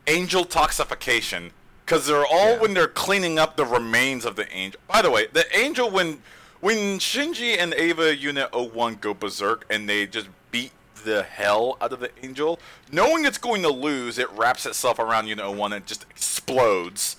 angel 0.07 0.45
toxification, 0.45 1.51
because 1.85 2.07
they're 2.07 2.26
all 2.26 2.53
Yeah. 2.55 2.61
when 2.61 2.74
they're 2.74 2.89
cleaning 2.89 3.39
up 3.39 3.57
the 3.57 3.64
remains 3.66 4.24
of 4.24 4.37
the 4.37 4.51
angel. 4.53 4.80
By 4.89 5.03
the 5.03 5.11
way, 5.11 5.26
the 5.33 5.45
angel 5.57 5.91
when 5.91 6.22
when 6.63 7.01
Shinji 7.01 7.59
and 7.59 7.75
Eva 7.75 8.17
Unit 8.17 8.55
01 8.55 8.95
go 9.01 9.13
berserk 9.13 9.67
and 9.69 9.89
they 9.89 10.07
just 10.07 10.29
beat 10.53 10.71
the 11.05 11.25
hell 11.25 11.77
out 11.81 11.93
of 11.93 11.99
the 11.99 12.11
angel, 12.23 12.61
knowing 12.93 13.25
it's 13.25 13.37
going 13.37 13.63
to 13.63 13.69
lose, 13.69 14.17
it 14.17 14.31
wraps 14.31 14.65
itself 14.65 15.01
around 15.01 15.27
Unit 15.27 15.45
01 15.45 15.73
and 15.73 15.85
just 15.85 16.07
explodes. 16.09 17.17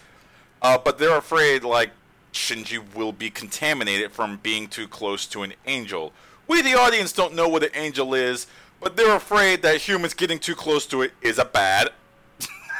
Uh, 0.61 0.77
but 0.77 0.97
they're 0.97 1.17
afraid 1.17 1.65
like 1.65 1.91
Shinji 2.31 2.81
will 2.95 3.11
be 3.11 3.29
contaminated 3.29 4.13
from 4.13 4.37
being 4.41 4.69
too 4.69 4.87
close 4.87 5.25
to 5.27 5.43
an 5.43 5.53
angel. 5.65 6.13
We, 6.47 6.61
the 6.61 6.79
audience, 6.79 7.11
don't 7.11 7.35
know 7.35 7.49
what 7.49 7.63
an 7.63 7.71
angel 7.75 8.13
is, 8.13 8.47
but 8.79 8.95
they're 8.95 9.17
afraid 9.17 9.61
that 9.63 9.81
humans 9.81 10.13
getting 10.13 10.39
too 10.39 10.55
close 10.55 10.85
to 10.87 11.01
it 11.01 11.11
is 11.21 11.37
a 11.37 11.45
bad, 11.45 11.89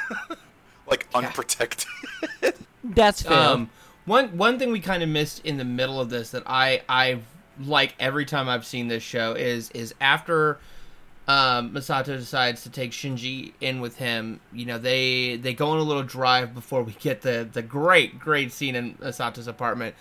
like 0.86 1.08
unprotected. 1.14 1.88
That's 2.82 3.20
fair. 3.20 3.50
Um, 3.50 3.70
one 4.04 4.36
one 4.36 4.58
thing 4.58 4.70
we 4.70 4.80
kind 4.80 5.02
of 5.02 5.08
missed 5.08 5.44
in 5.44 5.56
the 5.56 5.64
middle 5.64 6.00
of 6.00 6.10
this 6.10 6.30
that 6.30 6.42
I 6.46 6.82
I 6.88 7.20
like 7.60 7.94
every 7.98 8.24
time 8.24 8.48
I've 8.48 8.66
seen 8.66 8.88
this 8.88 9.02
show 9.02 9.32
is 9.32 9.70
is 9.70 9.94
after 10.00 10.58
um, 11.26 11.72
Misato 11.72 12.06
decides 12.18 12.62
to 12.64 12.70
take 12.70 12.90
Shinji 12.90 13.52
in 13.60 13.80
with 13.80 13.96
him. 13.96 14.40
You 14.52 14.66
know 14.66 14.78
they 14.78 15.36
they 15.36 15.54
go 15.54 15.68
on 15.68 15.78
a 15.78 15.82
little 15.82 16.02
drive 16.02 16.54
before 16.54 16.82
we 16.82 16.92
get 16.92 17.22
the 17.22 17.48
the 17.50 17.62
great 17.62 18.18
great 18.18 18.52
scene 18.52 18.74
in 18.74 18.94
Misato's 18.94 19.46
apartment 19.48 19.94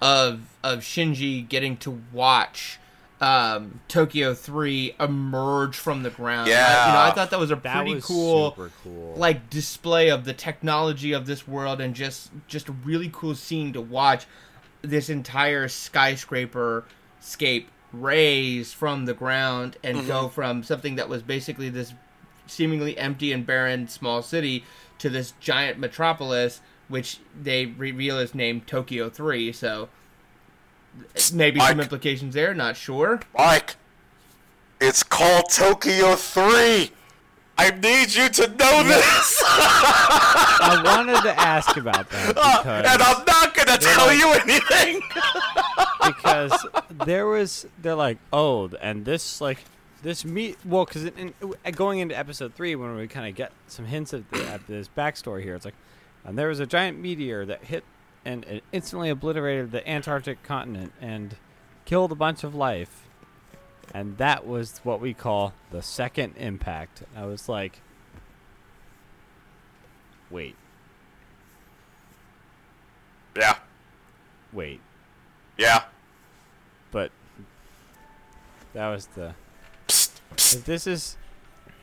of 0.00 0.40
of 0.62 0.80
Shinji 0.80 1.48
getting 1.48 1.76
to 1.78 2.00
watch. 2.12 2.78
Um, 3.20 3.80
Tokyo 3.88 4.32
Three 4.32 4.94
emerge 5.00 5.76
from 5.76 6.04
the 6.04 6.10
ground. 6.10 6.48
I- 6.48 6.86
you 6.86 6.92
know, 6.92 7.00
I 7.00 7.10
thought 7.14 7.30
that 7.30 7.40
was 7.40 7.50
a 7.50 7.56
that 7.56 7.76
pretty 7.76 7.96
was 7.96 8.04
cool 8.04 8.50
super 8.52 8.70
cool. 8.84 9.14
like 9.16 9.50
display 9.50 10.08
of 10.10 10.24
the 10.24 10.32
technology 10.32 11.12
of 11.12 11.26
this 11.26 11.46
world 11.48 11.80
and 11.80 11.94
just 11.94 12.30
just 12.46 12.68
a 12.68 12.72
really 12.72 13.10
cool 13.12 13.34
scene 13.34 13.72
to 13.72 13.80
watch 13.80 14.26
this 14.82 15.10
entire 15.10 15.66
skyscraper 15.66 16.84
scape 17.20 17.68
raise 17.92 18.72
from 18.72 19.06
the 19.06 19.14
ground 19.14 19.76
and 19.82 20.06
go 20.06 20.28
from 20.28 20.62
something 20.62 20.94
that 20.96 21.08
was 21.08 21.22
basically 21.22 21.68
this 21.70 21.94
seemingly 22.46 22.96
empty 22.98 23.32
and 23.32 23.44
barren 23.46 23.88
small 23.88 24.22
city 24.22 24.64
to 24.98 25.08
this 25.08 25.32
giant 25.40 25.78
metropolis 25.78 26.60
which 26.88 27.18
they 27.42 27.66
reveal 27.66 28.18
is 28.18 28.34
named 28.34 28.66
Tokyo 28.66 29.08
3 29.10 29.52
so 29.52 29.88
maybe 31.32 31.60
some 31.60 31.80
implications 31.80 32.34
there 32.34 32.54
not 32.54 32.76
sure 32.76 33.20
Mike, 33.36 33.76
it's 34.80 35.02
called 35.02 35.50
Tokyo 35.50 36.14
3. 36.14 36.92
I 37.60 37.70
need 37.72 38.14
you 38.14 38.28
to 38.28 38.46
know 38.46 38.84
this, 38.84 39.42
I 39.44 40.80
wanted 40.84 41.20
to 41.22 41.40
ask 41.40 41.76
about 41.76 42.08
that 42.10 42.36
uh, 42.38 42.62
and 42.64 43.02
I'm 43.02 43.24
not 43.24 43.54
gonna 43.54 43.78
tell 43.78 44.12
you 44.12 44.32
anything. 44.44 45.02
because 46.06 46.66
there 47.04 47.26
was 47.26 47.66
they're 47.80 47.94
like 47.94 48.18
oh 48.32 48.70
and 48.80 49.04
this 49.04 49.40
like 49.40 49.58
this 50.02 50.24
meet 50.24 50.56
well 50.64 50.84
because 50.84 51.04
in, 51.04 51.34
in, 51.40 51.54
uh, 51.64 51.70
going 51.70 51.98
into 51.98 52.16
episode 52.16 52.54
three 52.54 52.74
when 52.74 52.94
we 52.96 53.06
kind 53.06 53.28
of 53.28 53.34
get 53.34 53.52
some 53.66 53.86
hints 53.86 54.12
of 54.12 54.28
the, 54.30 54.46
at 54.48 54.66
this 54.66 54.88
backstory 54.96 55.42
here 55.42 55.54
it's 55.54 55.64
like 55.64 55.74
and 56.24 56.38
there 56.38 56.48
was 56.48 56.60
a 56.60 56.66
giant 56.66 56.98
meteor 56.98 57.44
that 57.44 57.64
hit 57.64 57.84
and 58.28 58.44
it 58.44 58.62
instantly 58.72 59.08
obliterated 59.08 59.70
the 59.72 59.88
Antarctic 59.88 60.42
continent 60.42 60.92
and 61.00 61.36
killed 61.86 62.12
a 62.12 62.14
bunch 62.14 62.44
of 62.44 62.54
life 62.54 63.04
and 63.94 64.18
that 64.18 64.46
was 64.46 64.80
what 64.84 65.00
we 65.00 65.14
call 65.14 65.54
the 65.70 65.80
second 65.80 66.34
impact 66.36 67.02
I 67.16 67.24
was 67.24 67.48
like 67.48 67.80
wait 70.30 70.54
Yeah, 73.34 73.56
wait 74.52 74.80
yeah. 75.56 75.84
but 76.90 77.10
that 78.74 78.88
was 78.90 79.06
the 79.06 79.34
Psst, 79.88 80.20
psst. 80.36 80.56
if 80.56 80.64
this 80.66 80.86
is 80.86 81.16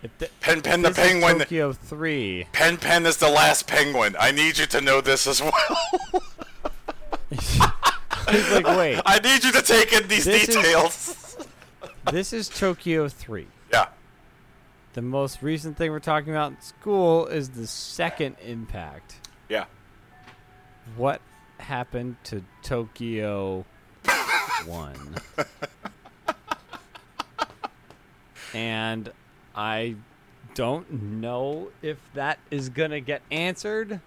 if 0.04 0.16
the, 0.20 0.30
Pen 0.42 0.62
Pen 0.62 0.84
the 0.84 0.90
this 0.90 1.00
is 1.00 1.04
penguin. 1.04 1.40
Tokyo 1.40 1.74
three. 1.74 2.46
Pen 2.52 2.78
Pen 2.78 3.08
is 3.08 3.18
the 3.18 3.30
last 3.30 3.66
penguin. 3.66 4.16
I 4.20 4.30
need 4.30 4.60
you 4.60 4.68
to 4.68 4.80
know 4.80 5.02
this 5.02 5.26
as 5.26 5.42
well. 5.42 5.52
He's 8.30 8.52
like, 8.52 8.66
wait, 8.66 9.00
I 9.06 9.20
need 9.20 9.44
you 9.44 9.52
to 9.52 9.62
take 9.62 9.94
in 9.94 10.08
these 10.08 10.26
This 10.26 10.48
is- 10.50 10.56
details. 10.56 11.38
this 12.12 12.34
is 12.34 12.50
Tokyo 12.50 13.08
three. 13.08 13.48
yeah. 13.72 13.88
The 14.94 15.02
most 15.02 15.42
recent 15.42 15.78
thing 15.78 15.92
we're 15.92 16.00
talking 16.00 16.30
about 16.32 16.52
in 16.52 16.62
school 16.62 17.28
is 17.28 17.50
the 17.50 17.68
second 17.68 18.38
impact. 18.44 19.16
Yeah. 19.50 19.66
What 20.96 21.20
happened 21.60 22.16
to 22.26 22.44
Tokyo 22.64 23.66
one? 24.66 25.16
and 28.54 29.12
I 29.56 29.96
don't 30.54 30.90
know 31.20 31.70
if 31.82 31.98
that 32.14 32.40
is 32.50 32.70
gonna 32.70 33.02
get 33.02 33.22
answered. 33.32 34.00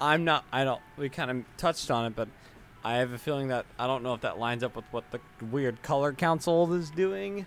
I'm 0.00 0.24
not. 0.24 0.44
I 0.52 0.64
don't. 0.64 0.80
We 0.96 1.08
kind 1.08 1.30
of 1.30 1.44
touched 1.56 1.90
on 1.90 2.06
it, 2.06 2.16
but 2.16 2.28
I 2.84 2.96
have 2.96 3.12
a 3.12 3.18
feeling 3.18 3.48
that 3.48 3.66
I 3.78 3.86
don't 3.86 4.02
know 4.02 4.14
if 4.14 4.22
that 4.22 4.38
lines 4.38 4.62
up 4.62 4.74
with 4.76 4.86
what 4.90 5.04
the 5.10 5.20
weird 5.44 5.82
color 5.82 6.12
council 6.12 6.72
is 6.72 6.90
doing. 6.90 7.46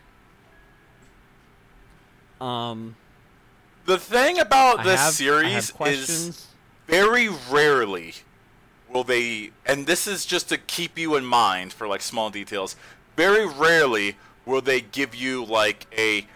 Um, 2.40 2.96
The 3.86 3.98
thing 3.98 4.40
about 4.40 4.80
I 4.80 4.84
this 4.84 5.00
have, 5.00 5.14
series 5.14 5.72
is 5.82 6.48
very 6.88 7.30
rarely 7.50 8.16
will 8.90 9.04
they 9.06 9.52
and 9.66 9.88
this 9.88 10.06
is 10.06 10.26
just 10.26 10.50
to 10.50 10.58
keep 10.58 11.00
you 11.00 11.16
in 11.16 11.26
mind 11.26 11.72
for 11.72 11.88
like 11.88 12.02
small 12.02 12.30
details 12.30 12.76
very 13.16 13.46
rarely 13.48 14.18
will 14.46 14.62
they 14.62 14.82
give 14.82 15.16
you 15.16 15.44
like 15.46 15.88
a 15.98 16.28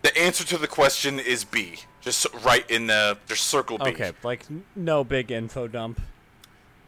the 0.00 0.16
answer 0.18 0.44
to 0.44 0.56
the 0.56 0.66
question 0.66 1.20
is 1.20 1.44
b 1.44 1.80
just 2.02 2.26
right 2.44 2.68
in 2.70 2.86
the 2.88 3.16
just 3.26 3.44
circle 3.44 3.78
b 3.78 3.84
Okay, 3.86 4.12
like 4.22 4.44
no 4.76 5.02
big 5.04 5.30
info 5.30 5.66
dump. 5.68 6.00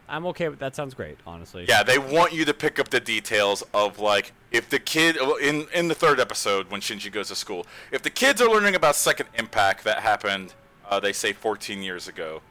I'm 0.06 0.26
okay 0.26 0.50
with 0.50 0.58
that. 0.58 0.76
Sounds 0.76 0.92
great, 0.92 1.16
honestly. 1.26 1.64
yeah 1.66 1.82
they 1.82 1.98
want 1.98 2.32
you 2.34 2.44
to 2.44 2.52
pick 2.52 2.78
up 2.78 2.90
the 2.90 3.00
details 3.00 3.62
of 3.72 3.98
like 3.98 4.32
if 4.52 4.68
the 4.68 4.78
kid 4.78 5.16
in 5.42 5.66
in 5.72 5.88
the 5.88 5.94
third 5.94 6.20
episode 6.20 6.70
when 6.70 6.80
shinji 6.80 7.10
goes 7.10 7.28
to 7.28 7.34
school 7.34 7.66
if 7.90 8.02
the 8.02 8.10
kids 8.10 8.40
are 8.42 8.48
learning 8.50 8.74
about 8.74 8.94
second 8.96 9.28
impact 9.38 9.82
that 9.84 10.00
happened 10.00 10.52
uh, 10.88 11.00
they 11.00 11.12
say 11.12 11.32
14 11.32 11.82
years 11.82 12.06
ago 12.06 12.42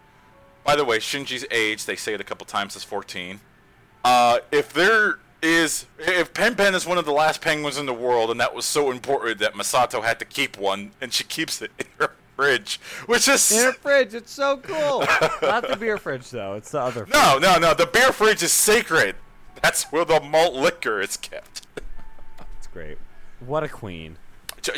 by 0.64 0.76
the 0.76 0.84
way 0.84 0.98
shinji's 0.98 1.46
age 1.52 1.86
they 1.86 1.96
say 1.96 2.14
it 2.14 2.20
a 2.20 2.24
couple 2.24 2.46
times 2.46 2.76
is 2.76 2.84
14 2.84 3.40
uh, 4.04 4.40
if 4.52 4.74
there 4.74 5.20
is 5.42 5.86
if 6.00 6.34
pen 6.34 6.56
pen 6.56 6.74
is 6.74 6.86
one 6.88 6.98
of 6.98 7.06
the 7.06 7.12
last 7.14 7.40
penguins 7.40 7.78
in 7.78 7.86
the 7.86 7.94
world 7.94 8.32
and 8.32 8.40
that 8.40 8.54
was 8.56 8.66
so 8.66 8.90
important 8.92 9.40
that 9.40 9.54
misato 9.54 10.04
had 10.04 10.18
to 10.20 10.26
keep 10.26 10.58
one 10.58 10.92
and 11.00 11.14
she 11.14 11.24
keeps 11.24 11.62
it 11.62 11.72
in 11.80 11.86
her 12.00 12.12
fridge 12.36 12.80
which 13.06 13.28
is 13.28 13.52
In 13.52 13.68
a 13.70 13.74
fridge, 13.74 14.14
it's 14.14 14.32
so 14.32 14.58
cool. 14.58 15.00
Not 15.42 15.68
the 15.68 15.78
beer 15.80 15.98
fridge 15.98 16.30
though. 16.30 16.54
It's 16.56 16.72
the 16.72 16.82
other. 16.82 17.06
Fridge. 17.06 17.14
no 17.14 17.38
no 17.40 17.58
no 17.58 17.74
the 17.74 17.86
beer 17.86 18.12
fridge 18.12 18.42
is 18.44 18.52
sacred 18.52 19.16
that's 19.62 19.84
where 19.92 20.04
the 20.06 20.20
malt 20.20 20.54
liquor 20.56 21.00
is 21.02 21.16
kept 21.18 21.66
It's 22.58 22.68
great. 22.68 22.98
What 23.40 23.64
a 23.64 23.70
queen. 23.70 24.18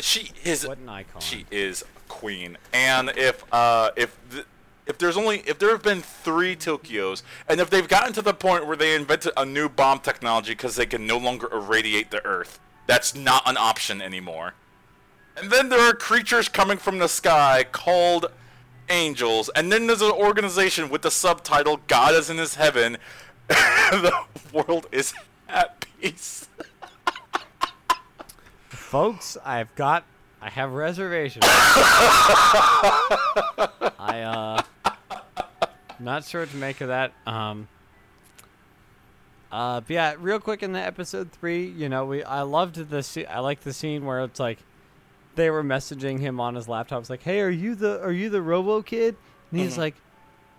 she 0.00 0.30
is 0.44 0.66
What 0.66 0.78
an 0.78 0.88
icon. 0.88 1.20
She 1.20 1.46
is 1.50 1.82
a 1.82 2.08
queen. 2.08 2.56
And 2.72 3.10
if 3.16 3.42
uh 3.52 3.90
if 3.96 4.16
th- 4.30 4.44
if 4.86 4.98
there's 4.98 5.16
only 5.16 5.38
if 5.46 5.58
there 5.58 5.70
have 5.70 5.82
been 5.82 6.00
three 6.02 6.54
Tokyos, 6.54 7.22
and 7.48 7.58
if 7.60 7.68
they've 7.70 7.88
gotten 7.88 8.12
to 8.12 8.22
the 8.22 8.32
point 8.34 8.66
where 8.68 8.76
they 8.76 8.94
invented 8.94 9.32
a 9.36 9.44
new 9.44 9.68
bomb 9.68 9.98
technology 9.98 10.52
because 10.52 10.76
they 10.76 10.86
can 10.86 11.06
no 11.06 11.16
longer 11.18 11.48
irradiate 11.52 12.12
the 12.12 12.24
Earth, 12.24 12.60
that's 12.86 13.12
not 13.12 13.42
an 13.48 13.56
option 13.56 14.00
anymore. 14.00 14.54
And 15.36 15.50
then 15.50 15.68
there 15.68 15.80
are 15.80 15.92
creatures 15.92 16.48
coming 16.48 16.78
from 16.78 16.98
the 16.98 17.08
sky 17.08 17.64
called 17.70 18.32
angels, 18.88 19.50
and 19.54 19.70
then 19.70 19.86
there's 19.86 20.00
an 20.00 20.12
organization 20.12 20.88
with 20.88 21.02
the 21.02 21.10
subtitle 21.10 21.80
"God 21.88 22.14
is 22.14 22.30
in 22.30 22.38
His 22.38 22.54
heaven." 22.54 22.96
the 23.48 24.12
world 24.52 24.86
is 24.90 25.12
at 25.48 25.84
peace. 26.00 26.48
Folks, 28.68 29.36
I've 29.44 29.74
got. 29.74 30.04
I 30.40 30.48
have 30.50 30.72
reservations. 30.72 31.44
I 33.98 34.22
uh, 34.24 34.62
not 35.98 36.24
sure 36.24 36.42
what 36.42 36.50
to 36.50 36.56
make 36.56 36.80
of 36.80 36.88
that. 36.88 37.12
Um. 37.26 37.68
Uh, 39.52 39.80
but 39.80 39.90
yeah, 39.90 40.14
real 40.18 40.40
quick 40.40 40.62
in 40.62 40.72
the 40.72 40.80
episode 40.80 41.30
three, 41.30 41.66
you 41.66 41.88
know, 41.88 42.04
we 42.06 42.22
I 42.24 42.42
loved 42.42 42.76
the 42.76 43.26
I 43.28 43.40
like 43.40 43.60
the 43.60 43.72
scene 43.72 44.04
where 44.04 44.24
it's 44.24 44.40
like 44.40 44.58
they 45.36 45.50
were 45.50 45.62
messaging 45.62 46.18
him 46.18 46.40
on 46.40 46.54
his 46.54 46.66
laptop. 46.68 47.00
It's 47.00 47.10
like, 47.10 47.22
hey, 47.22 47.40
are 47.40 47.50
you 47.50 47.74
the 47.74 48.02
are 48.02 48.12
you 48.12 48.28
the 48.30 48.42
Robo 48.42 48.82
Kid? 48.82 49.16
And 49.52 49.60
he's 49.60 49.74
Mhm. 49.74 49.78
like, 49.78 49.94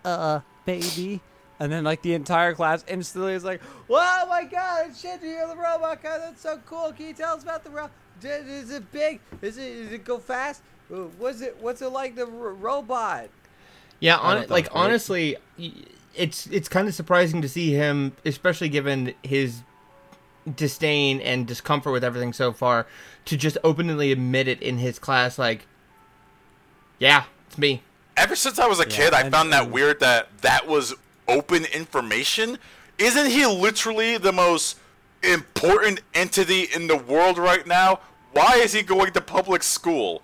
uh, 0.06 0.40
maybe. 0.66 1.20
And 1.60 1.72
then 1.72 1.84
like 1.84 2.04
the 2.04 2.14
entire 2.14 2.54
class 2.54 2.86
instantly 2.88 3.34
is 3.34 3.44
like, 3.44 3.62
"Wow, 3.88 4.26
my 4.30 4.44
God, 4.44 4.86
it's 4.90 5.04
Shinji, 5.04 5.24
you're 5.24 5.48
the 5.48 5.56
robot 5.56 6.02
guy. 6.04 6.20
That's 6.20 6.42
so 6.42 6.60
cool. 6.68 6.94
Can 6.96 7.08
you 7.08 7.14
tell 7.14 7.36
us 7.36 7.42
about 7.44 7.64
the 7.64 7.72
robot? 7.72 7.92
Is 8.24 8.70
it 8.72 8.92
big? 8.92 9.20
Is 9.42 9.58
it? 9.58 9.84
Does 9.84 9.92
it 9.92 10.04
go 10.06 10.20
fast? 10.20 10.62
Uh, 10.94 10.98
What's 11.18 11.42
it? 11.42 11.58
What's 11.60 11.82
it 11.82 11.90
like 11.90 12.16
the 12.16 12.26
r- 12.28 12.54
robot?" 12.54 13.30
Yeah, 14.00 14.18
on, 14.18 14.42
thought 14.42 14.50
like 14.52 14.66
that 14.66 14.74
was 14.76 14.82
great. 14.84 14.90
honestly, 14.92 15.38
it's 16.16 16.46
it's 16.48 16.70
kind 16.70 16.88
of 16.88 16.94
surprising 16.94 17.42
to 17.42 17.50
see 17.50 17.72
him, 17.74 18.14
especially 18.24 18.70
given 18.70 19.16
his 19.24 19.62
disdain 20.56 21.20
and 21.22 21.46
discomfort 21.48 21.94
with 21.94 22.04
everything 22.04 22.34
so 22.34 22.52
far, 22.52 22.88
to 23.26 23.36
just 23.38 23.58
openly 23.64 24.12
admit 24.12 24.48
it 24.48 24.62
in 24.62 24.78
his 24.78 25.00
class. 25.00 25.38
Like, 25.38 25.66
yeah, 27.00 27.26
it's 27.48 27.58
me. 27.58 27.84
Ever 28.16 28.36
since 28.36 28.58
I 28.60 28.68
was 28.68 28.80
a 28.80 28.84
Yeah, 28.90 28.96
kid, 28.96 29.14
I 29.14 29.22
and- 29.22 29.32
found 29.34 29.52
that 29.54 29.70
weird 29.70 30.00
that 30.00 30.38
that 30.42 30.68
was 30.68 30.94
open 31.28 31.66
information. 31.66 32.58
Isn't 32.98 33.28
he 33.30 33.46
literally 33.46 34.18
the 34.18 34.32
most 34.34 34.78
important 35.22 36.02
entity 36.14 36.64
in 36.64 36.88
the 36.88 36.96
world 36.98 37.38
right 37.38 37.66
now? 37.68 38.00
Why 38.32 38.56
is 38.58 38.74
he 38.74 38.82
going 38.82 39.14
to 39.14 39.22
public 39.22 39.62
school? 39.64 40.22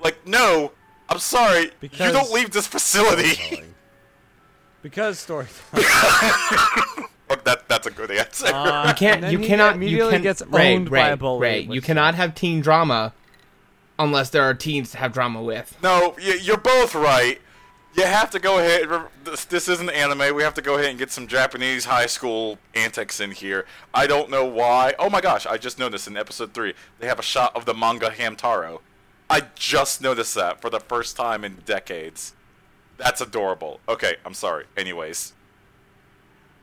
Like, 0.00 0.26
no, 0.26 0.72
I'm 1.08 1.18
sorry, 1.20 1.70
you 1.80 1.88
don't 1.88 2.32
leave 2.32 2.50
this 2.50 2.66
facility. 2.66 3.30
Storytelling. 3.34 3.74
because 4.82 5.18
storytelling. 5.18 5.84
That 7.46 7.68
that's 7.68 7.86
a 7.86 7.92
good 7.92 8.10
answer. 8.10 8.48
Uh, 8.48 8.88
You 8.88 8.94
can't. 8.96 9.30
You 9.30 9.38
he 9.38 9.46
cannot. 9.46 9.76
You 9.76 9.82
immediately 9.82 10.12
can, 10.14 10.22
gets 10.22 10.42
Ray, 10.42 10.74
owned 10.74 10.90
Ray, 10.90 11.00
by 11.00 11.08
a 11.10 11.16
bully. 11.16 11.40
Ray, 11.40 11.60
you 11.60 11.80
cannot 11.80 12.16
have 12.16 12.34
teen 12.34 12.60
drama 12.60 13.12
unless 14.00 14.30
there 14.30 14.42
are 14.42 14.52
teens 14.52 14.90
to 14.90 14.98
have 14.98 15.12
drama 15.12 15.40
with. 15.40 15.78
No, 15.80 16.16
you're 16.18 16.56
both 16.56 16.94
right. 16.96 17.40
You 17.94 18.02
have 18.02 18.30
to 18.32 18.40
go 18.40 18.58
ahead. 18.58 18.88
This, 19.22 19.44
this 19.44 19.68
isn't 19.68 19.88
anime. 19.88 20.34
We 20.34 20.42
have 20.42 20.54
to 20.54 20.60
go 20.60 20.74
ahead 20.74 20.90
and 20.90 20.98
get 20.98 21.12
some 21.12 21.28
Japanese 21.28 21.84
high 21.84 22.06
school 22.06 22.58
antics 22.74 23.20
in 23.20 23.30
here. 23.30 23.64
I 23.94 24.08
don't 24.08 24.28
know 24.28 24.44
why. 24.44 24.94
Oh 24.98 25.08
my 25.08 25.20
gosh! 25.20 25.46
I 25.46 25.56
just 25.56 25.78
noticed 25.78 26.08
in 26.08 26.16
episode 26.16 26.52
three 26.52 26.74
they 26.98 27.06
have 27.06 27.20
a 27.20 27.22
shot 27.22 27.54
of 27.54 27.64
the 27.64 27.74
manga 27.74 28.10
Hamtaro. 28.10 28.80
I 29.30 29.42
just 29.54 30.02
noticed 30.02 30.34
that 30.34 30.60
for 30.60 30.68
the 30.68 30.80
first 30.80 31.16
time 31.16 31.44
in 31.44 31.58
decades. 31.64 32.34
That's 32.96 33.20
adorable. 33.20 33.78
Okay, 33.88 34.16
I'm 34.24 34.34
sorry. 34.34 34.64
Anyways, 34.76 35.32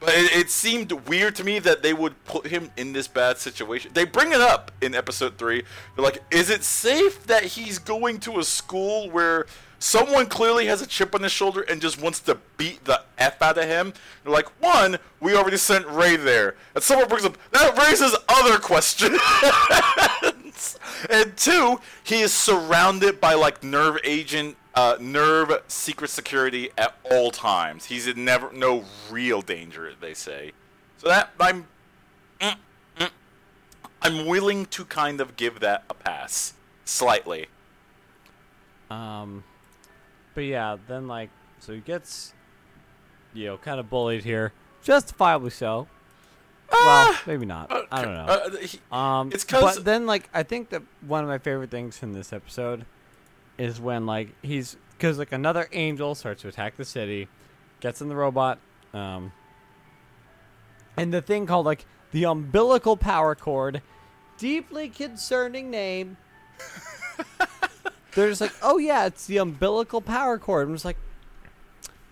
but 0.03 0.13
it, 0.15 0.35
it 0.35 0.49
seemed 0.49 0.91
weird 1.07 1.35
to 1.35 1.43
me 1.43 1.59
that 1.59 1.81
they 1.81 1.93
would 1.93 2.21
put 2.25 2.47
him 2.47 2.71
in 2.75 2.91
this 2.93 3.07
bad 3.07 3.37
situation. 3.37 3.91
They 3.93 4.03
bring 4.03 4.33
it 4.33 4.41
up 4.41 4.71
in 4.81 4.93
episode 4.93 5.37
three. 5.37 5.63
They're 5.95 6.03
like, 6.03 6.21
"Is 6.29 6.49
it 6.49 6.63
safe 6.63 7.25
that 7.27 7.43
he's 7.43 7.79
going 7.79 8.19
to 8.21 8.39
a 8.39 8.43
school 8.43 9.09
where 9.09 9.45
someone 9.79 10.27
clearly 10.27 10.65
has 10.65 10.81
a 10.81 10.87
chip 10.87 11.15
on 11.15 11.23
his 11.23 11.31
shoulder 11.31 11.61
and 11.61 11.81
just 11.81 12.01
wants 12.01 12.19
to 12.21 12.37
beat 12.57 12.83
the 12.85 13.01
f 13.17 13.41
out 13.41 13.57
of 13.57 13.65
him?" 13.65 13.93
They're 14.23 14.33
like, 14.33 14.49
"One, 14.61 14.97
we 15.21 15.35
already 15.35 15.57
sent 15.57 15.85
Rei 15.87 16.17
there," 16.17 16.55
and 16.75 16.83
someone 16.83 17.07
brings 17.07 17.23
up 17.25 17.37
that 17.51 17.77
raises 17.77 18.15
other 18.27 18.57
questions. 18.57 19.19
and 21.09 21.35
two, 21.37 21.79
he 22.03 22.21
is 22.21 22.33
surrounded 22.33 23.21
by 23.21 23.35
like 23.35 23.61
NERV 23.61 23.99
agent, 24.03 24.57
uh, 24.75 24.95
NERV 24.97 25.61
secret 25.67 26.09
security 26.09 26.69
at 26.77 26.95
all 27.09 27.31
times. 27.31 27.85
He's 27.85 28.07
in 28.07 28.25
never 28.25 28.51
no 28.51 28.85
real 29.11 29.41
danger, 29.41 29.93
they 29.99 30.13
say. 30.13 30.51
So 30.97 31.07
that 31.09 31.31
I'm, 31.39 31.67
mm, 32.39 32.55
mm, 32.97 33.09
I'm 34.01 34.25
willing 34.25 34.65
to 34.67 34.85
kind 34.85 35.21
of 35.21 35.35
give 35.35 35.59
that 35.59 35.83
a 35.89 35.93
pass, 35.93 36.53
slightly. 36.85 37.47
Um, 38.89 39.43
but 40.35 40.41
yeah, 40.45 40.77
then 40.87 41.07
like, 41.07 41.29
so 41.59 41.73
he 41.73 41.79
gets, 41.79 42.33
you 43.33 43.45
know, 43.47 43.57
kind 43.57 43.79
of 43.79 43.89
bullied 43.89 44.23
here, 44.23 44.53
justifiably 44.83 45.49
so. 45.51 45.87
well, 46.71 47.15
maybe 47.27 47.45
not. 47.45 47.71
I 47.91 48.01
don't 48.03 48.13
know. 48.15 48.21
Uh, 48.25 48.49
he- 48.57 48.79
Um, 48.91 49.29
It's 49.31 49.43
'cause- 49.43 49.75
but 49.75 49.85
then 49.85 50.05
like 50.07 50.29
I 50.33 50.41
think 50.43 50.69
that 50.69 50.81
one 51.01 51.23
of 51.23 51.29
my 51.29 51.37
favorite 51.37 51.69
things 51.69 52.01
in 52.01 52.13
this 52.13 52.33
episode 52.33 52.85
is 53.57 53.79
when 53.79 54.05
like 54.05 54.29
he's 54.41 54.75
because 54.97 55.17
like 55.19 55.31
another 55.31 55.67
angel 55.73 56.15
starts 56.15 56.41
to 56.43 56.47
attack 56.47 56.77
the 56.77 56.85
city, 56.85 57.27
gets 57.79 58.01
in 58.01 58.09
the 58.09 58.15
robot, 58.15 58.59
um, 58.93 59.31
and 60.97 61.13
the 61.13 61.21
thing 61.21 61.45
called 61.45 61.65
like 61.65 61.85
the 62.11 62.23
umbilical 62.25 62.95
power 62.97 63.35
cord, 63.35 63.81
deeply 64.37 64.89
concerning 64.89 65.69
name. 65.69 66.17
They're 68.15 68.29
just 68.29 68.41
like, 68.41 68.53
oh 68.61 68.77
yeah, 68.77 69.07
it's 69.07 69.25
the 69.25 69.37
umbilical 69.37 69.99
power 70.01 70.37
cord. 70.37 70.67
I'm 70.67 70.75
just 70.75 70.85
like, 70.85 70.97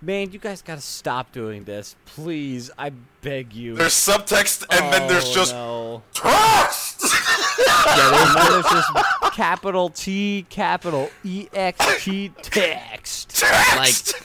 man, 0.01 0.31
you 0.31 0.39
guys 0.39 0.63
gotta 0.63 0.81
stop 0.81 1.31
doing 1.31 1.63
this, 1.65 1.95
please. 2.05 2.71
I 2.77 2.91
beg 3.21 3.53
you. 3.53 3.75
there's 3.75 3.93
subtext, 3.93 4.65
and 4.71 4.91
then 4.91 5.07
there's 5.07 5.29
Oh, 5.29 5.33
just 5.33 5.53
no. 5.53 6.01
trust. 6.13 7.03
Yeah, 7.83 8.09
there's, 8.11 8.35
then 8.35 8.51
there's 8.51 8.65
just 8.65 8.89
capital 9.33 9.89
T, 9.89 10.45
capital 10.49 11.09
E 11.23 11.47
X 11.53 12.03
T 12.03 12.29
text. 12.41 13.37
Text. 13.37 14.15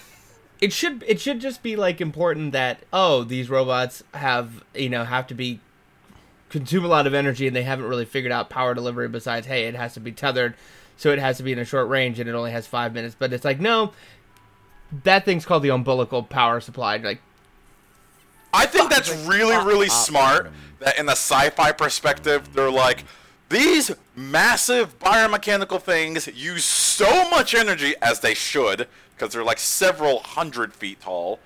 It 0.60 0.72
should. 0.72 1.04
It 1.06 1.20
should 1.20 1.40
just 1.40 1.62
be 1.62 1.74
like 1.74 2.00
important 2.00 2.52
that 2.52 2.84
oh 2.92 3.24
these 3.24 3.50
robots 3.50 4.02
have 4.14 4.62
you 4.74 4.88
know 4.88 5.04
have 5.04 5.26
to 5.28 5.34
be 5.34 5.60
consume 6.48 6.84
a 6.84 6.88
lot 6.88 7.06
of 7.06 7.14
energy 7.14 7.46
and 7.46 7.56
they 7.56 7.62
haven't 7.62 7.86
really 7.86 8.04
figured 8.04 8.32
out 8.32 8.48
power 8.48 8.74
delivery 8.74 9.08
besides 9.08 9.46
hey 9.46 9.64
it 9.64 9.74
has 9.74 9.94
to 9.94 10.00
be 10.00 10.12
tethered 10.12 10.54
so 10.96 11.10
it 11.10 11.18
has 11.18 11.36
to 11.36 11.42
be 11.42 11.52
in 11.52 11.58
a 11.58 11.64
short 11.64 11.88
range 11.88 12.20
and 12.20 12.28
it 12.28 12.34
only 12.34 12.52
has 12.52 12.66
five 12.66 12.94
minutes 12.94 13.16
but 13.18 13.32
it's 13.32 13.44
like 13.44 13.58
no 13.58 13.92
that 15.02 15.24
thing's 15.24 15.44
called 15.44 15.62
the 15.62 15.68
umbilical 15.68 16.22
power 16.22 16.60
supply 16.60 16.96
like 16.98 17.20
I 18.56 18.66
think 18.66 18.90
that's 18.90 19.14
really, 19.26 19.56
really 19.64 19.86
up. 19.86 19.92
smart. 19.92 20.52
That 20.80 20.98
in 20.98 21.06
the 21.06 21.12
sci-fi 21.12 21.72
perspective, 21.72 22.52
they're 22.52 22.70
like 22.70 23.04
these 23.48 23.90
massive 24.14 24.98
biomechanical 24.98 25.80
things 25.80 26.26
use 26.26 26.64
so 26.64 27.30
much 27.30 27.54
energy, 27.54 27.94
as 28.02 28.20
they 28.20 28.34
should, 28.34 28.88
because 29.14 29.32
they're 29.32 29.44
like 29.44 29.58
several 29.58 30.20
hundred 30.20 30.74
feet 30.74 31.00
tall. 31.00 31.38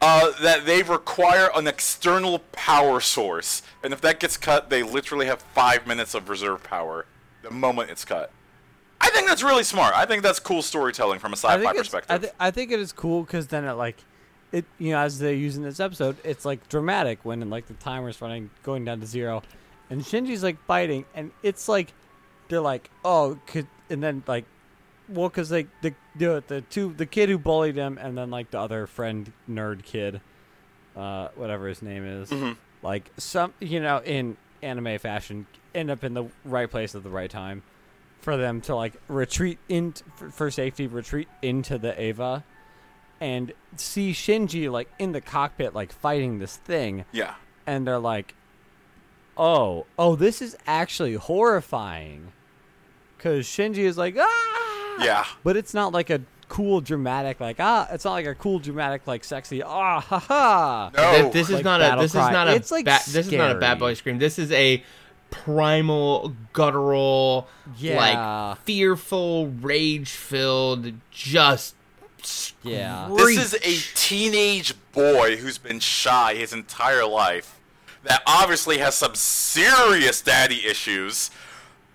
Uh, 0.00 0.32
that 0.40 0.66
they 0.66 0.82
require 0.82 1.48
an 1.54 1.68
external 1.68 2.40
power 2.50 3.00
source, 3.00 3.62
and 3.84 3.92
if 3.92 4.00
that 4.00 4.18
gets 4.18 4.36
cut, 4.36 4.68
they 4.68 4.82
literally 4.82 5.26
have 5.26 5.40
five 5.54 5.86
minutes 5.86 6.12
of 6.12 6.28
reserve 6.28 6.60
power 6.64 7.06
the 7.42 7.50
moment 7.52 7.88
it's 7.88 8.04
cut. 8.04 8.32
I 9.00 9.10
think 9.10 9.28
that's 9.28 9.44
really 9.44 9.62
smart. 9.62 9.94
I 9.94 10.04
think 10.06 10.24
that's 10.24 10.40
cool 10.40 10.62
storytelling 10.62 11.20
from 11.20 11.32
a 11.32 11.36
sci-fi 11.36 11.58
think, 11.58 11.70
it's, 11.70 11.78
perspective. 11.78 12.10
I, 12.10 12.18
th- 12.18 12.32
I 12.40 12.50
think 12.50 12.72
it 12.72 12.80
is 12.80 12.90
cool 12.90 13.22
because 13.22 13.46
then 13.46 13.64
it 13.64 13.74
like, 13.74 13.98
it 14.52 14.64
you 14.78 14.90
know 14.92 14.98
as 14.98 15.18
they 15.18 15.34
use 15.34 15.56
in 15.56 15.62
this 15.62 15.80
episode, 15.80 16.16
it's 16.24 16.44
like 16.44 16.68
dramatic 16.68 17.20
when 17.24 17.48
like 17.50 17.66
the 17.66 17.74
timer's 17.74 18.20
running 18.20 18.50
going 18.62 18.84
down 18.84 19.00
to 19.00 19.06
zero, 19.06 19.42
and 19.90 20.02
Shinji's 20.02 20.42
like 20.42 20.62
fighting, 20.66 21.04
and 21.14 21.30
it's 21.42 21.68
like, 21.68 21.92
they're 22.48 22.60
like, 22.60 22.90
oh, 23.04 23.38
could, 23.46 23.66
and 23.90 24.02
then 24.02 24.22
like, 24.26 24.44
well, 25.08 25.28
because 25.28 25.50
like 25.50 25.68
the 25.80 25.94
the 26.16 26.42
the 26.46 26.60
two 26.62 26.92
the 26.96 27.06
kid 27.06 27.28
who 27.28 27.38
bullied 27.38 27.76
him, 27.76 27.98
and 28.00 28.16
then 28.16 28.30
like 28.30 28.50
the 28.50 28.60
other 28.60 28.86
friend 28.86 29.32
nerd 29.48 29.82
kid, 29.84 30.20
uh, 30.96 31.28
whatever 31.34 31.66
his 31.68 31.82
name 31.82 32.04
is, 32.04 32.28
Mhm. 32.30 32.56
like 32.82 33.10
some 33.16 33.54
you 33.60 33.80
know 33.80 33.98
in 34.04 34.36
anime 34.62 34.98
fashion 34.98 35.46
end 35.74 35.90
up 35.90 36.04
in 36.04 36.14
the 36.14 36.24
right 36.44 36.70
place 36.70 36.94
at 36.94 37.02
the 37.02 37.10
right 37.10 37.30
time 37.30 37.62
for 38.20 38.36
them 38.36 38.60
to 38.60 38.76
like 38.76 38.92
retreat 39.08 39.58
in 39.68 39.92
for, 40.14 40.30
for 40.30 40.50
safety 40.50 40.86
retreat 40.86 41.26
into 41.40 41.78
the 41.78 42.00
eva 42.00 42.44
and 43.20 43.52
see 43.76 44.12
shinji 44.12 44.70
like 44.70 44.88
in 44.98 45.12
the 45.12 45.20
cockpit 45.20 45.74
like 45.74 45.92
fighting 45.92 46.38
this 46.38 46.56
thing 46.56 47.04
yeah. 47.12 47.34
and 47.66 47.86
they're 47.86 47.98
like 47.98 48.34
oh 49.36 49.86
oh 49.98 50.14
this 50.16 50.42
is 50.42 50.56
actually 50.66 51.14
horrifying 51.14 52.32
because 53.16 53.46
shinji 53.46 53.78
is 53.78 53.96
like 53.96 54.16
ah 54.18 54.96
Yeah. 55.04 55.24
but 55.42 55.56
it's 55.56 55.72
not 55.72 55.92
like 55.92 56.10
a 56.10 56.20
cool 56.48 56.82
dramatic 56.82 57.40
like 57.40 57.56
ah 57.60 57.88
it's 57.90 58.04
not 58.04 58.12
like 58.12 58.26
a 58.26 58.34
cool 58.34 58.58
dramatic 58.58 59.06
like 59.06 59.24
sexy 59.24 59.62
ah 59.62 60.00
ha 60.00 60.18
ha 60.18 60.90
No. 60.94 61.12
Th- 61.22 61.32
this 61.32 61.48
is 61.48 61.54
like 61.56 61.64
not 61.64 61.80
a 61.80 62.00
this 62.02 62.12
cry. 62.12 62.26
is 62.26 62.32
not 62.32 62.48
a 62.48 62.54
It's, 62.54 62.70
like, 62.70 62.84
ba- 62.84 62.98
this 63.06 63.26
is 63.26 63.32
not 63.32 63.50
a 63.56 63.58
bad 63.58 63.78
boy 63.78 63.94
scream 63.94 64.18
this 64.18 64.38
is 64.38 64.52
a 64.52 64.82
primal 65.30 66.34
guttural 66.52 67.48
Yeah. 67.78 67.96
like 68.50 68.58
fearful 68.66 69.46
rage 69.48 70.10
filled 70.10 70.92
just 71.10 71.74
Yeah. 72.62 73.08
This 73.16 73.38
is 73.38 73.54
a 73.54 73.96
teenage 73.96 74.74
boy 74.92 75.36
who's 75.36 75.58
been 75.58 75.80
shy 75.80 76.34
his 76.34 76.52
entire 76.52 77.06
life, 77.06 77.58
that 78.04 78.22
obviously 78.26 78.78
has 78.78 78.94
some 78.94 79.14
serious 79.14 80.20
daddy 80.20 80.66
issues, 80.66 81.30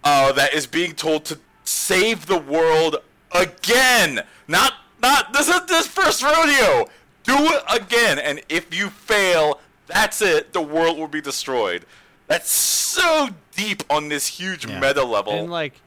uh, 0.03 0.31
that 0.33 0.53
is 0.53 0.67
being 0.67 0.93
told 0.93 1.25
to 1.25 1.39
save 1.63 2.25
the 2.27 2.37
world 2.37 2.97
again. 3.31 4.21
Not, 4.47 4.73
not 5.01 5.33
this 5.33 5.47
is 5.47 5.65
this 5.65 5.87
first 5.87 6.23
rodeo. 6.23 6.87
Do 7.23 7.35
it 7.37 7.63
again, 7.69 8.19
and 8.19 8.41
if 8.47 8.73
you 8.73 8.89
fail, 8.89 9.59
that's 9.87 10.21
it. 10.21 10.53
The 10.53 10.61
world 10.61 10.97
will 10.97 11.09
be 11.09 11.19
destroyed. 11.21 11.85
That's 12.27 12.49
so 12.49 13.29
deep 13.55 13.83
on 13.89 14.07
this 14.09 14.27
huge 14.27 14.65
Yeah. 14.65 14.79
meta 14.79 15.03
level. 15.03 15.33
and 15.33 15.49
like 15.51 15.81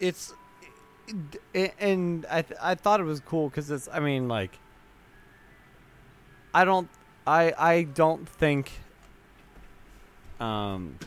it's 0.00 0.30
it- 0.30 0.35
and 1.54 2.26
i 2.30 2.42
th- 2.42 2.58
i 2.62 2.74
thought 2.74 3.00
it 3.00 3.04
was 3.04 3.20
cool 3.20 3.48
because 3.48 3.70
it's 3.70 3.88
i 3.92 4.00
mean 4.00 4.28
like 4.28 4.58
i 6.52 6.64
don't 6.64 6.88
I 7.26 7.52
I 7.58 7.82
don't 7.82 8.28
think 8.28 8.70
um 10.38 10.98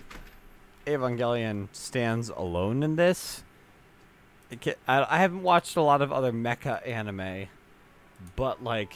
Evangelion 0.86 1.70
stands 1.72 2.30
alone 2.30 2.84
in 2.84 2.96
this. 2.96 3.44
It 4.50 4.62
ca- 4.62 4.76
I, 4.88 5.16
I 5.16 5.20
haven't 5.20 5.44
watched 5.44 5.76
a 5.78 5.82
lot 5.82 6.02
of 6.02 6.12
other 6.12 6.34
mecha 6.34 6.86
anime, 6.88 7.48
but 8.36 8.64
like, 8.64 8.94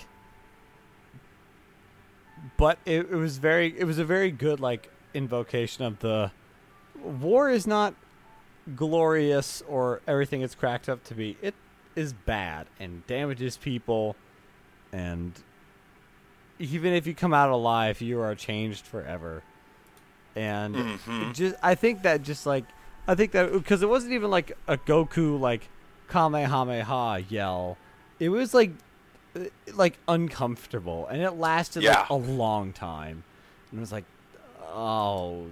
but 2.58 2.80
it, 2.86 3.12
it 3.12 3.16
was 3.16 3.38
very 3.38 3.78
it 3.78 3.86
was 3.86 4.00
a 4.00 4.06
very 4.06 4.32
good 4.32 4.60
like 4.60 4.90
invocation 5.14 5.86
of 5.86 6.00
the 6.00 6.32
war 7.02 7.50
is 7.50 7.68
not 7.68 7.94
glorious 8.76 9.62
or 9.68 10.02
everything 10.08 10.42
it's 10.42 10.56
cracked 10.56 10.88
up 10.90 11.04
to 11.06 11.14
be. 11.16 11.38
It 11.42 11.54
is 11.96 12.14
bad 12.14 12.68
and 12.80 13.06
damages 13.08 13.58
people, 13.58 14.16
and 14.92 15.34
even 16.60 16.94
if 16.94 17.06
you 17.08 17.14
come 17.14 17.34
out 17.34 17.50
alive, 17.50 18.02
you 18.02 18.20
are 18.22 18.36
changed 18.36 18.86
forever. 18.86 19.44
And 20.36 20.76
Mhm. 20.76 21.30
it 21.30 21.34
just 21.36 21.56
I 21.62 21.76
think 21.76 22.04
that 22.04 22.24
just 22.24 22.46
like 22.46 22.66
I 23.08 23.16
think 23.16 23.32
that 23.34 23.52
because 23.52 23.84
it 23.84 23.90
wasn't 23.90 24.14
even 24.14 24.32
like 24.32 24.58
a 24.68 24.78
Goku 24.78 25.40
like 25.40 25.68
Kamehameha 26.08 27.26
yell. 27.30 27.78
It 28.20 28.30
was 28.30 28.54
like 28.54 28.72
uh, 29.36 29.46
like 29.74 29.98
uncomfortable 30.08 31.08
and 31.08 31.22
it 31.22 31.32
lasted 31.32 31.84
Yeah. 31.84 32.00
like 32.02 32.10
a 32.10 32.14
long 32.16 32.72
time. 32.72 33.24
And 33.72 33.80
it 33.80 33.82
was 33.82 33.92
like 33.92 34.06
oh 34.74 35.48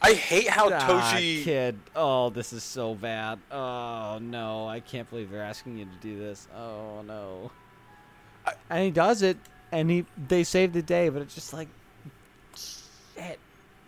I 0.00 0.12
hate 0.12 0.48
how 0.48 0.70
ah, 0.72 0.78
Toji. 0.78 1.42
kid. 1.42 1.78
Oh, 1.96 2.30
this 2.30 2.52
is 2.52 2.62
so 2.62 2.94
bad. 2.94 3.38
Oh 3.50 4.18
no, 4.20 4.68
I 4.68 4.80
can't 4.80 5.08
believe 5.10 5.30
they're 5.30 5.42
asking 5.42 5.78
you 5.78 5.86
to 5.86 5.96
do 6.00 6.18
this. 6.18 6.46
Oh 6.56 7.02
no. 7.02 7.50
I- 8.46 8.54
and 8.70 8.84
he 8.84 8.90
does 8.90 9.22
it 9.22 9.36
and 9.72 9.90
he 9.90 10.06
they 10.28 10.44
save 10.44 10.72
the 10.72 10.82
day, 10.82 11.08
but 11.08 11.22
it's 11.22 11.34
just 11.34 11.52
like 11.52 11.68
shit. 12.56 13.38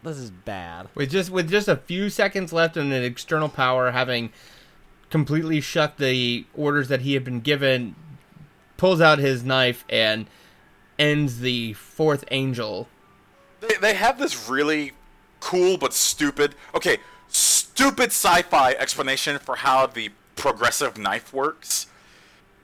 This 0.02 0.16
is 0.16 0.30
bad. 0.30 0.88
with 0.94 1.10
just 1.10 1.30
with 1.30 1.50
just 1.50 1.68
a 1.68 1.76
few 1.76 2.10
seconds 2.10 2.52
left 2.52 2.76
and 2.76 2.92
an 2.92 3.04
external 3.04 3.48
power 3.48 3.90
having 3.90 4.32
completely 5.10 5.60
shut 5.60 5.98
the 5.98 6.46
orders 6.54 6.88
that 6.88 7.02
he 7.02 7.14
had 7.14 7.24
been 7.24 7.40
given, 7.40 7.94
pulls 8.76 9.00
out 9.00 9.18
his 9.18 9.44
knife 9.44 9.84
and 9.88 10.26
ends 10.98 11.40
the 11.40 11.74
fourth 11.74 12.24
angel. 12.30 12.88
They, 13.60 13.74
they 13.80 13.94
have 13.94 14.18
this 14.18 14.48
really 14.48 14.92
cool 15.40 15.76
but 15.76 15.92
stupid, 15.92 16.54
okay, 16.74 16.98
stupid 17.28 18.06
sci-fi 18.10 18.72
explanation 18.72 19.38
for 19.38 19.56
how 19.56 19.86
the 19.86 20.10
progressive 20.36 20.98
knife 20.98 21.32
works. 21.32 21.86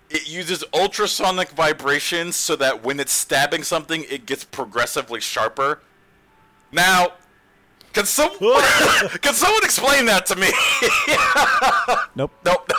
It 0.09 0.29
uses 0.29 0.63
ultrasonic 0.73 1.51
vibrations 1.51 2.37
so 2.37 2.55
that 2.57 2.85
when 2.85 3.01
it's 3.01 3.13
stabbing 3.13 3.65
something, 3.65 4.05
it 4.09 4.25
gets 4.25 4.45
progressively 4.45 5.21
sharper. 5.21 5.81
Now, 6.71 7.13
can 7.93 8.05
someone 8.05 8.63
can 9.21 9.35
someone 9.35 9.65
explain 9.65 10.07
that 10.07 10.27
to 10.27 10.37
me? 10.37 10.51
Nope. 12.15 12.33
nope. 12.45 12.71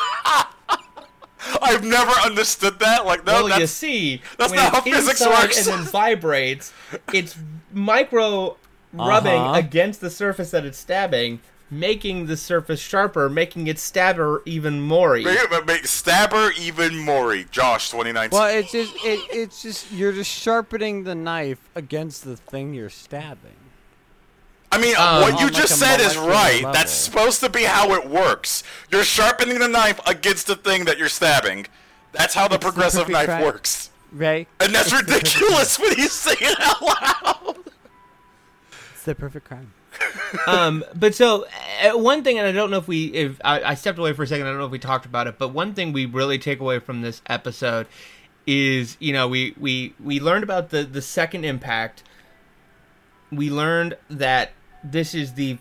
I've 1.62 1.84
never 1.84 2.12
understood 2.12 2.80
that. 2.80 3.06
Like, 3.06 3.26
no, 3.26 3.34
well, 3.34 3.48
that's 3.48 3.60
you 3.62 3.68
see, 3.68 4.22
that's 4.38 4.52
when 4.52 4.60
not 4.60 4.74
how 4.74 4.82
physics 4.82 5.26
works. 5.26 5.68
and 5.68 5.80
then 5.80 5.86
vibrates, 5.86 6.74
it's 7.14 7.38
micro 7.72 8.58
rubbing 8.94 9.42
Uh-huh. 9.42 9.60
against 9.60 10.02
the 10.02 10.10
surface 10.10 10.52
that 10.52 10.66
it's 10.66 10.78
stabbing, 10.78 11.40
making 11.70 12.28
the 12.28 12.38
surface 12.38 12.80
sharper, 12.80 13.30
making 13.30 13.68
it 13.68 13.78
stabber 13.78 14.42
even 14.46 14.80
more. 14.82 15.16
Make, 15.18 15.52
make- 15.52 15.66
make 15.66 15.86
Stabber 15.88 16.52
even 16.58 16.98
Mori. 16.98 17.46
Josh, 17.52 17.90
2019. 17.92 18.38
Well, 18.40 18.48
it's 18.48 18.72
just 18.72 18.94
it, 19.04 19.20
it's 19.32 19.62
just 19.62 19.92
you're 19.92 20.14
just 20.14 20.32
sharpening 20.32 21.04
the 21.04 21.16
knife 21.16 21.60
against 21.76 22.24
the 22.24 22.38
thing 22.38 22.74
you're 22.74 22.90
stabbing. 22.90 23.52
I 24.72 24.78
mean, 24.80 24.96
Um, 24.98 25.22
what 25.22 25.32
you 25.40 25.48
on, 25.48 25.54
like, 25.54 25.54
just 25.54 25.80
said 25.80 26.00
is 26.02 26.18
right. 26.18 26.56
level. 26.64 26.74
That's 26.74 26.92
supposed 26.92 27.40
to 27.42 27.50
be 27.50 27.64
how 27.64 27.94
it 27.94 28.08
works. 28.10 28.64
You're 28.92 29.04
sharpening 29.06 29.60
the 29.60 29.68
knife 29.68 30.00
against 30.06 30.48
the 30.48 30.56
thing 30.58 30.86
that 30.86 30.98
you're 30.98 31.08
stabbing. 31.10 31.68
That's 32.12 32.34
how 32.34 32.48
the 32.48 32.56
It's 32.56 32.64
progressive 32.66 33.02
perfect 33.08 33.14
knife 33.14 33.26
crack. 33.28 33.44
works. 33.44 33.90
Right? 34.12 34.48
And 34.60 34.74
that's 34.76 34.92
It's 34.92 34.98
the 35.02 35.04
perfect- 35.06 35.36
ridiculous 35.36 35.80
when 35.80 35.98
you 35.98 36.08
say 36.08 36.36
it 36.40 36.58
out 36.60 36.82
loud. 36.82 37.58
It's 39.08 39.16
the 39.18 39.22
perfect 39.22 39.48
crime. 39.48 39.72
um, 40.48 40.84
but 40.94 41.16
so 41.16 41.46
uh, 41.82 41.98
one 41.98 42.24
thing, 42.24 42.38
and 42.38 42.46
I 42.46 42.52
don't 42.52 42.70
know 42.70 42.78
if 42.78 42.90
we, 42.90 43.06
if 43.06 43.40
I, 43.44 43.62
I 43.62 43.74
stepped 43.76 43.98
away 43.98 44.12
for 44.12 44.24
a 44.24 44.28
second, 44.28 44.46
I 44.46 44.50
don't 44.50 44.60
know 44.60 44.66
if 44.66 44.72
we 44.72 44.80
talked 44.80 45.06
about 45.06 45.28
it, 45.28 45.38
but 45.40 45.50
one 45.54 45.74
thing 45.74 45.94
we 45.94 46.06
really 46.06 46.38
take 46.38 46.60
away 46.60 46.80
from 46.80 47.02
this 47.02 47.22
episode 47.28 47.88
is, 48.46 48.98
you 49.00 49.14
know, 49.14 49.30
we 49.30 49.54
we 49.58 49.94
we 50.04 50.20
learned 50.20 50.44
about 50.44 50.72
the 50.72 50.84
the 50.84 51.02
second 51.02 51.46
impact. 51.46 52.04
We 53.32 53.50
learned 53.50 53.96
that 54.10 54.52
this 54.84 55.16
is 55.16 55.34
the 55.34 55.58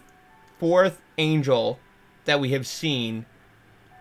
fourth 0.59 1.01
angel 1.18 1.78
that 2.24 2.40
we 2.40 2.51
have 2.51 2.66
seen. 2.66 3.26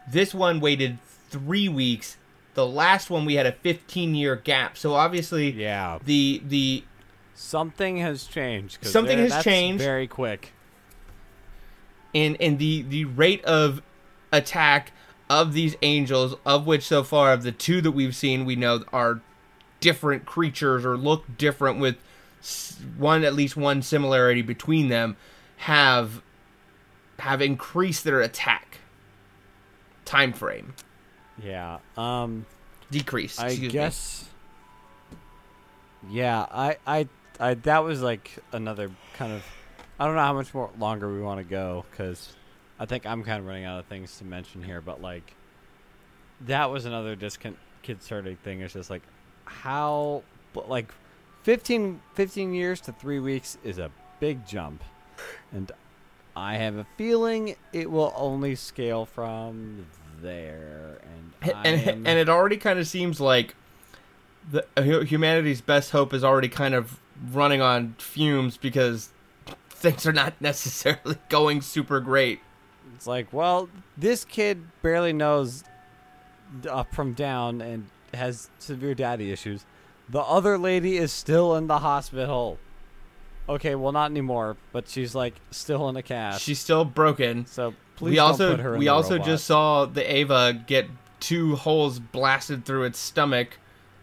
This 0.07 0.33
one 0.33 0.59
waited 0.59 0.97
three 1.29 1.69
weeks. 1.69 2.17
The 2.55 2.65
last 2.65 3.11
one 3.11 3.25
we 3.25 3.35
had 3.35 3.45
a 3.45 3.51
15 3.51 4.15
year 4.15 4.35
gap. 4.37 4.75
So 4.75 4.93
obviously, 4.93 5.51
Yeah. 5.51 5.99
the 6.03 6.41
the 6.47 6.83
Something 7.35 7.97
has 7.97 8.25
changed. 8.25 8.85
Something 8.85 9.19
has 9.19 9.29
that's 9.31 9.43
changed. 9.43 9.83
very 9.83 10.07
quick. 10.07 10.53
and 12.13 12.37
and 12.39 12.57
the 12.59 12.81
the 12.83 13.05
rate 13.05 13.43
of 13.45 13.81
attack 14.31 14.91
of 15.29 15.53
these 15.53 15.75
angels 15.81 16.35
of 16.45 16.65
which 16.65 16.83
so 16.83 17.03
far 17.03 17.33
of 17.33 17.43
the 17.43 17.51
two 17.51 17.81
that 17.81 17.91
we've 17.91 18.15
seen 18.15 18.45
we 18.45 18.55
know 18.55 18.83
are 18.93 19.21
different 19.81 20.25
creatures 20.25 20.85
or 20.85 20.95
look 20.97 21.25
different 21.37 21.79
with 21.79 21.97
one 22.97 23.23
at 23.23 23.33
least 23.33 23.57
one 23.57 23.81
similarity 23.81 24.41
between 24.41 24.87
them 24.89 25.17
have 25.57 26.21
have 27.19 27.41
increased 27.41 28.03
their 28.03 28.21
attack 28.21 28.79
time 30.05 30.31
frame 30.31 30.73
Yeah. 31.43 31.79
Um. 31.97 32.45
decreased 32.91 33.39
I 33.41 33.47
excuse 33.47 33.73
me. 33.73 33.79
guess. 33.79 34.29
Yeah. 36.09 36.45
I. 36.51 36.77
I. 36.85 37.07
I. 37.39 37.53
That 37.55 37.83
was 37.83 38.01
like 38.01 38.31
another 38.51 38.91
kind 39.15 39.33
of. 39.33 39.43
I 39.99 40.05
don't 40.05 40.15
know 40.15 40.21
how 40.21 40.33
much 40.33 40.53
more 40.53 40.69
longer 40.77 41.11
we 41.13 41.21
want 41.21 41.39
to 41.39 41.45
go 41.45 41.85
because 41.89 42.35
I 42.79 42.85
think 42.85 43.05
I'm 43.05 43.23
kind 43.23 43.39
of 43.39 43.45
running 43.45 43.63
out 43.65 43.79
of 43.79 43.85
things 43.85 44.17
to 44.17 44.25
mention 44.25 44.61
here. 44.61 44.81
But 44.81 45.01
like, 45.01 45.35
that 46.41 46.69
was 46.69 46.85
another 46.85 47.15
disconcerting 47.15 48.35
thing. 48.37 48.61
It's 48.61 48.73
just 48.73 48.89
like 48.89 49.03
how, 49.45 50.23
but 50.53 50.69
like, 50.69 50.91
15, 51.43 52.01
15 52.15 52.53
years 52.53 52.81
to 52.81 52.91
three 52.91 53.19
weeks 53.19 53.57
is 53.63 53.77
a 53.77 53.91
big 54.19 54.45
jump, 54.47 54.83
and 55.53 55.71
I 56.35 56.55
have 56.55 56.75
a 56.75 56.85
feeling 56.97 57.55
it 57.71 57.89
will 57.89 58.11
only 58.17 58.55
scale 58.55 59.05
from 59.05 59.85
there. 60.21 60.99
And 61.43 61.53
and, 61.65 61.87
am- 61.89 62.07
and 62.07 62.19
it 62.19 62.27
already 62.27 62.57
kind 62.57 62.79
of 62.79 62.87
seems 62.87 63.21
like 63.21 63.55
the 64.51 64.65
humanity's 65.05 65.61
best 65.61 65.91
hope 65.91 66.13
is 66.13 66.23
already 66.23 66.49
kind 66.49 66.73
of 66.73 66.99
running 67.31 67.61
on 67.61 67.95
fumes 67.97 68.57
because 68.57 69.09
things 69.69 70.05
are 70.05 70.13
not 70.13 70.39
necessarily 70.39 71.17
going 71.29 71.61
super 71.61 71.99
great. 71.99 72.39
It's 72.95 73.07
like, 73.07 73.31
well, 73.33 73.69
this 73.97 74.23
kid 74.23 74.63
barely 74.81 75.13
knows 75.13 75.63
up 76.69 76.93
from 76.93 77.13
down 77.13 77.61
and 77.61 77.87
has 78.13 78.49
severe 78.59 78.95
daddy 78.95 79.31
issues. 79.31 79.65
The 80.07 80.21
other 80.21 80.57
lady 80.57 80.97
is 80.97 81.11
still 81.11 81.55
in 81.55 81.67
the 81.67 81.79
hospital. 81.79 82.57
Okay, 83.49 83.75
well, 83.75 83.91
not 83.91 84.11
anymore, 84.11 84.55
but 84.71 84.87
she's 84.87 85.13
like 85.15 85.35
still 85.51 85.89
in 85.89 85.95
a 85.97 86.01
cast. 86.03 86.41
She's 86.41 86.59
still 86.59 86.85
broken. 86.85 87.45
so 87.45 87.73
please 87.95 88.11
we 88.11 88.15
don't 88.17 88.27
also 88.27 88.51
put 88.55 88.59
her 88.59 88.73
in 88.73 88.79
we 88.79 88.87
also 88.87 89.13
robot. 89.13 89.25
just 89.27 89.45
saw 89.45 89.85
the 89.85 90.17
Eva 90.17 90.63
get 90.67 90.87
two 91.19 91.55
holes 91.55 91.99
blasted 91.99 92.65
through 92.65 92.83
its 92.83 92.99
stomach 92.99 93.57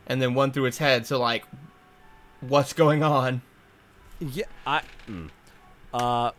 and 0.07 0.21
then 0.21 0.35
one 0.35 0.51
through 0.51 0.67
its 0.67 0.79
head. 0.79 1.07
So 1.07 1.19
like 1.21 1.45
what's 2.43 2.73
going 2.73 3.03
on? 3.03 3.43
yeah. 4.21 4.45
I 4.67 4.83
mm. 5.09 5.31
uh, 5.93 6.33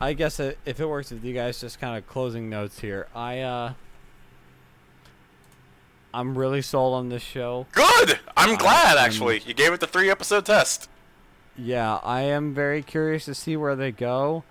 I 0.00 0.12
guess 0.14 0.40
uh 0.40 0.54
if 0.64 0.80
it 0.80 0.86
works 0.86 1.10
with 1.10 1.24
you 1.24 1.34
guys, 1.34 1.60
just 1.60 1.80
kind 1.80 1.96
of 1.96 2.06
closing 2.06 2.48
notes 2.48 2.80
here. 2.80 3.06
I 3.14 3.40
uh, 3.40 3.72
I'm 6.14 6.36
really 6.36 6.62
sold 6.62 6.94
on 6.94 7.08
this 7.08 7.22
show. 7.22 7.66
Good. 7.72 8.18
I'm 8.36 8.56
glad, 8.56 8.96
I'm- 8.96 9.04
actually. 9.04 9.40
You 9.46 9.54
gave 9.54 9.72
it 9.72 9.80
the 9.80 9.86
three 9.86 10.10
episode 10.10 10.46
test. 10.46 10.88
Yeah, 11.56 11.96
I 12.02 12.22
am 12.22 12.54
very 12.54 12.82
curious 12.82 13.26
to 13.26 13.34
see 13.34 13.56
where 13.56 13.76
they 13.76 13.92
go. 13.92 14.44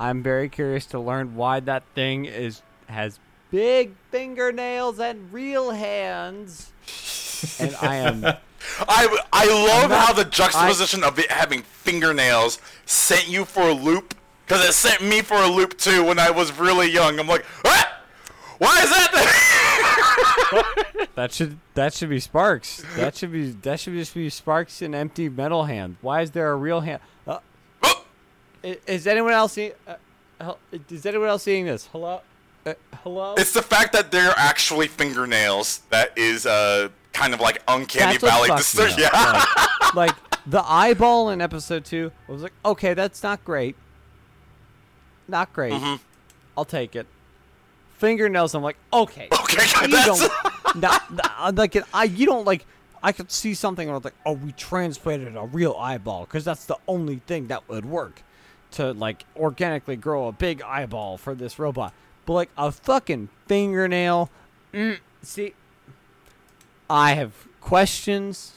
I'm 0.00 0.22
very 0.22 0.48
curious 0.48 0.86
to 0.86 0.98
learn 0.98 1.34
why 1.36 1.60
that 1.60 1.84
thing 1.94 2.24
is 2.24 2.62
has 2.88 3.18
big 3.50 3.92
fingernails 4.10 4.98
and 4.98 5.32
real 5.32 5.70
hands. 5.70 6.72
and 7.60 7.76
I 7.76 7.96
am 7.96 8.36
I, 8.80 9.18
I 9.32 9.46
love 9.46 9.90
not- 9.90 10.06
how 10.06 10.12
the 10.12 10.24
juxtaposition 10.24 11.02
of 11.04 11.18
it 11.18 11.30
having 11.30 11.62
fingernails 11.62 12.58
sent 12.86 13.28
you 13.28 13.44
for 13.44 13.62
a 13.62 13.72
loop. 13.72 14.14
Because 14.46 14.66
it 14.66 14.72
sent 14.72 15.02
me 15.02 15.20
for 15.20 15.36
a 15.36 15.46
loop 15.46 15.76
too 15.76 16.02
when 16.04 16.18
I 16.18 16.30
was 16.30 16.58
really 16.58 16.90
young. 16.90 17.18
I'm 17.20 17.26
like, 17.26 17.44
what? 17.62 17.86
Why 18.58 18.82
is 18.82 18.88
that 18.90 19.12
that 21.14 21.32
should 21.32 21.58
that 21.74 21.92
should 21.94 22.08
be 22.08 22.18
Sparks. 22.18 22.82
That 22.96 23.14
should 23.16 23.30
be 23.32 23.50
that 23.50 23.78
should 23.80 23.92
just 23.94 24.14
be 24.14 24.28
Sparks 24.30 24.80
and 24.82 24.94
empty 24.94 25.28
metal 25.28 25.64
hand. 25.64 25.96
Why 26.00 26.22
is 26.22 26.30
there 26.32 26.50
a 26.50 26.56
real 26.56 26.80
hand? 26.80 27.00
Uh, 27.26 27.38
i- 28.64 28.78
is 28.86 29.06
anyone 29.06 29.32
else 29.32 29.52
seeing? 29.52 29.72
Uh, 29.86 30.54
is 30.88 31.04
anyone 31.06 31.28
else 31.28 31.42
seeing 31.42 31.66
this? 31.66 31.86
Hello, 31.92 32.20
uh, 32.66 32.74
hello. 33.02 33.34
It's 33.36 33.52
the 33.52 33.62
fact 33.62 33.92
that 33.92 34.10
they're 34.10 34.34
actually 34.36 34.88
fingernails 34.88 35.82
that 35.90 36.16
is 36.16 36.46
uh 36.46 36.88
kind 37.18 37.34
of 37.34 37.40
like 37.40 37.62
uncanny 37.68 38.16
That's 38.18 38.24
valley. 38.24 38.48
fucked 38.48 38.76
me 38.76 38.84
Distur- 38.84 39.04
up. 39.12 39.12
yeah. 39.14 39.88
Like, 39.94 39.94
like 39.94 40.16
the 40.46 40.62
eyeball 40.64 41.30
in 41.30 41.40
episode 41.40 41.84
two 41.84 42.12
I 42.28 42.32
was 42.32 42.42
like, 42.42 42.52
okay, 42.64 42.94
that's 42.94 43.22
not 43.22 43.44
great. 43.44 43.76
Not 45.26 45.52
great. 45.52 45.72
Mhm. 45.72 46.00
I'll 46.56 46.64
take 46.64 46.96
it. 46.96 47.06
Fingernails. 47.98 48.54
I'm 48.54 48.62
like, 48.62 48.76
okay. 48.92 49.28
Okay, 49.48 49.64
you 49.86 49.88
that's 49.88 50.06
don't 50.20 50.76
not, 50.82 51.02
not- 51.12 51.54
like 51.56 51.76
I 51.94 52.04
you 52.04 52.26
don't 52.26 52.44
like 52.44 52.66
I 53.02 53.12
could 53.12 53.30
see 53.32 53.54
something 53.54 53.88
where 53.88 53.96
it's 53.96 54.04
like 54.04 54.14
oh 54.26 54.32
we 54.32 54.52
transplanted 54.52 55.36
a 55.36 55.42
real 55.46 55.74
eyeball 55.78 56.24
because 56.26 56.44
that's 56.44 56.66
the 56.66 56.76
only 56.86 57.16
thing 57.26 57.46
that 57.48 57.66
would 57.68 57.84
work 57.86 58.22
to 58.72 58.92
like 58.92 59.24
organically 59.36 59.96
grow 59.96 60.28
a 60.28 60.32
big 60.32 60.60
eyeball 60.62 61.16
for 61.16 61.34
this 61.34 61.58
robot 61.58 61.94
but 62.26 62.34
like 62.34 62.50
a 62.58 62.70
fucking 62.70 63.30
fingernail 63.46 64.28
mm, 64.74 64.98
see 65.22 65.54
I 66.90 67.12
have 67.14 67.32
questions 67.60 68.52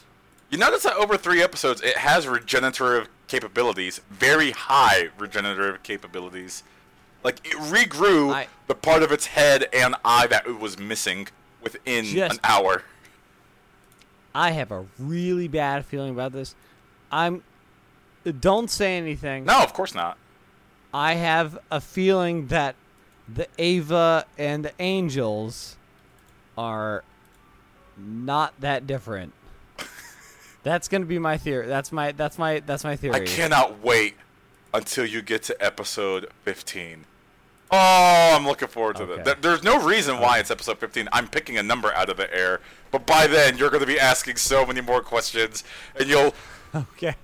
You 0.50 0.58
notice 0.58 0.82
that 0.84 0.96
over 0.96 1.16
three 1.16 1.42
episodes, 1.42 1.80
it 1.82 1.96
has 1.98 2.26
regenerative 2.28 3.08
capabilities, 3.26 4.00
very 4.10 4.50
high 4.52 5.08
regenerative 5.18 5.82
capabilities. 5.82 6.62
Like 7.24 7.38
it 7.46 7.56
regrew 7.56 8.32
I- 8.34 8.48
the 8.66 8.74
part 8.74 9.02
of 9.02 9.12
its 9.12 9.26
head 9.26 9.68
and 9.72 9.94
eye 10.04 10.26
that 10.26 10.46
it 10.46 10.58
was 10.58 10.78
missing 10.78 11.28
within 11.62 12.04
Just- 12.04 12.34
an 12.34 12.40
hour. 12.44 12.82
I 14.34 14.52
have 14.52 14.72
a 14.72 14.86
really 14.98 15.46
bad 15.48 15.84
feeling 15.84 16.10
about 16.10 16.32
this 16.32 16.54
I'm 17.10 17.42
don't 18.40 18.70
say 18.70 18.96
anything 18.96 19.44
No, 19.44 19.62
of 19.62 19.72
course 19.74 19.94
not. 19.94 20.16
I 20.94 21.14
have 21.14 21.58
a 21.70 21.80
feeling 21.80 22.46
that 22.48 22.74
the 23.28 23.46
Eva 23.58 24.24
and 24.38 24.64
the 24.64 24.72
Angels 24.78 25.76
are 26.56 27.02
not 28.04 28.54
that 28.60 28.86
different. 28.86 29.32
That's 30.62 30.86
gonna 30.88 31.06
be 31.06 31.18
my 31.18 31.38
theory. 31.38 31.66
That's 31.66 31.90
my 31.90 32.12
that's 32.12 32.38
my 32.38 32.60
that's 32.60 32.84
my 32.84 32.94
theory. 32.96 33.14
I 33.16 33.20
cannot 33.24 33.82
wait 33.82 34.14
until 34.72 35.04
you 35.04 35.20
get 35.20 35.42
to 35.44 35.64
episode 35.64 36.28
15. 36.44 37.04
Oh, 37.74 38.36
I'm 38.36 38.46
looking 38.46 38.68
forward 38.68 38.96
to 38.96 39.02
Okay. 39.04 39.22
that. 39.22 39.42
There's 39.42 39.62
no 39.62 39.82
reason 39.84 40.20
why 40.20 40.38
it's 40.38 40.50
episode 40.50 40.78
15. 40.78 41.08
I'm 41.12 41.26
picking 41.26 41.56
a 41.58 41.62
number 41.62 41.92
out 41.94 42.10
of 42.10 42.16
the 42.18 42.32
air, 42.32 42.60
but 42.90 43.06
by 43.06 43.26
then 43.26 43.56
you're 43.56 43.70
going 43.70 43.80
to 43.80 43.86
be 43.86 43.98
asking 43.98 44.36
so 44.36 44.66
many 44.66 44.80
more 44.82 45.00
questions, 45.00 45.64
and 45.98 46.08
you'll 46.08 46.34
Okay. 46.74 47.14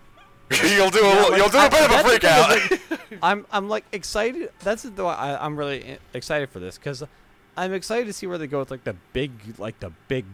you'll 0.51 0.91
do 0.91 1.01
a 1.01 1.03
Yeah, 1.15 1.23
like, 1.23 1.37
you'll 1.39 1.49
do 1.51 1.59
a 1.59 1.61
I- 1.61 1.69
bit 1.69 1.85
of 1.85 1.91
a 1.93 2.09
freak 2.09 2.25
out. 2.25 2.49
like, 2.49 2.81
I'm 3.23 3.47
I'm 3.53 3.69
like 3.69 3.85
excited. 3.93 4.51
That's 4.65 4.83
the 4.83 5.05
I, 5.05 5.45
I'm 5.45 5.57
really 5.57 5.99
excited 6.15 6.49
for 6.51 6.59
this 6.59 6.77
because 6.79 7.05
I'm 7.57 7.73
excited 7.75 8.07
to 8.07 8.13
see 8.13 8.27
where 8.27 8.39
they 8.39 8.47
go 8.47 8.59
with 8.59 8.71
like 8.71 8.85
the 8.85 8.97
big 9.13 9.31
like 9.59 9.79
the 9.81 9.93
big 10.09 10.25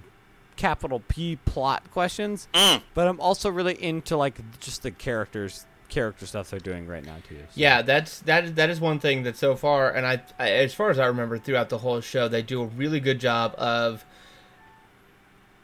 capital 0.56 1.02
P 1.08 1.36
plot 1.44 1.90
questions. 1.90 2.48
Mm. 2.54 2.82
But 2.94 3.08
I'm 3.08 3.20
also 3.20 3.50
really 3.50 3.82
into 3.82 4.16
like 4.16 4.38
just 4.60 4.82
the 4.82 4.90
characters 4.90 5.66
character 5.90 6.26
stuff 6.26 6.50
they're 6.50 6.58
doing 6.58 6.86
right 6.86 7.04
now 7.04 7.16
too. 7.28 7.36
so- 7.38 7.44
Yeah, 7.54 7.82
that's 7.82 8.20
that. 8.20 8.56
That 8.56 8.70
is 8.70 8.80
one 8.80 8.98
thing 8.98 9.22
that 9.24 9.36
so 9.36 9.54
far, 9.54 9.90
and 9.90 10.06
I, 10.06 10.22
I, 10.38 10.50
as 10.50 10.74
far 10.74 10.90
as 10.90 10.98
I 10.98 11.06
remember, 11.06 11.38
throughout 11.38 11.68
the 11.68 11.78
whole 11.78 12.00
show, 12.00 12.26
they 12.26 12.42
do 12.42 12.62
a 12.62 12.66
really 12.66 13.00
good 13.00 13.20
job 13.20 13.54
of 13.58 14.04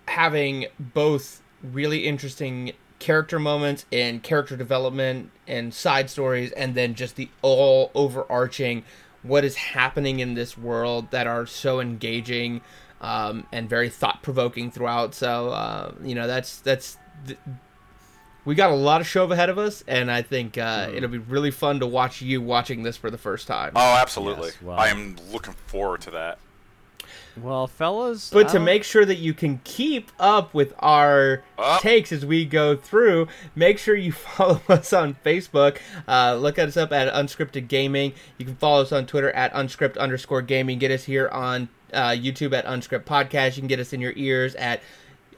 having 0.09 0.67
both 0.79 1.43
really 1.63 2.07
interesting 2.07 2.73
character 2.99 3.39
moments 3.39 3.87
and 3.93 4.23
character 4.23 4.57
development 4.57 5.31
and 5.47 5.73
side 5.73 6.11
stories, 6.11 6.53
and 6.53 6.75
then 6.75 6.95
just 6.95 7.17
the 7.17 7.29
all 7.43 7.91
overarching 7.95 8.85
what 9.23 9.45
is 9.45 9.57
happening 9.57 10.21
in 10.21 10.35
this 10.35 10.57
world 10.57 11.11
that 11.11 11.27
are 11.27 11.47
so 11.47 11.81
engaging 11.81 12.61
um, 13.01 13.47
and 13.53 13.69
very 13.69 13.89
thought 13.89 14.23
provoking 14.23 14.71
throughout. 14.71 15.15
So 15.15 15.49
uh, 15.51 15.93
you 16.03 16.15
know, 16.15 16.27
that's 16.27 16.59
that's. 16.61 16.97
th- 17.27 17.39
we 18.47 18.55
got 18.55 18.71
a 18.71 18.75
lot 18.75 19.03
of 19.03 19.07
show 19.07 19.31
ahead 19.31 19.51
of 19.51 19.59
us, 19.59 19.85
and 19.87 20.11
I 20.11 20.23
think 20.23 20.57
uh, 20.57 20.87
Mm-hmm. 20.87 20.97
it'll 20.97 21.09
be 21.11 21.19
really 21.19 21.51
fun 21.51 21.81
to 21.81 21.87
watch 21.87 22.23
you 22.23 22.41
watching 22.41 22.83
this 22.83 22.97
for 22.97 23.11
the 23.11 23.19
first 23.19 23.47
time. 23.47 23.73
Oh, 23.77 23.97
absolutely. 23.97 24.47
Yes, 24.49 24.63
well- 24.63 24.79
I 24.79 24.89
am 24.89 25.17
looking 25.31 25.55
forward 25.67 26.01
to 26.03 26.11
that. 26.13 26.39
Well, 27.41 27.67
fellas. 27.69 28.31
but 28.31 28.47
I 28.47 28.49
to 28.49 28.55
don't- 28.55 28.65
make 28.65 28.83
sure 28.83 29.05
that 29.05 29.17
you 29.19 29.35
can 29.35 29.61
keep 29.65 30.11
up 30.19 30.53
with 30.55 30.73
our 30.81 31.43
Up. 31.59 31.81
takes 31.83 32.13
as 32.13 32.25
we 32.27 32.45
go 32.45 32.77
through, 32.77 33.29
make 33.55 33.79
sure 33.79 33.95
you 33.95 34.13
follow 34.37 34.61
us 34.69 34.93
on 34.93 35.17
Facebook. 35.25 35.77
Uh, 36.09 36.35
look 36.35 36.59
us 36.59 36.77
up 36.79 36.93
at 36.93 37.13
Unscripted 37.13 37.69
Gaming. 37.69 38.15
You 38.39 38.47
can 38.47 38.57
follow 38.57 38.83
us 38.83 38.91
on 38.91 39.07
Twitter 39.07 39.31
at 39.33 39.53
unscript 39.53 39.97
underscore 39.99 40.43
gaming. 40.43 40.79
Get 40.79 40.91
us 40.91 41.05
here 41.05 41.29
on 41.29 41.69
uh, 41.93 42.11
YouTube 42.11 42.53
at 42.53 42.65
Unscript 42.67 43.05
Podcast. 43.05 43.57
You 43.57 43.63
can 43.63 43.69
get 43.69 43.81
us 43.81 43.93
in 43.93 44.01
your 44.01 44.13
ears 44.17 44.55
at 44.55 44.81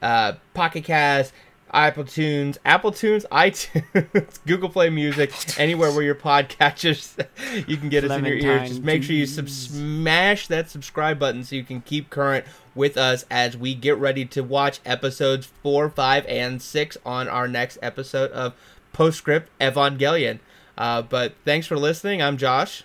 uh, 0.00 0.34
Pocket 0.54 0.84
Cast, 0.84 1.32
Apple 1.72 2.04
Tunes, 2.04 2.58
Apple 2.64 2.92
Tunes, 2.92 3.24
iTunes, 3.32 4.38
Google 4.46 4.68
Play 4.68 4.90
Music, 4.90 5.32
anywhere 5.58 5.90
where 5.90 6.02
your 6.02 6.14
podcatchers, 6.14 7.16
you 7.68 7.76
can 7.76 7.88
get 7.88 8.04
us 8.04 8.10
in 8.10 8.24
your 8.24 8.36
ears. 8.36 8.68
Just 8.68 8.82
make 8.82 9.02
sure 9.02 9.16
you 9.16 9.26
sub- 9.26 9.48
smash 9.48 10.46
that 10.48 10.70
subscribe 10.70 11.18
button 11.18 11.44
so 11.44 11.56
you 11.56 11.64
can 11.64 11.80
keep 11.80 12.10
current 12.10 12.44
with 12.74 12.96
us 12.96 13.24
as 13.30 13.56
we 13.56 13.74
get 13.74 13.96
ready 13.98 14.24
to 14.26 14.42
watch 14.42 14.80
episodes 14.84 15.46
four, 15.62 15.88
five, 15.88 16.26
and 16.26 16.60
six 16.60 16.96
on 17.04 17.28
our 17.28 17.48
next 17.48 17.78
episode 17.82 18.30
of 18.32 18.54
Postscript 18.92 19.48
Evangelion. 19.60 20.40
Uh, 20.76 21.02
but 21.02 21.34
thanks 21.44 21.66
for 21.66 21.76
listening. 21.76 22.22
I'm 22.22 22.36
Josh. 22.36 22.84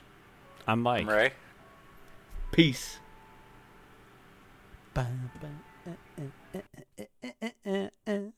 I'm 0.68 0.82
Mike. 0.82 1.08
Ray? 1.08 1.32
Peace. 2.52 3.00
Ba, 4.98 5.06
ba, 5.42 5.48
eh, 5.86 5.98
eh, 6.18 6.64
eh. 6.98 7.08
eh, 7.22 7.54
eh, 7.64 7.90
eh 8.08 8.37